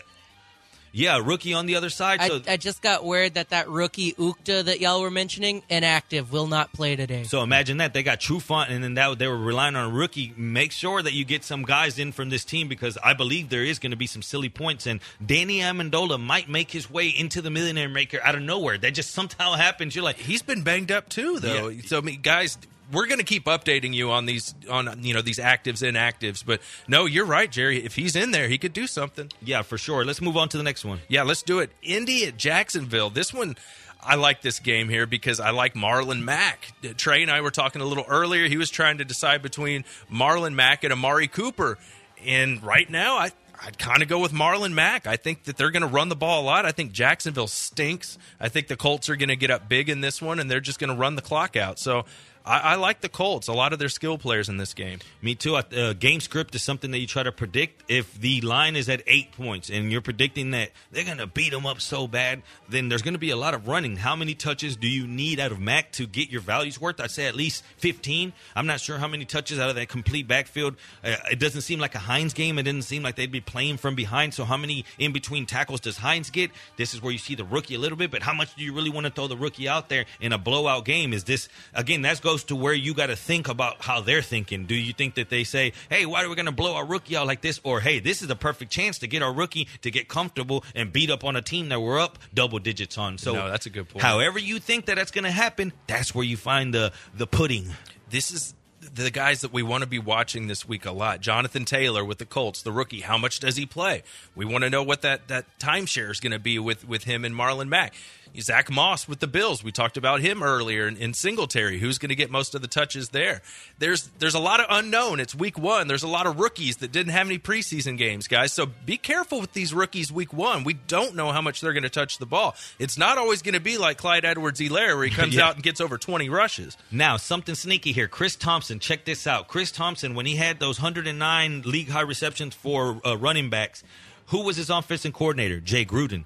yeah, 0.92 1.22
rookie 1.24 1.54
on 1.54 1.66
the 1.66 1.76
other 1.76 1.89
side. 1.89 2.22
So 2.22 2.42
I, 2.48 2.54
I 2.54 2.58
just 2.58 2.82
got 2.82 3.06
word 3.06 3.36
that 3.36 3.50
that 3.50 3.70
rookie 3.70 4.14
Okudah 4.14 4.66
that 4.66 4.80
y'all 4.82 5.02
were 5.02 5.12
mentioning 5.12 5.64
inactive 5.70 6.32
will 6.32 6.48
not 6.48 6.74
play 6.74 6.96
today. 6.96 7.24
So 7.24 7.42
imagine 7.44 7.78
that 7.78 7.94
they 7.94 8.04
got 8.04 8.20
Trufant, 8.20 8.70
and 8.70 8.84
then 8.84 8.96
that 8.96 9.18
they 9.20 9.28
were 9.28 9.38
relying 9.38 9.76
on 9.76 9.92
a 9.92 9.94
rookie. 9.94 10.34
Make 10.36 10.72
sure 10.72 11.02
that 11.02 11.14
you 11.14 11.26
get 11.26 11.44
some 11.44 11.64
guys 11.64 12.00
in 12.00 12.12
from 12.12 12.30
this 12.30 12.44
team 12.44 12.68
because 12.68 12.98
I 13.04 13.14
believe 13.14 13.50
there 13.50 13.64
is 13.64 13.80
going 13.80 13.92
to 13.92 13.98
be 13.98 14.08
some 14.08 14.22
silly 14.22 14.50
points, 14.50 14.86
and 14.88 15.00
Danny 15.26 15.60
Amendola 15.60 16.20
might 16.20 16.50
make 16.50 16.72
his 16.72 16.89
way 16.89 17.08
into 17.08 17.42
the 17.42 17.50
millionaire 17.50 17.89
maker 17.89 18.20
out 18.24 18.36
of 18.36 18.42
nowhere. 18.42 18.78
That 18.78 18.92
just 18.92 19.12
somehow 19.12 19.54
happens. 19.54 19.96
You're 19.96 20.04
like, 20.06 20.18
He's 20.18 20.42
been 20.42 20.64
banged 20.64 20.92
up 20.92 21.10
too, 21.10 21.39
though. 21.39 21.72
So 21.86 21.98
I 21.98 22.02
mean, 22.02 22.22
guys, 22.22 22.58
we're 22.92 23.08
going 23.08 23.20
to 23.20 23.26
keep 23.26 23.46
updating 23.46 23.94
you 23.94 24.12
on 24.12 24.26
these 24.26 24.54
on 24.70 25.04
you 25.04 25.14
know 25.14 25.22
these 25.22 25.39
actives 25.39 25.86
and 25.86 25.96
inactives. 25.96 26.44
But 26.46 26.62
no, 26.88 27.06
you're 27.06 27.26
right, 27.26 27.52
Jerry. 27.52 27.84
If 27.84 27.96
he's 27.96 28.16
in 28.16 28.32
there, 28.32 28.48
he 28.48 28.58
could 28.58 28.74
do 28.74 28.88
something. 28.88 29.32
yeah, 29.42 29.62
for 29.62 29.78
sure. 29.78 30.06
Let's 30.06 30.22
move 30.22 30.38
on 30.38 30.50
to 30.50 30.58
the 30.58 30.64
next 30.64 30.86
one. 30.86 31.00
Yeah, 31.08 31.24
let's 31.24 31.44
do 31.44 31.60
it. 31.60 31.72
Indy 31.82 32.26
at 32.26 32.38
Jacksonville. 32.38 33.10
This 33.10 33.34
one, 33.34 33.56
I 34.02 34.16
like 34.16 34.42
this 34.42 34.60
game 34.60 34.89
here 34.89 35.06
because 35.06 35.39
I 35.39 35.52
like 35.52 35.74
Marlon 35.74 36.24
Mack. 36.24 36.74
Trey 36.98 37.22
and 37.22 37.32
I 37.32 37.42
were 37.42 37.52
talking 37.52 37.82
a 37.82 37.86
little 37.86 38.06
earlier. 38.08 38.48
He 38.48 38.58
was 38.58 38.70
trying 38.70 38.98
to 38.98 39.06
decide 39.06 39.42
between 39.42 39.86
Marlon 40.12 40.54
Mack 40.54 40.84
and 40.84 40.92
Amari 40.92 41.28
Cooper. 41.28 41.78
And 42.26 42.62
right 42.64 42.89
now, 42.89 43.18
I. 43.18 43.32
I'd 43.64 43.78
kind 43.78 44.02
of 44.02 44.08
go 44.08 44.18
with 44.18 44.32
Marlon 44.32 44.74
Mack. 44.74 45.06
I 45.06 45.18
think 45.18 45.44
that 45.44 45.56
they're 45.56 45.70
going 45.70 45.84
to 45.84 45.88
run 45.88 46.10
the 46.10 46.16
ball 46.16 46.42
a 46.42 46.46
lot. 46.46 46.66
I 46.66 46.72
think 46.72 46.94
Jacksonville 46.94 47.46
stinks. 47.46 48.18
I 48.39 48.50
think 48.50 48.68
the 48.68 48.76
Colts 48.76 49.08
are 49.08 49.16
going 49.16 49.30
to 49.30 49.36
get 49.36 49.52
up 49.52 49.70
big 49.70 49.88
in 49.88 50.02
this 50.02 50.20
one, 50.20 50.39
and 50.39 50.50
they're 50.50 50.60
just 50.60 50.80
going 50.80 50.89
to 50.89 50.96
run 50.96 51.16
the 51.16 51.22
clock 51.22 51.56
out. 51.56 51.78
So 51.78 52.06
I, 52.46 52.60
I 52.60 52.76
like 52.76 53.02
the 53.02 53.10
Colts. 53.10 53.48
A 53.48 53.54
lot 53.54 53.74
of 53.74 53.80
their 53.80 53.89
skill 53.89 54.18
players 54.18 54.50
in 54.50 54.58
this 54.58 54.74
game. 54.74 55.00
Me 55.22 55.36
too. 55.36 55.56
Uh, 55.56 55.94
game 55.94 56.20
script 56.20 56.56
is 56.56 56.64
something 56.64 56.92
that 56.92 57.00
you 57.00 57.08
try 57.08 57.24
to 57.24 57.32
predict. 57.32 57.84
If 57.89 58.20
the 58.20 58.42
line 58.42 58.76
is 58.76 58.89
at 58.89 59.04
eight 59.08 59.32
points 59.32 59.70
and 59.70 59.92
you're 59.92 60.02
predicting 60.02 60.52
that 60.52 60.72
they're 60.92 61.04
going 61.04 61.18
to 61.18 61.28
beat 61.28 61.52
them 61.52 61.66
up 61.66 61.82
so 61.82 62.08
bad, 62.08 62.42
then 62.70 62.89
there's 62.89 63.02
going 63.02 63.14
to 63.14 63.20
be 63.20 63.30
a 63.30 63.36
lot 63.36 63.54
of 63.54 63.68
running. 63.68 63.96
How 63.98 64.16
many 64.16 64.34
touches 64.34 64.76
do 64.76 64.88
you 64.88 65.08
need 65.08 65.39
out 65.39 65.52
of 65.52 65.60
Mack 65.60 65.92
to 65.94 66.08
get 66.08 66.30
your 66.30 66.42
values 66.42 66.80
worth? 66.80 67.00
I'd 67.00 67.12
say 67.12 67.28
at 67.28 67.36
least 67.36 67.64
15. 67.78 68.34
I'm 68.56 68.68
not 68.68 68.80
sure 68.80 68.98
how 68.98 69.08
many 69.08 69.26
touches 69.26 69.60
out 69.60 69.70
of 69.70 69.76
that 69.76 69.89
complete 69.89 70.28
backfield. 70.28 70.76
Uh, 71.04 71.16
it 71.32 71.39
doesn't 71.39 71.62
seem 71.62 71.80
like 71.80 71.96
a 71.96 72.00
Hines 72.00 72.34
game. 72.34 72.58
It 72.58 72.64
didn't 72.64 72.84
seem 72.84 73.04
like 73.04 73.16
they'd 73.16 73.32
be 73.32 73.42
playing 73.42 73.78
from 73.78 73.96
behind. 73.96 74.34
So 74.34 74.46
how 74.46 74.58
many 74.58 74.86
in 74.98 75.12
between 75.14 75.46
tackles 75.46 75.80
does 75.80 75.98
Hines 75.98 76.30
get? 76.30 76.52
This 76.78 76.94
is 76.94 77.02
where 77.02 77.12
you 77.12 77.20
see 77.20 77.36
the 77.36 77.46
rookie 77.46 77.76
a 77.76 77.80
little 77.80 77.98
bit, 77.98 78.12
but 78.12 78.24
how 78.24 78.34
much 78.34 78.56
do 78.56 78.64
you 78.64 78.74
really 78.74 78.89
want 78.89 79.06
to 79.06 79.12
throw 79.12 79.28
the 79.28 79.38
rookie 79.38 79.68
out 79.68 79.89
there 79.89 80.06
in 80.20 80.34
a 80.34 80.38
blowout 80.38 80.86
game? 80.86 81.14
Is 81.14 81.24
this 81.26 81.48
again? 81.74 82.02
That 82.02 82.18
goes 82.32 82.43
to 82.45 82.55
where 82.55 82.73
you 82.73 82.93
got 82.93 83.07
to 83.07 83.15
think 83.15 83.49
about 83.49 83.82
how 83.82 83.99
they're 83.99 84.21
thinking. 84.21 84.65
Do 84.65 84.75
you 84.75 84.93
think 84.93 85.15
that 85.15 85.29
they 85.29 85.43
say, 85.43 85.73
"Hey, 85.89 86.05
why 86.05 86.23
are 86.23 86.29
we 86.29 86.36
going 86.36 86.45
to 86.45 86.51
blow 86.51 86.75
our 86.75 86.86
rookie 86.86 87.17
out 87.17 87.27
like 87.27 87.41
this?" 87.41 87.59
Or, 87.63 87.82
"Hey, 87.82 87.99
this 87.99 88.21
is 88.21 88.29
a 88.29 88.36
perfect 88.36 88.71
chance 88.71 88.99
to 88.99 89.07
get 89.07 89.21
our 89.21 89.34
rookie 89.34 89.67
to 89.82 89.91
get 89.91 90.07
comfortable 90.07 90.63
and 90.73 90.93
beat 90.93 91.09
up 91.09 91.23
on 91.25 91.36
a 91.36 91.41
team 91.41 91.69
that 91.69 91.82
we're 91.82 91.99
up 91.99 92.17
double 92.34 92.59
digits 92.59 92.97
on." 92.97 93.17
So, 93.17 93.34
No, 93.34 93.49
that's 93.49 93.65
a 93.65 93.69
good 93.69 93.89
point. 93.89 94.03
However, 94.03 94.39
you 94.39 94.59
think 94.59 94.86
that 94.86 94.95
that's 94.95 95.11
going 95.11 95.25
to 95.25 95.32
happen, 95.32 95.73
that's 95.88 96.15
where 96.15 96.25
you 96.25 96.38
find 96.38 96.73
the 96.73 96.93
the 97.13 97.27
pudding. 97.27 97.73
this 98.09 98.32
is 98.32 98.53
the 98.94 99.10
guys 99.12 99.42
that 99.42 99.54
we 99.54 99.64
want 99.64 99.84
to 99.84 99.89
be 99.89 100.00
watching 100.00 100.48
this 100.48 100.68
week 100.68 100.86
a 100.86 100.92
lot. 100.92 101.22
Jonathan 101.22 101.66
Taylor 101.66 102.04
with 102.04 102.18
the 102.18 102.26
Colts, 102.26 102.62
the 102.62 102.72
rookie. 102.72 103.02
How 103.02 103.18
much 103.18 103.39
does 103.39 103.56
he 103.56 103.66
play? 103.66 104.04
We 104.36 104.46
want 104.46 104.64
to 104.64 104.70
know 104.70 104.84
what 104.84 105.02
that 105.04 105.28
that 105.30 105.46
timeshare 105.60 106.12
is 106.12 106.20
going 106.20 106.32
to 106.34 106.39
be 106.39 106.60
with 106.60 106.88
with 106.88 107.04
him 107.06 107.24
and 107.26 107.34
Marlon 107.36 107.68
Mack. 107.70 107.94
Zack 108.39 108.72
Moss 108.72 109.10
with 109.10 109.20
the 109.20 109.28
Bills. 109.28 109.62
We 109.62 109.74
talked 109.74 109.98
about 109.98 110.22
him 110.22 110.42
earlier 110.42 110.88
in, 110.88 110.96
in 110.96 111.14
Singletary. 111.14 111.80
Who's 111.80 111.98
going 111.98 112.12
to 112.12 112.16
get 112.16 112.32
most 112.32 112.56
of 112.56 112.62
the 112.62 112.68
touches 112.70 113.10
there? 113.10 113.42
There's 113.78 114.08
there's 114.20 114.36
a 114.36 114.39
lot 114.39 114.62
of 114.62 114.68
unknown. 114.70 115.20
It's 115.20 115.36
week 115.36 115.58
one. 115.58 115.89
There's 115.89 116.04
a 116.04 116.08
lot 116.08 116.26
of 116.26 116.39
rookies 116.39 116.78
that 116.78 116.94
didn't 116.94 117.12
have 117.12 117.28
any 117.28 117.38
preseason 117.39 117.98
games, 117.98 118.30
guys. 118.30 118.54
So 118.54 118.68
be 118.86 118.96
careful 118.96 119.42
with 119.42 119.52
these 119.52 119.74
rookies 119.74 120.14
week 120.14 120.32
one. 120.32 120.64
We 120.64 120.76
don't 120.76 121.14
know 121.14 121.34
how 121.34 121.42
much 121.42 121.60
they're 121.60 121.74
going 121.74 121.84
to 121.84 121.89
touch 121.89 122.20
the 122.20 122.26
ball. 122.26 122.56
It's 122.80 122.98
not 122.98 123.18
always 123.18 123.42
going 123.42 123.56
to 123.56 123.60
be 123.60 123.78
like 123.78 123.98
Clyde 123.98 124.24
Edwards-Helaire 124.24 124.96
where 124.96 125.04
he 125.04 125.10
comes 125.14 125.36
Yeah. 125.36 125.48
out 125.50 125.56
and 125.56 125.64
gets 125.64 125.82
over 125.82 125.98
20 125.98 126.30
rushes. 126.30 126.78
Now, 126.89 127.18
something 127.18 127.54
sneaky 127.56 127.92
here. 127.92 128.08
Chris 128.08 128.38
Thompson, 128.38 128.80
check 128.82 129.05
this 129.05 129.25
out. 129.27 129.47
Chris 129.47 129.71
Thompson, 129.71 130.15
when 130.15 130.25
he 130.25 130.36
had 130.36 130.59
those 130.59 130.82
109 130.82 131.61
league 131.61 131.89
high 131.89 132.01
receptions 132.01 132.53
for 132.55 132.99
uh, 133.05 133.15
running 133.17 133.49
backs, 133.49 133.84
who 134.27 134.43
was 134.43 134.57
his 134.57 134.69
offensive 134.69 135.13
coordinator? 135.13 135.59
Jay 135.59 135.86
Gruden. 135.86 136.25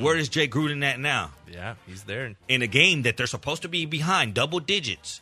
Where 0.00 0.16
is 0.16 0.28
Jay 0.28 0.48
Gruden 0.48 0.84
at 0.84 0.98
now? 1.00 1.32
Yeah, 1.50 1.74
he's 1.86 2.04
there. 2.04 2.34
In 2.48 2.62
a 2.62 2.66
game 2.66 3.02
that 3.02 3.16
they're 3.16 3.26
supposed 3.26 3.62
to 3.62 3.68
be 3.68 3.86
behind 3.86 4.34
double 4.34 4.60
digits. 4.60 5.20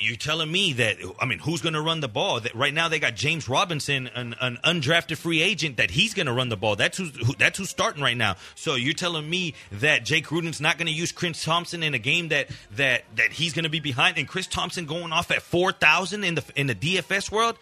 You're 0.00 0.16
telling 0.16 0.50
me 0.50 0.72
that 0.74 0.96
I 1.20 1.26
mean, 1.26 1.38
who's 1.38 1.60
going 1.62 1.74
to 1.74 1.80
run 1.80 2.00
the 2.00 2.08
ball? 2.08 2.40
That 2.40 2.54
right 2.54 2.72
now 2.72 2.88
they 2.88 2.98
got 2.98 3.14
James 3.14 3.48
Robinson, 3.48 4.08
an, 4.14 4.34
an 4.40 4.58
undrafted 4.64 5.16
free 5.16 5.42
agent, 5.42 5.76
that 5.78 5.90
he's 5.90 6.14
going 6.14 6.26
to 6.26 6.32
run 6.32 6.48
the 6.48 6.56
ball. 6.56 6.76
That's 6.76 6.98
who's 6.98 7.14
who, 7.16 7.34
that's 7.34 7.58
who's 7.58 7.70
starting 7.70 8.02
right 8.02 8.16
now. 8.16 8.36
So 8.54 8.74
you're 8.74 8.94
telling 8.94 9.28
me 9.28 9.54
that 9.72 10.04
Jay 10.04 10.20
Gruden's 10.20 10.60
not 10.60 10.78
going 10.78 10.86
to 10.86 10.92
use 10.92 11.12
Chris 11.12 11.44
Thompson 11.44 11.82
in 11.82 11.94
a 11.94 11.98
game 11.98 12.28
that 12.28 12.48
that 12.76 13.04
that 13.16 13.32
he's 13.32 13.52
going 13.52 13.64
to 13.64 13.70
be 13.70 13.80
behind, 13.80 14.18
and 14.18 14.26
Chris 14.28 14.46
Thompson 14.46 14.86
going 14.86 15.12
off 15.12 15.30
at 15.30 15.42
four 15.42 15.72
thousand 15.72 16.24
in 16.24 16.34
the 16.34 16.44
in 16.56 16.66
the 16.66 16.74
DFS 16.74 17.30
world? 17.30 17.56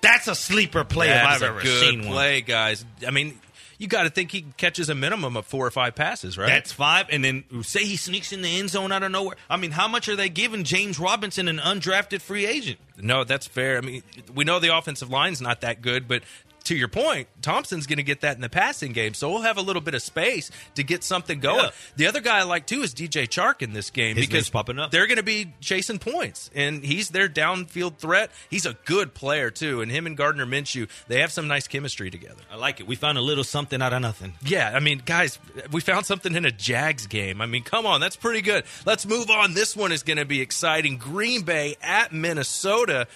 That's 0.00 0.28
a 0.28 0.34
sleeper 0.34 0.84
play 0.84 1.10
if 1.10 1.24
I've 1.24 1.42
a 1.42 1.46
ever 1.46 1.60
good 1.60 1.80
seen 1.80 2.00
one. 2.00 2.08
play, 2.12 2.40
guys. 2.40 2.84
I 3.06 3.10
mean, 3.10 3.38
you 3.80 3.88
got 3.88 4.02
to 4.02 4.10
think 4.10 4.30
he 4.30 4.44
catches 4.58 4.90
a 4.90 4.94
minimum 4.94 5.38
of 5.38 5.46
four 5.46 5.66
or 5.66 5.70
five 5.70 5.94
passes, 5.94 6.36
right? 6.36 6.48
That's 6.48 6.70
five, 6.70 7.06
and 7.08 7.24
then 7.24 7.44
say 7.62 7.82
he 7.82 7.96
sneaks 7.96 8.30
in 8.30 8.42
the 8.42 8.58
end 8.58 8.68
zone 8.68 8.92
out 8.92 9.02
of 9.02 9.10
nowhere. 9.10 9.36
I 9.48 9.56
mean, 9.56 9.70
how 9.70 9.88
much 9.88 10.06
are 10.10 10.16
they 10.16 10.28
giving 10.28 10.64
James 10.64 10.98
Robinson, 11.00 11.48
an 11.48 11.56
undrafted 11.56 12.20
free 12.20 12.44
agent? 12.44 12.78
no, 13.00 13.24
that's 13.24 13.46
fair. 13.46 13.78
I 13.78 13.80
mean, 13.80 14.02
we 14.34 14.44
know 14.44 14.58
the 14.58 14.76
offensive 14.76 15.08
line's 15.08 15.40
not 15.40 15.62
that 15.62 15.80
good, 15.80 16.06
but 16.06 16.22
to 16.70 16.76
your 16.76 16.88
point, 16.88 17.26
Thompson's 17.42 17.88
going 17.88 17.96
to 17.96 18.04
get 18.04 18.20
that 18.20 18.36
in 18.36 18.40
the 18.40 18.48
passing 18.48 18.92
game, 18.92 19.12
so 19.12 19.28
we'll 19.28 19.42
have 19.42 19.58
a 19.58 19.60
little 19.60 19.82
bit 19.82 19.94
of 19.94 20.02
space 20.02 20.52
to 20.76 20.84
get 20.84 21.02
something 21.02 21.40
going. 21.40 21.64
Yeah. 21.64 21.70
The 21.96 22.06
other 22.06 22.20
guy 22.20 22.38
I 22.38 22.42
like 22.44 22.64
too 22.64 22.82
is 22.82 22.94
DJ 22.94 23.26
Chark 23.26 23.60
in 23.60 23.72
this 23.72 23.90
game 23.90 24.16
His 24.16 24.28
because 24.28 24.48
popping 24.48 24.78
up. 24.78 24.92
they're 24.92 25.08
going 25.08 25.16
to 25.16 25.24
be 25.24 25.52
chasing 25.60 25.98
points, 25.98 26.48
and 26.54 26.84
he's 26.84 27.08
their 27.08 27.28
downfield 27.28 27.96
threat. 27.96 28.30
He's 28.48 28.66
a 28.66 28.76
good 28.84 29.14
player 29.14 29.50
too, 29.50 29.80
and 29.80 29.90
him 29.90 30.06
and 30.06 30.16
Gardner 30.16 30.46
Minshew 30.46 30.88
they 31.08 31.20
have 31.22 31.32
some 31.32 31.48
nice 31.48 31.66
chemistry 31.66 32.08
together. 32.08 32.40
I 32.52 32.54
like 32.54 32.78
it. 32.78 32.86
We 32.86 32.94
found 32.94 33.18
a 33.18 33.20
little 33.20 33.42
something 33.42 33.82
out 33.82 33.92
of 33.92 34.00
nothing. 34.00 34.34
Yeah, 34.44 34.70
I 34.72 34.78
mean, 34.78 35.02
guys, 35.04 35.40
we 35.72 35.80
found 35.80 36.06
something 36.06 36.36
in 36.36 36.44
a 36.44 36.52
Jags 36.52 37.08
game. 37.08 37.40
I 37.40 37.46
mean, 37.46 37.64
come 37.64 37.84
on, 37.84 38.00
that's 38.00 38.16
pretty 38.16 38.42
good. 38.42 38.62
Let's 38.86 39.06
move 39.06 39.28
on. 39.28 39.54
This 39.54 39.74
one 39.74 39.90
is 39.90 40.04
going 40.04 40.18
to 40.18 40.24
be 40.24 40.40
exciting. 40.40 40.98
Green 40.98 41.42
Bay 41.42 41.74
at 41.82 42.12
Minnesota. 42.12 43.08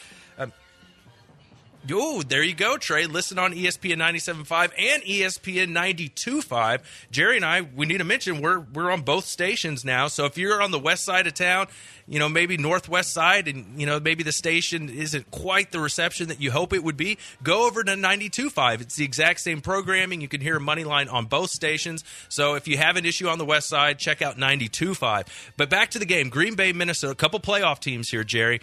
Um, 1.91 1.99
Oh, 2.15 2.23
there 2.23 2.43
you 2.43 2.55
go, 2.55 2.77
Trey. 2.79 3.07
Listen 3.07 3.39
on 3.39 3.53
ESPN 3.53 3.97
97.5 3.97 4.73
and 4.79 5.03
ESPN 5.03 5.73
92.5. 5.73 6.81
Jerry 7.11 7.37
and 7.37 7.45
I, 7.45 7.63
we 7.63 7.87
need 7.87 7.99
to 7.99 8.05
mention 8.05 8.41
we're 8.41 8.61
we're 8.61 8.91
on 8.91 9.03
both 9.03 9.25
stations 9.25 9.85
now. 9.85 10.07
So 10.07 10.25
if 10.25 10.39
you're 10.39 10.63
on 10.63 10.71
the 10.71 10.79
west 10.79 11.05
side 11.05 11.27
of 11.27 11.35
town, 11.35 11.67
you 12.07 12.19
know, 12.19 12.29
maybe 12.29 12.57
northwest 12.57 13.13
side, 13.13 13.49
and 13.49 13.81
you 13.81 13.87
know, 13.87 13.99
maybe 14.01 14.23
the 14.23 14.33
station 14.33 14.89
isn't 14.89 15.31
quite 15.31 15.73
the 15.73 15.81
reception 15.81 16.29
that 16.29 16.41
you 16.41 16.51
hope 16.51 16.73
it 16.73 16.85
would 16.85 16.97
be, 16.97 17.19
go 17.43 17.67
over 17.67 17.83
to 17.83 17.93
92.5. 17.93 18.81
It's 18.81 18.97
the 18.97 19.05
exact 19.05 19.41
same 19.41 19.61
programming. 19.61 20.21
You 20.21 20.29
can 20.29 20.41
hear 20.41 20.61
Moneyline 20.61 21.13
on 21.13 21.27
both 21.27 21.51
stations. 21.51 22.05
So 22.29 22.55
if 22.55 22.69
you 22.69 22.77
have 22.79 22.97
an 22.97 23.05
issue 23.05 23.29
on 23.29 23.39
the 23.39 23.45
west 23.45 23.69
side, 23.69 23.99
check 23.99 24.23
out 24.23 24.37
92.5. 24.37 25.27
But 25.57 25.71
back 25.71 25.91
to 25.91 25.99
the 25.99 26.07
game, 26.07 26.29
Green 26.29 26.55
Bay, 26.55 26.73
Minnesota, 26.73 27.13
a 27.13 27.17
couple 27.17 27.41
playoff 27.41 27.81
teams 27.81 28.11
here, 28.11 28.25
Jerry 28.25 28.61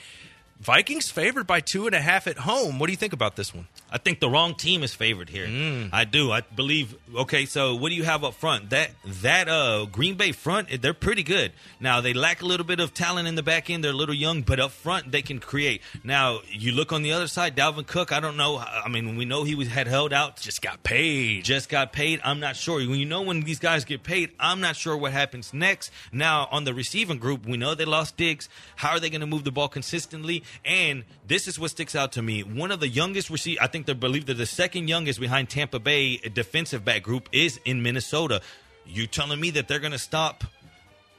Vikings 0.62 1.10
favored 1.10 1.48
by 1.48 1.60
two 1.60 1.88
and 1.88 1.96
a 1.96 2.00
half 2.00 2.28
at 2.28 2.38
home. 2.38 2.78
What 2.78 2.86
do 2.86 2.94
you 2.94 2.98
think 2.98 3.14
about 3.14 3.36
this 3.36 3.52
one? 3.54 3.68
I 3.92 3.98
think 3.98 4.20
the 4.20 4.30
wrong 4.30 4.54
team 4.54 4.84
is 4.84 4.94
favored 4.94 5.28
here. 5.28 5.48
Mm. 5.48 5.90
I 5.92 6.04
do. 6.06 6.32
I 6.32 6.42
believe. 6.42 6.96
Okay, 7.16 7.46
so 7.48 7.74
what 7.74 7.90
do 7.90 7.96
you 7.96 8.04
have 8.04 8.24
up 8.24 8.36
front? 8.36 8.70
That 8.70 8.92
that 9.24 9.50
uh 9.50 9.86
Green 9.86 10.16
Bay 10.16 10.32
front, 10.32 10.70
they're 10.84 10.94
pretty 10.94 11.24
good. 11.24 11.52
Now 11.80 12.00
they 12.00 12.14
lack 12.14 12.44
a 12.44 12.46
little 12.46 12.66
bit 12.66 12.80
of 12.80 12.94
talent 12.94 13.28
in 13.28 13.34
the 13.34 13.42
back 13.42 13.72
end. 13.72 13.84
They're 13.84 13.92
a 13.92 13.96
little 13.96 14.14
young, 14.14 14.44
but 14.44 14.60
up 14.60 14.70
front 14.70 15.12
they 15.12 15.24
can 15.24 15.40
create. 15.40 15.82
Now 16.04 16.42
you 16.48 16.74
look 16.74 16.94
on 16.94 17.02
the 17.02 17.12
other 17.12 17.28
side, 17.28 17.58
Dalvin 17.58 17.88
Cook. 17.88 18.12
I 18.12 18.20
don't 18.20 18.38
know. 18.38 18.58
I 18.60 18.88
mean, 18.88 19.18
we 19.18 19.26
know 19.26 19.44
he 19.44 19.56
was 19.56 19.68
had 19.68 19.88
held 19.88 20.14
out. 20.14 20.38
Just 20.40 20.62
got 20.62 20.84
paid. 20.84 21.44
Just 21.44 21.70
got 21.70 21.92
paid. 21.92 22.22
I'm 22.24 22.40
not 22.40 22.56
sure. 22.56 22.78
When 22.78 23.00
you 23.00 23.08
know 23.08 23.24
when 23.24 23.42
these 23.42 23.60
guys 23.60 23.84
get 23.84 24.04
paid, 24.04 24.30
I'm 24.40 24.62
not 24.62 24.76
sure 24.76 24.96
what 24.96 25.12
happens 25.12 25.56
next. 25.56 25.90
Now 26.12 26.48
on 26.52 26.66
the 26.66 26.74
receiving 26.76 27.18
group, 27.18 27.48
we 27.48 27.58
know 27.58 27.74
they 27.74 27.86
lost 27.86 28.16
Diggs. 28.16 28.48
How 28.76 28.92
are 28.92 29.00
they 29.00 29.10
going 29.10 29.22
to 29.22 29.28
move 29.28 29.44
the 29.44 29.52
ball 29.52 29.68
consistently? 29.68 30.44
And 30.66 31.04
this 31.28 31.48
is 31.48 31.60
what 31.60 31.72
sticks 31.72 31.96
out 31.96 32.14
to 32.14 32.22
me. 32.22 32.44
One 32.44 32.72
of 32.72 32.80
the 32.80 32.88
youngest 32.88 33.30
receive. 33.30 33.58
I 33.62 33.68
think 33.68 33.86
they 33.86 33.94
believe 33.94 34.26
they're 34.26 34.36
the 34.36 34.46
second 34.46 34.88
youngest 34.88 35.20
behind 35.20 35.50
Tampa 35.50 35.80
Bay 35.80 36.18
defensive 36.18 36.86
back 36.86 37.04
group 37.04 37.30
is 37.32 37.60
in 37.66 37.82
Minnesota. 37.82 38.42
You 38.86 39.08
telling 39.08 39.40
me 39.40 39.52
that 39.52 39.68
they're 39.68 39.80
going 39.80 39.92
to 39.92 40.00
stop 40.00 40.44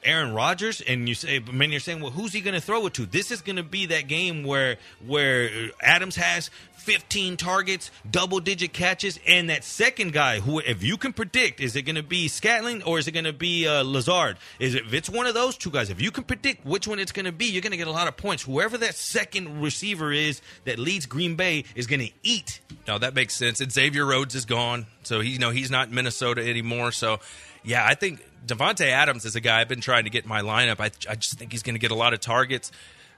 Aaron 0.05 0.35
Rodgers, 0.35 0.80
and 0.80 1.09
you 1.09 1.14
say, 1.14 1.39
but 1.39 1.55
many 1.55 1.76
are 1.76 1.80
saying, 1.80 2.01
well, 2.01 2.11
who's 2.11 2.33
he 2.33 2.41
going 2.41 2.55
to 2.55 2.61
throw 2.61 2.87
it 2.87 2.95
to? 2.95 3.07
This 3.07 3.30
is 3.30 3.41
going 3.41 3.57
to 3.57 3.62
be 3.62 3.87
that 3.87 4.09
game 4.09 4.43
where 4.45 4.78
where 5.07 5.49
Adams 5.80 6.16
has 6.16 6.51
15 6.83 7.37
targets, 7.37 7.91
double 8.11 8.41
digit 8.41 8.72
catches, 8.72 9.18
and 9.26 9.49
that 9.51 9.64
second 9.64 10.12
guy, 10.12 10.41
who 10.41 10.59
if 10.59 10.83
you 10.83 10.97
can 10.97 11.12
predict, 11.12 11.61
is 11.61 11.76
it 11.76 11.83
going 11.83 11.97
to 11.97 12.03
be 12.03 12.28
Scantling 12.28 12.83
or 12.83 12.99
is 12.99 13.07
it 13.07 13.12
going 13.12 13.24
to 13.24 13.33
be 13.33 13.66
uh, 13.66 13.83
Lazard? 13.85 14.37
Is 14.59 14.74
it 14.74 14.85
if 14.87 14.93
it's 14.93 15.09
one 15.09 15.26
of 15.26 15.35
those 15.35 15.57
two 15.57 15.70
guys? 15.70 15.91
If 15.91 16.01
you 16.01 16.11
can 16.11 16.24
predict 16.24 16.66
which 16.66 16.89
one 16.89 16.99
it's 16.99 17.12
going 17.12 17.26
to 17.26 17.33
be, 17.33 17.47
you're 17.47 17.62
going 17.62 17.72
to 17.72 17.76
get 17.76 17.87
a 17.87 17.93
lot 17.93 18.09
of 18.09 18.16
points. 18.16 18.43
Whoever 18.43 18.76
that 18.78 18.95
second 18.95 19.62
receiver 19.62 20.12
is 20.12 20.43
that 20.64 20.78
leads 20.78 21.07
Green 21.07 21.37
Bay 21.37 21.64
is 21.74 21.87
going 21.87 22.01
to 22.01 22.11
eat. 22.22 22.61
No, 22.89 22.99
that 22.99 23.14
makes 23.14 23.35
sense. 23.35 23.61
And 23.61 23.70
Xavier 23.70 24.05
Rhodes 24.05 24.35
is 24.35 24.45
gone, 24.45 24.87
so 25.05 25.20
he, 25.20 25.30
you 25.30 25.39
know 25.39 25.51
he's 25.51 25.70
not 25.70 25.89
in 25.89 25.95
Minnesota 25.95 26.47
anymore. 26.47 26.93
So, 26.93 27.20
yeah, 27.62 27.87
I 27.87 27.95
think 27.95 28.20
Davante 28.47 28.87
Adams 28.87 29.24
is 29.24 29.37
a 29.37 29.41
guy 29.41 29.61
I've 29.61 29.68
been 29.68 29.80
trying 29.80 30.05
to 30.05 30.11
get 30.11 30.24
in 30.24 30.28
my 30.28 30.43
lineup. 30.43 30.80
I, 30.80 30.91
I 31.11 31.14
just 31.14 31.39
think 31.39 31.53
he's 31.53 31.62
going 31.62 31.74
to 31.74 31.80
get 31.80 31.91
a 31.91 31.97
lot 31.97 32.12
of 32.12 32.20
targets. 32.20 32.72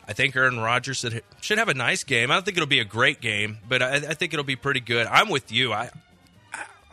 I 0.06 0.12
think 0.12 0.36
Aaron 0.36 0.58
Rodgers 0.58 0.98
should, 0.98 1.22
should 1.40 1.58
have 1.58 1.68
a 1.68 1.74
nice 1.74 2.04
game. 2.04 2.30
I 2.30 2.34
don't 2.34 2.44
think 2.44 2.56
it'll 2.56 2.66
be 2.66 2.80
a 2.80 2.84
great 2.84 3.20
game, 3.20 3.58
but 3.68 3.82
I, 3.82 3.94
I 3.94 4.14
think 4.14 4.32
it'll 4.34 4.44
be 4.44 4.56
pretty 4.56 4.80
good. 4.80 5.06
I'm 5.06 5.30
with 5.30 5.50
you. 5.50 5.72
I, 5.72 5.90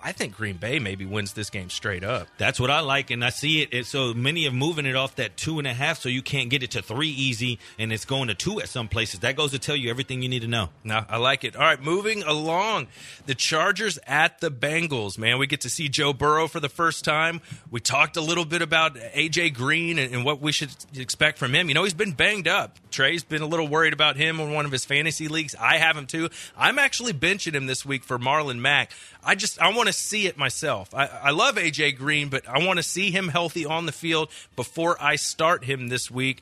I 0.03 0.11
think 0.11 0.35
Green 0.35 0.57
Bay 0.57 0.79
maybe 0.79 1.05
wins 1.05 1.33
this 1.33 1.49
game 1.49 1.69
straight 1.69 2.03
up. 2.03 2.27
That's 2.37 2.59
what 2.59 2.71
I 2.71 2.79
like, 2.79 3.11
and 3.11 3.23
I 3.23 3.29
see 3.29 3.61
it. 3.61 3.69
it. 3.71 3.85
So 3.85 4.13
many 4.13 4.47
are 4.47 4.51
moving 4.51 4.85
it 4.85 4.95
off 4.95 5.15
that 5.15 5.37
two 5.37 5.59
and 5.59 5.67
a 5.67 5.73
half, 5.73 5.99
so 5.99 6.09
you 6.09 6.21
can't 6.21 6.49
get 6.49 6.63
it 6.63 6.71
to 6.71 6.81
three 6.81 7.09
easy, 7.09 7.59
and 7.77 7.91
it's 7.93 8.05
going 8.05 8.27
to 8.29 8.35
two 8.35 8.59
at 8.61 8.69
some 8.69 8.87
places. 8.87 9.21
That 9.21 9.35
goes 9.35 9.51
to 9.51 9.59
tell 9.59 9.75
you 9.75 9.89
everything 9.89 10.21
you 10.21 10.29
need 10.29 10.41
to 10.41 10.47
know. 10.47 10.69
No, 10.83 11.05
I 11.07 11.17
like 11.17 11.43
it. 11.43 11.55
All 11.55 11.61
right, 11.61 11.81
moving 11.81 12.23
along. 12.23 12.87
The 13.25 13.35
Chargers 13.35 13.99
at 14.07 14.39
the 14.39 14.49
Bengals. 14.49 15.17
Man, 15.17 15.37
we 15.37 15.47
get 15.47 15.61
to 15.61 15.69
see 15.69 15.89
Joe 15.89 16.13
Burrow 16.13 16.47
for 16.47 16.59
the 16.59 16.69
first 16.69 17.05
time. 17.05 17.41
We 17.69 17.79
talked 17.79 18.17
a 18.17 18.21
little 18.21 18.45
bit 18.45 18.61
about 18.61 18.95
AJ 18.95 19.53
Green 19.53 19.99
and, 19.99 20.13
and 20.13 20.25
what 20.25 20.41
we 20.41 20.51
should 20.51 20.71
expect 20.95 21.37
from 21.37 21.53
him. 21.53 21.67
You 21.67 21.75
know, 21.75 21.83
he's 21.83 21.93
been 21.93 22.13
banged 22.13 22.47
up. 22.47 22.77
Trey's 22.89 23.23
been 23.23 23.41
a 23.41 23.47
little 23.47 23.67
worried 23.67 23.93
about 23.93 24.17
him 24.17 24.39
in 24.39 24.51
one 24.51 24.65
of 24.65 24.71
his 24.71 24.85
fantasy 24.85 25.27
leagues. 25.27 25.55
I 25.55 25.77
have 25.77 25.95
him 25.95 26.07
too. 26.07 26.29
I'm 26.57 26.79
actually 26.79 27.13
benching 27.13 27.53
him 27.53 27.67
this 27.67 27.85
week 27.85 28.03
for 28.03 28.17
Marlon 28.19 28.59
Mack. 28.59 28.91
I 29.23 29.35
just 29.35 29.59
I 29.61 29.73
want 29.75 29.87
to 29.87 29.93
see 29.93 30.25
it 30.27 30.37
myself. 30.37 30.93
I, 30.95 31.05
I 31.07 31.29
love 31.31 31.55
AJ 31.55 31.97
Green, 31.97 32.29
but 32.29 32.47
I 32.47 32.65
want 32.65 32.77
to 32.77 32.83
see 32.83 33.11
him 33.11 33.27
healthy 33.27 33.65
on 33.65 33.85
the 33.85 33.91
field 33.91 34.29
before 34.55 34.97
I 35.01 35.15
start 35.15 35.63
him 35.65 35.89
this 35.89 36.09
week. 36.09 36.41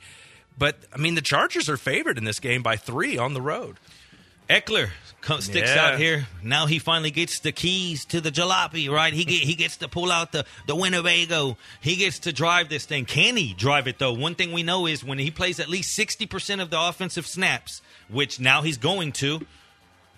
But 0.57 0.75
I 0.93 0.97
mean, 0.97 1.15
the 1.15 1.21
Chargers 1.21 1.69
are 1.69 1.77
favored 1.77 2.17
in 2.17 2.23
this 2.23 2.39
game 2.39 2.63
by 2.63 2.75
three 2.77 3.17
on 3.17 3.33
the 3.33 3.41
road. 3.41 3.77
Ekeler 4.49 4.89
sticks 5.39 5.69
Yeah. 5.69 5.85
out 5.93 5.99
here. 5.99 6.27
Now 6.41 6.65
he 6.65 6.79
finally 6.79 7.11
gets 7.11 7.39
the 7.39 7.51
keys 7.51 8.03
to 8.05 8.19
the 8.19 8.31
jalopy, 8.31 8.89
right? 8.89 9.13
He 9.13 9.23
get, 9.23 9.41
he 9.43 9.53
gets 9.53 9.77
to 9.77 9.87
pull 9.87 10.11
out 10.11 10.31
the 10.31 10.43
the 10.65 10.75
Winnebago. 10.75 11.55
He 11.81 11.97
gets 11.97 12.19
to 12.19 12.33
drive 12.33 12.67
this 12.69 12.85
thing. 12.85 13.05
Can 13.05 13.37
he 13.37 13.53
drive 13.53 13.87
it 13.87 13.99
though? 13.99 14.13
One 14.13 14.33
thing 14.35 14.51
we 14.51 14.63
know 14.63 14.87
is 14.87 15.03
when 15.03 15.19
he 15.19 15.29
plays 15.29 15.59
at 15.59 15.69
least 15.69 15.93
sixty 15.93 16.25
percent 16.25 16.61
of 16.61 16.71
the 16.71 16.81
offensive 16.81 17.27
snaps, 17.27 17.81
which 18.07 18.39
now 18.39 18.61
he's 18.63 18.77
going 18.77 19.11
to. 19.13 19.45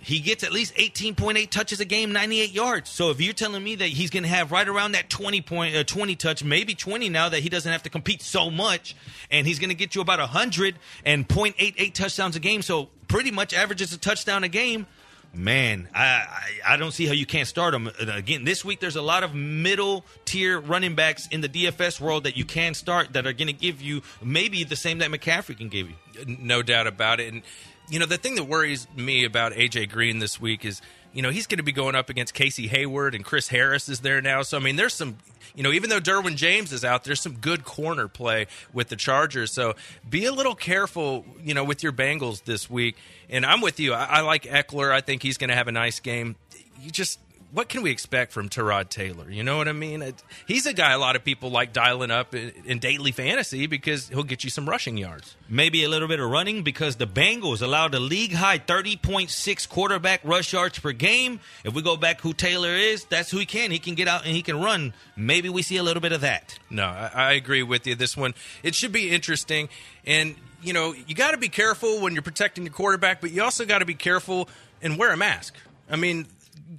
He 0.03 0.19
gets 0.19 0.43
at 0.43 0.51
least 0.51 0.73
18.8 0.75 1.49
touches 1.51 1.79
a 1.79 1.85
game, 1.85 2.11
98 2.11 2.51
yards. 2.51 2.89
So 2.89 3.11
if 3.11 3.21
you're 3.21 3.33
telling 3.33 3.63
me 3.63 3.75
that 3.75 3.87
he's 3.87 4.09
going 4.09 4.23
to 4.23 4.29
have 4.29 4.51
right 4.51 4.67
around 4.67 4.93
that 4.93 5.09
20 5.11 5.41
point, 5.41 5.75
uh, 5.75 5.83
20 5.83 6.15
touch, 6.15 6.43
maybe 6.43 6.73
20 6.73 7.07
now 7.09 7.29
that 7.29 7.41
he 7.41 7.49
doesn't 7.49 7.71
have 7.71 7.83
to 7.83 7.89
compete 7.89 8.23
so 8.23 8.49
much, 8.49 8.95
and 9.29 9.45
he's 9.45 9.59
going 9.59 9.69
to 9.69 9.75
get 9.75 9.93
you 9.93 10.01
about 10.01 10.19
100 10.19 10.75
and 11.05 11.27
0.88 11.27 11.93
touchdowns 11.93 12.35
a 12.35 12.39
game, 12.39 12.63
so 12.63 12.89
pretty 13.07 13.29
much 13.29 13.53
averages 13.53 13.93
a 13.93 13.97
touchdown 13.97 14.43
a 14.43 14.49
game. 14.49 14.87
Man, 15.33 15.87
I, 15.95 16.03
I 16.03 16.73
I 16.73 16.77
don't 16.77 16.91
see 16.91 17.05
how 17.05 17.13
you 17.13 17.25
can't 17.25 17.47
start 17.47 17.73
him. 17.73 17.89
Again, 17.99 18.43
this 18.43 18.65
week 18.65 18.81
there's 18.81 18.97
a 18.97 19.01
lot 19.01 19.23
of 19.23 19.33
middle 19.33 20.03
tier 20.25 20.59
running 20.59 20.93
backs 20.93 21.27
in 21.27 21.39
the 21.39 21.47
DFS 21.47 22.01
world 22.01 22.25
that 22.25 22.35
you 22.35 22.43
can 22.43 22.73
start 22.73 23.13
that 23.13 23.25
are 23.25 23.31
going 23.31 23.47
to 23.47 23.53
give 23.53 23.81
you 23.81 24.01
maybe 24.21 24.65
the 24.65 24.75
same 24.75 24.97
that 24.97 25.09
McCaffrey 25.09 25.57
can 25.57 25.69
give 25.69 25.89
you. 25.89 25.95
no 26.25 26.61
doubt 26.61 26.85
about 26.85 27.21
it. 27.21 27.31
And 27.31 27.43
you 27.89 27.99
know, 27.99 28.05
the 28.05 28.17
thing 28.17 28.35
that 28.35 28.45
worries 28.45 28.87
me 28.95 29.25
about 29.25 29.53
AJ 29.53 29.89
Green 29.89 30.19
this 30.19 30.39
week 30.39 30.65
is, 30.65 30.81
you 31.13 31.21
know, 31.21 31.29
he's 31.29 31.47
going 31.47 31.57
to 31.57 31.63
be 31.63 31.71
going 31.71 31.95
up 31.95 32.09
against 32.09 32.33
Casey 32.33 32.67
Hayward 32.67 33.15
and 33.15 33.25
Chris 33.25 33.49
Harris 33.49 33.89
is 33.89 33.99
there 33.99 34.21
now. 34.21 34.41
So 34.43 34.57
I 34.57 34.61
mean, 34.61 34.77
there's 34.77 34.93
some, 34.93 35.17
you 35.55 35.63
know, 35.63 35.71
even 35.71 35.89
though 35.89 35.99
Derwin 35.99 36.35
James 36.35 36.71
is 36.71 36.85
out, 36.85 37.03
there's 37.03 37.21
some 37.21 37.33
good 37.33 37.65
corner 37.65 38.07
play 38.07 38.47
with 38.71 38.87
the 38.87 38.95
Chargers. 38.95 39.51
So 39.51 39.75
be 40.09 40.25
a 40.25 40.31
little 40.31 40.55
careful, 40.55 41.25
you 41.43 41.53
know, 41.53 41.63
with 41.63 41.83
your 41.83 41.91
Bengals 41.91 42.43
this 42.45 42.69
week. 42.69 42.95
And 43.29 43.45
I'm 43.45 43.61
with 43.61 43.79
you. 43.79 43.93
I, 43.93 44.05
I 44.05 44.21
like 44.21 44.43
Ekeler. 44.43 44.91
I 44.91 45.01
think 45.01 45.21
he's 45.21 45.37
going 45.37 45.49
to 45.49 45.55
have 45.55 45.67
a 45.67 45.73
nice 45.73 45.99
game. 45.99 46.35
You 46.79 46.91
just 46.91 47.19
what 47.53 47.67
can 47.67 47.81
we 47.81 47.91
expect 47.91 48.31
from 48.31 48.47
Tyrod 48.47 48.89
Taylor? 48.89 49.29
You 49.29 49.43
know 49.43 49.57
what 49.57 49.67
I 49.67 49.73
mean? 49.73 50.01
It, 50.01 50.23
he's 50.47 50.65
a 50.65 50.73
guy 50.73 50.93
a 50.93 50.97
lot 50.97 51.15
of 51.15 51.23
people 51.23 51.51
like 51.51 51.73
dialing 51.73 52.09
up 52.09 52.33
in, 52.33 52.53
in 52.65 52.79
daily 52.79 53.11
fantasy 53.11 53.67
because 53.67 54.07
he'll 54.07 54.23
get 54.23 54.43
you 54.43 54.49
some 54.49 54.67
rushing 54.69 54.97
yards. 54.97 55.35
maybe 55.49 55.83
a 55.83 55.89
little 55.89 56.07
bit 56.07 56.19
of 56.19 56.29
running 56.29 56.63
because 56.63 56.95
the 56.95 57.07
Bengals 57.07 57.61
allowed 57.61 57.93
a 57.93 57.99
league 57.99 58.33
high 58.33 58.57
30.6 58.57 59.67
quarterback 59.67 60.21
rush 60.23 60.53
yards 60.53 60.79
per 60.79 60.93
game. 60.93 61.39
If 61.65 61.73
we 61.73 61.81
go 61.81 61.97
back 61.97 62.21
who 62.21 62.33
Taylor 62.33 62.69
is, 62.69 63.03
that's 63.05 63.29
who 63.29 63.37
he 63.37 63.45
can. 63.45 63.71
He 63.71 63.79
can 63.79 63.95
get 63.95 64.07
out 64.07 64.25
and 64.25 64.33
he 64.33 64.41
can 64.41 64.61
run. 64.61 64.93
Maybe 65.17 65.49
we 65.49 65.61
see 65.61 65.77
a 65.77 65.83
little 65.83 66.01
bit 66.01 66.13
of 66.13 66.21
that. 66.21 66.57
No, 66.69 66.85
I, 66.85 67.11
I 67.13 67.31
agree 67.33 67.63
with 67.63 67.85
you. 67.85 67.95
This 67.95 68.15
one, 68.15 68.33
it 68.63 68.75
should 68.75 68.93
be 68.93 69.09
interesting. 69.09 69.67
And, 70.05 70.35
you 70.63 70.71
know, 70.71 70.93
you 70.93 71.15
got 71.15 71.31
to 71.31 71.37
be 71.37 71.49
careful 71.49 71.99
when 71.99 72.13
you're 72.13 72.21
protecting 72.21 72.63
your 72.63 72.73
quarterback, 72.73 73.19
but 73.19 73.31
you 73.31 73.43
also 73.43 73.65
got 73.65 73.79
to 73.79 73.85
be 73.85 73.95
careful 73.95 74.47
and 74.81 74.97
wear 74.97 75.11
a 75.11 75.17
mask. 75.17 75.55
I 75.89 75.97
mean, 75.97 76.27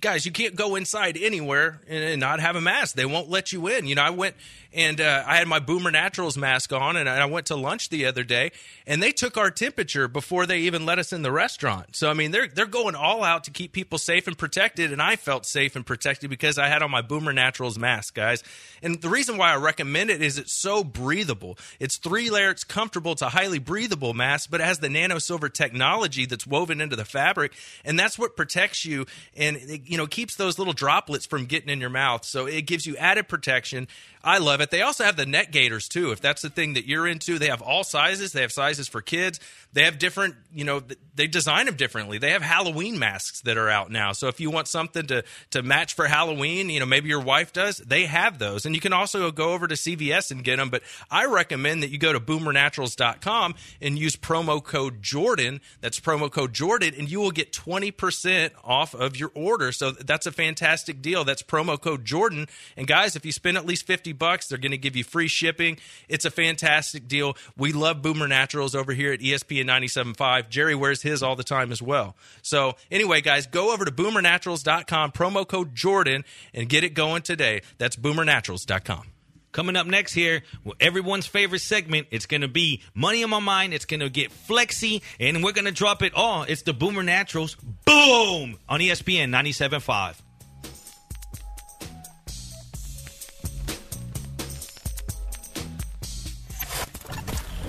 guys, 0.00 0.26
you 0.26 0.32
can't 0.32 0.56
go 0.56 0.74
inside 0.74 1.16
anywhere 1.16 1.80
and, 1.88 2.20
not 2.20 2.40
have 2.40 2.56
a 2.56 2.60
mask. 2.60 2.94
They 2.96 3.06
won't 3.06 3.30
let 3.30 3.52
you 3.52 3.68
in. 3.68 3.86
You 3.86 3.94
know, 3.94 4.02
I 4.02 4.10
went 4.10 4.36
and 4.74 5.00
uh, 5.00 5.24
I 5.26 5.36
had 5.36 5.48
my 5.48 5.58
Boomer 5.58 5.90
Naturals 5.90 6.36
mask 6.36 6.72
on, 6.72 6.96
and 6.96 7.08
I 7.08 7.24
went 7.26 7.46
to 7.46 7.56
lunch 7.56 7.88
the 7.88 8.06
other 8.06 8.24
day, 8.24 8.52
and 8.86 9.02
they 9.02 9.12
took 9.12 9.36
our 9.36 9.50
temperature 9.50 10.08
before 10.08 10.46
they 10.46 10.60
even 10.60 10.86
let 10.86 10.98
us 10.98 11.12
in 11.12 11.22
the 11.22 11.32
restaurant. 11.32 11.96
So 11.96 12.10
I 12.10 12.14
mean, 12.14 12.30
they're 12.30 12.48
they're 12.48 12.66
going 12.66 12.94
all 12.94 13.24
out 13.24 13.44
to 13.44 13.50
keep 13.50 13.72
people 13.72 13.98
safe 13.98 14.26
and 14.26 14.36
protected, 14.36 14.92
and 14.92 15.02
I 15.02 15.16
felt 15.16 15.46
safe 15.46 15.76
and 15.76 15.84
protected 15.84 16.30
because 16.30 16.58
I 16.58 16.68
had 16.68 16.82
on 16.82 16.90
my 16.90 17.02
Boomer 17.02 17.32
Naturals 17.32 17.78
mask, 17.78 18.14
guys. 18.14 18.42
And 18.82 19.00
the 19.00 19.08
reason 19.08 19.36
why 19.36 19.52
I 19.52 19.56
recommend 19.56 20.10
it 20.10 20.22
is 20.22 20.38
it's 20.38 20.52
so 20.52 20.84
breathable. 20.84 21.58
It's 21.78 21.96
three 21.96 22.30
layer, 22.30 22.50
it's 22.50 22.64
comfortable, 22.64 23.12
it's 23.12 23.22
a 23.22 23.28
highly 23.28 23.58
breathable 23.58 24.14
mask, 24.14 24.50
but 24.50 24.60
it 24.60 24.64
has 24.64 24.78
the 24.78 24.88
nano 24.88 25.18
silver 25.18 25.48
technology 25.48 26.26
that's 26.26 26.46
woven 26.46 26.80
into 26.80 26.96
the 26.96 27.04
fabric, 27.04 27.52
and 27.84 27.98
that's 27.98 28.18
what 28.18 28.36
protects 28.36 28.84
you 28.84 29.06
and 29.36 29.56
it, 29.56 29.82
you 29.86 29.96
know 29.96 30.06
keeps 30.06 30.36
those 30.36 30.58
little 30.58 30.72
droplets 30.72 31.26
from 31.26 31.46
getting 31.46 31.68
in 31.68 31.80
your 31.80 31.90
mouth. 31.90 32.24
So 32.24 32.46
it 32.46 32.62
gives 32.62 32.86
you 32.86 32.96
added 32.96 33.28
protection. 33.28 33.88
I 34.24 34.38
love 34.38 34.60
it. 34.60 34.70
They 34.70 34.82
also 34.82 35.04
have 35.04 35.16
the 35.16 35.26
net 35.26 35.50
gators 35.50 35.88
too. 35.88 36.12
If 36.12 36.20
that's 36.20 36.42
the 36.42 36.50
thing 36.50 36.74
that 36.74 36.86
you're 36.86 37.08
into, 37.08 37.38
they 37.38 37.48
have 37.48 37.60
all 37.60 37.82
sizes. 37.82 38.32
They 38.32 38.42
have 38.42 38.52
sizes 38.52 38.86
for 38.86 39.00
kids. 39.00 39.40
They 39.72 39.84
have 39.84 39.98
different, 39.98 40.36
you 40.52 40.64
know, 40.64 40.82
they 41.14 41.26
design 41.26 41.66
them 41.66 41.76
differently. 41.76 42.18
They 42.18 42.30
have 42.30 42.42
Halloween 42.42 42.98
masks 42.98 43.40
that 43.42 43.56
are 43.56 43.68
out 43.68 43.90
now. 43.90 44.12
So 44.12 44.28
if 44.28 44.38
you 44.38 44.50
want 44.50 44.68
something 44.68 45.06
to 45.06 45.24
to 45.50 45.62
match 45.62 45.94
for 45.94 46.06
Halloween, 46.06 46.70
you 46.70 46.78
know, 46.78 46.86
maybe 46.86 47.08
your 47.08 47.20
wife 47.20 47.52
does, 47.52 47.78
they 47.78 48.04
have 48.04 48.38
those. 48.38 48.64
And 48.64 48.74
you 48.74 48.80
can 48.80 48.92
also 48.92 49.30
go 49.32 49.52
over 49.54 49.66
to 49.66 49.74
CVS 49.74 50.30
and 50.30 50.44
get 50.44 50.56
them, 50.56 50.70
but 50.70 50.82
I 51.10 51.26
recommend 51.26 51.82
that 51.82 51.90
you 51.90 51.98
go 51.98 52.12
to 52.12 52.20
boomernaturals.com 52.20 53.54
and 53.80 53.98
use 53.98 54.14
promo 54.14 54.62
code 54.62 55.02
Jordan. 55.02 55.60
That's 55.80 55.98
promo 55.98 56.30
code 56.30 56.52
Jordan 56.52 56.94
and 56.96 57.10
you 57.10 57.20
will 57.20 57.30
get 57.30 57.52
20% 57.52 58.50
off 58.62 58.94
of 58.94 59.16
your 59.16 59.32
order. 59.34 59.72
So 59.72 59.90
that's 59.90 60.26
a 60.26 60.32
fantastic 60.32 61.02
deal. 61.02 61.24
That's 61.24 61.42
promo 61.42 61.80
code 61.80 62.04
Jordan. 62.04 62.46
And 62.76 62.86
guys, 62.86 63.16
if 63.16 63.26
you 63.26 63.32
spend 63.32 63.56
at 63.56 63.66
least 63.66 63.86
50 63.86 64.11
bucks, 64.12 64.48
they're 64.48 64.58
going 64.58 64.72
to 64.72 64.78
give 64.78 64.96
you 64.96 65.04
free 65.04 65.28
shipping. 65.28 65.78
It's 66.08 66.24
a 66.24 66.30
fantastic 66.30 67.08
deal. 67.08 67.36
We 67.56 67.72
love 67.72 68.02
Boomer 68.02 68.28
Naturals 68.28 68.74
over 68.74 68.92
here 68.92 69.12
at 69.12 69.20
ESPN 69.20 69.66
97.5. 69.66 70.48
Jerry 70.48 70.74
wears 70.74 71.02
his 71.02 71.22
all 71.22 71.36
the 71.36 71.44
time 71.44 71.72
as 71.72 71.82
well. 71.82 72.16
So 72.42 72.74
anyway, 72.90 73.20
guys, 73.20 73.46
go 73.46 73.72
over 73.72 73.84
to 73.84 73.90
boomernaturals.com, 73.90 75.12
promo 75.12 75.46
code 75.46 75.74
Jordan, 75.74 76.24
and 76.54 76.68
get 76.68 76.84
it 76.84 76.90
going 76.94 77.22
today. 77.22 77.62
That's 77.78 77.96
boomernaturals.com. 77.96 79.12
Coming 79.52 79.76
up 79.76 79.86
next 79.86 80.14
here, 80.14 80.42
well, 80.64 80.74
everyone's 80.80 81.26
favorite 81.26 81.60
segment. 81.60 82.06
It's 82.10 82.24
going 82.24 82.40
to 82.40 82.48
be 82.48 82.80
Money 82.94 83.22
on 83.22 83.28
My 83.28 83.38
Mind. 83.38 83.74
It's 83.74 83.84
going 83.84 84.00
to 84.00 84.08
get 84.08 84.32
flexy, 84.32 85.02
and 85.20 85.44
we're 85.44 85.52
going 85.52 85.66
to 85.66 85.72
drop 85.72 86.02
it 86.02 86.14
all. 86.14 86.44
It's 86.44 86.62
the 86.62 86.72
Boomer 86.72 87.02
Naturals. 87.02 87.56
Boom! 87.84 88.58
On 88.66 88.80
ESPN 88.80 89.28
97.5. 89.28 90.16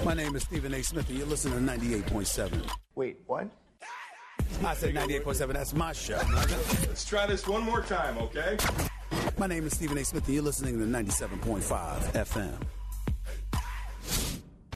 My 0.04 0.14
name 0.14 0.36
is 0.36 0.44
Stephen 0.44 0.74
A. 0.74 0.84
Smith, 0.84 1.08
and 1.08 1.18
you're 1.18 1.28
listening 1.28 1.66
to 1.66 1.74
98.7. 1.74 2.70
Wait, 2.96 3.18
what? 3.26 3.48
I 4.66 4.74
said 4.74 4.94
98.7. 4.94 5.54
That's 5.54 5.74
my 5.74 5.94
show. 5.94 6.20
Let's 6.88 7.06
try 7.06 7.26
this 7.26 7.48
one 7.48 7.64
more 7.64 7.82
time, 7.82 8.18
okay? 8.18 8.58
My 9.38 9.48
name 9.48 9.66
is 9.66 9.74
Stephen 9.74 9.98
A. 9.98 10.04
Smith, 10.04 10.26
and 10.26 10.34
you're 10.34 10.44
listening 10.44 10.78
to 10.78 10.86
97.5 10.86 11.62
FM. 12.12 12.54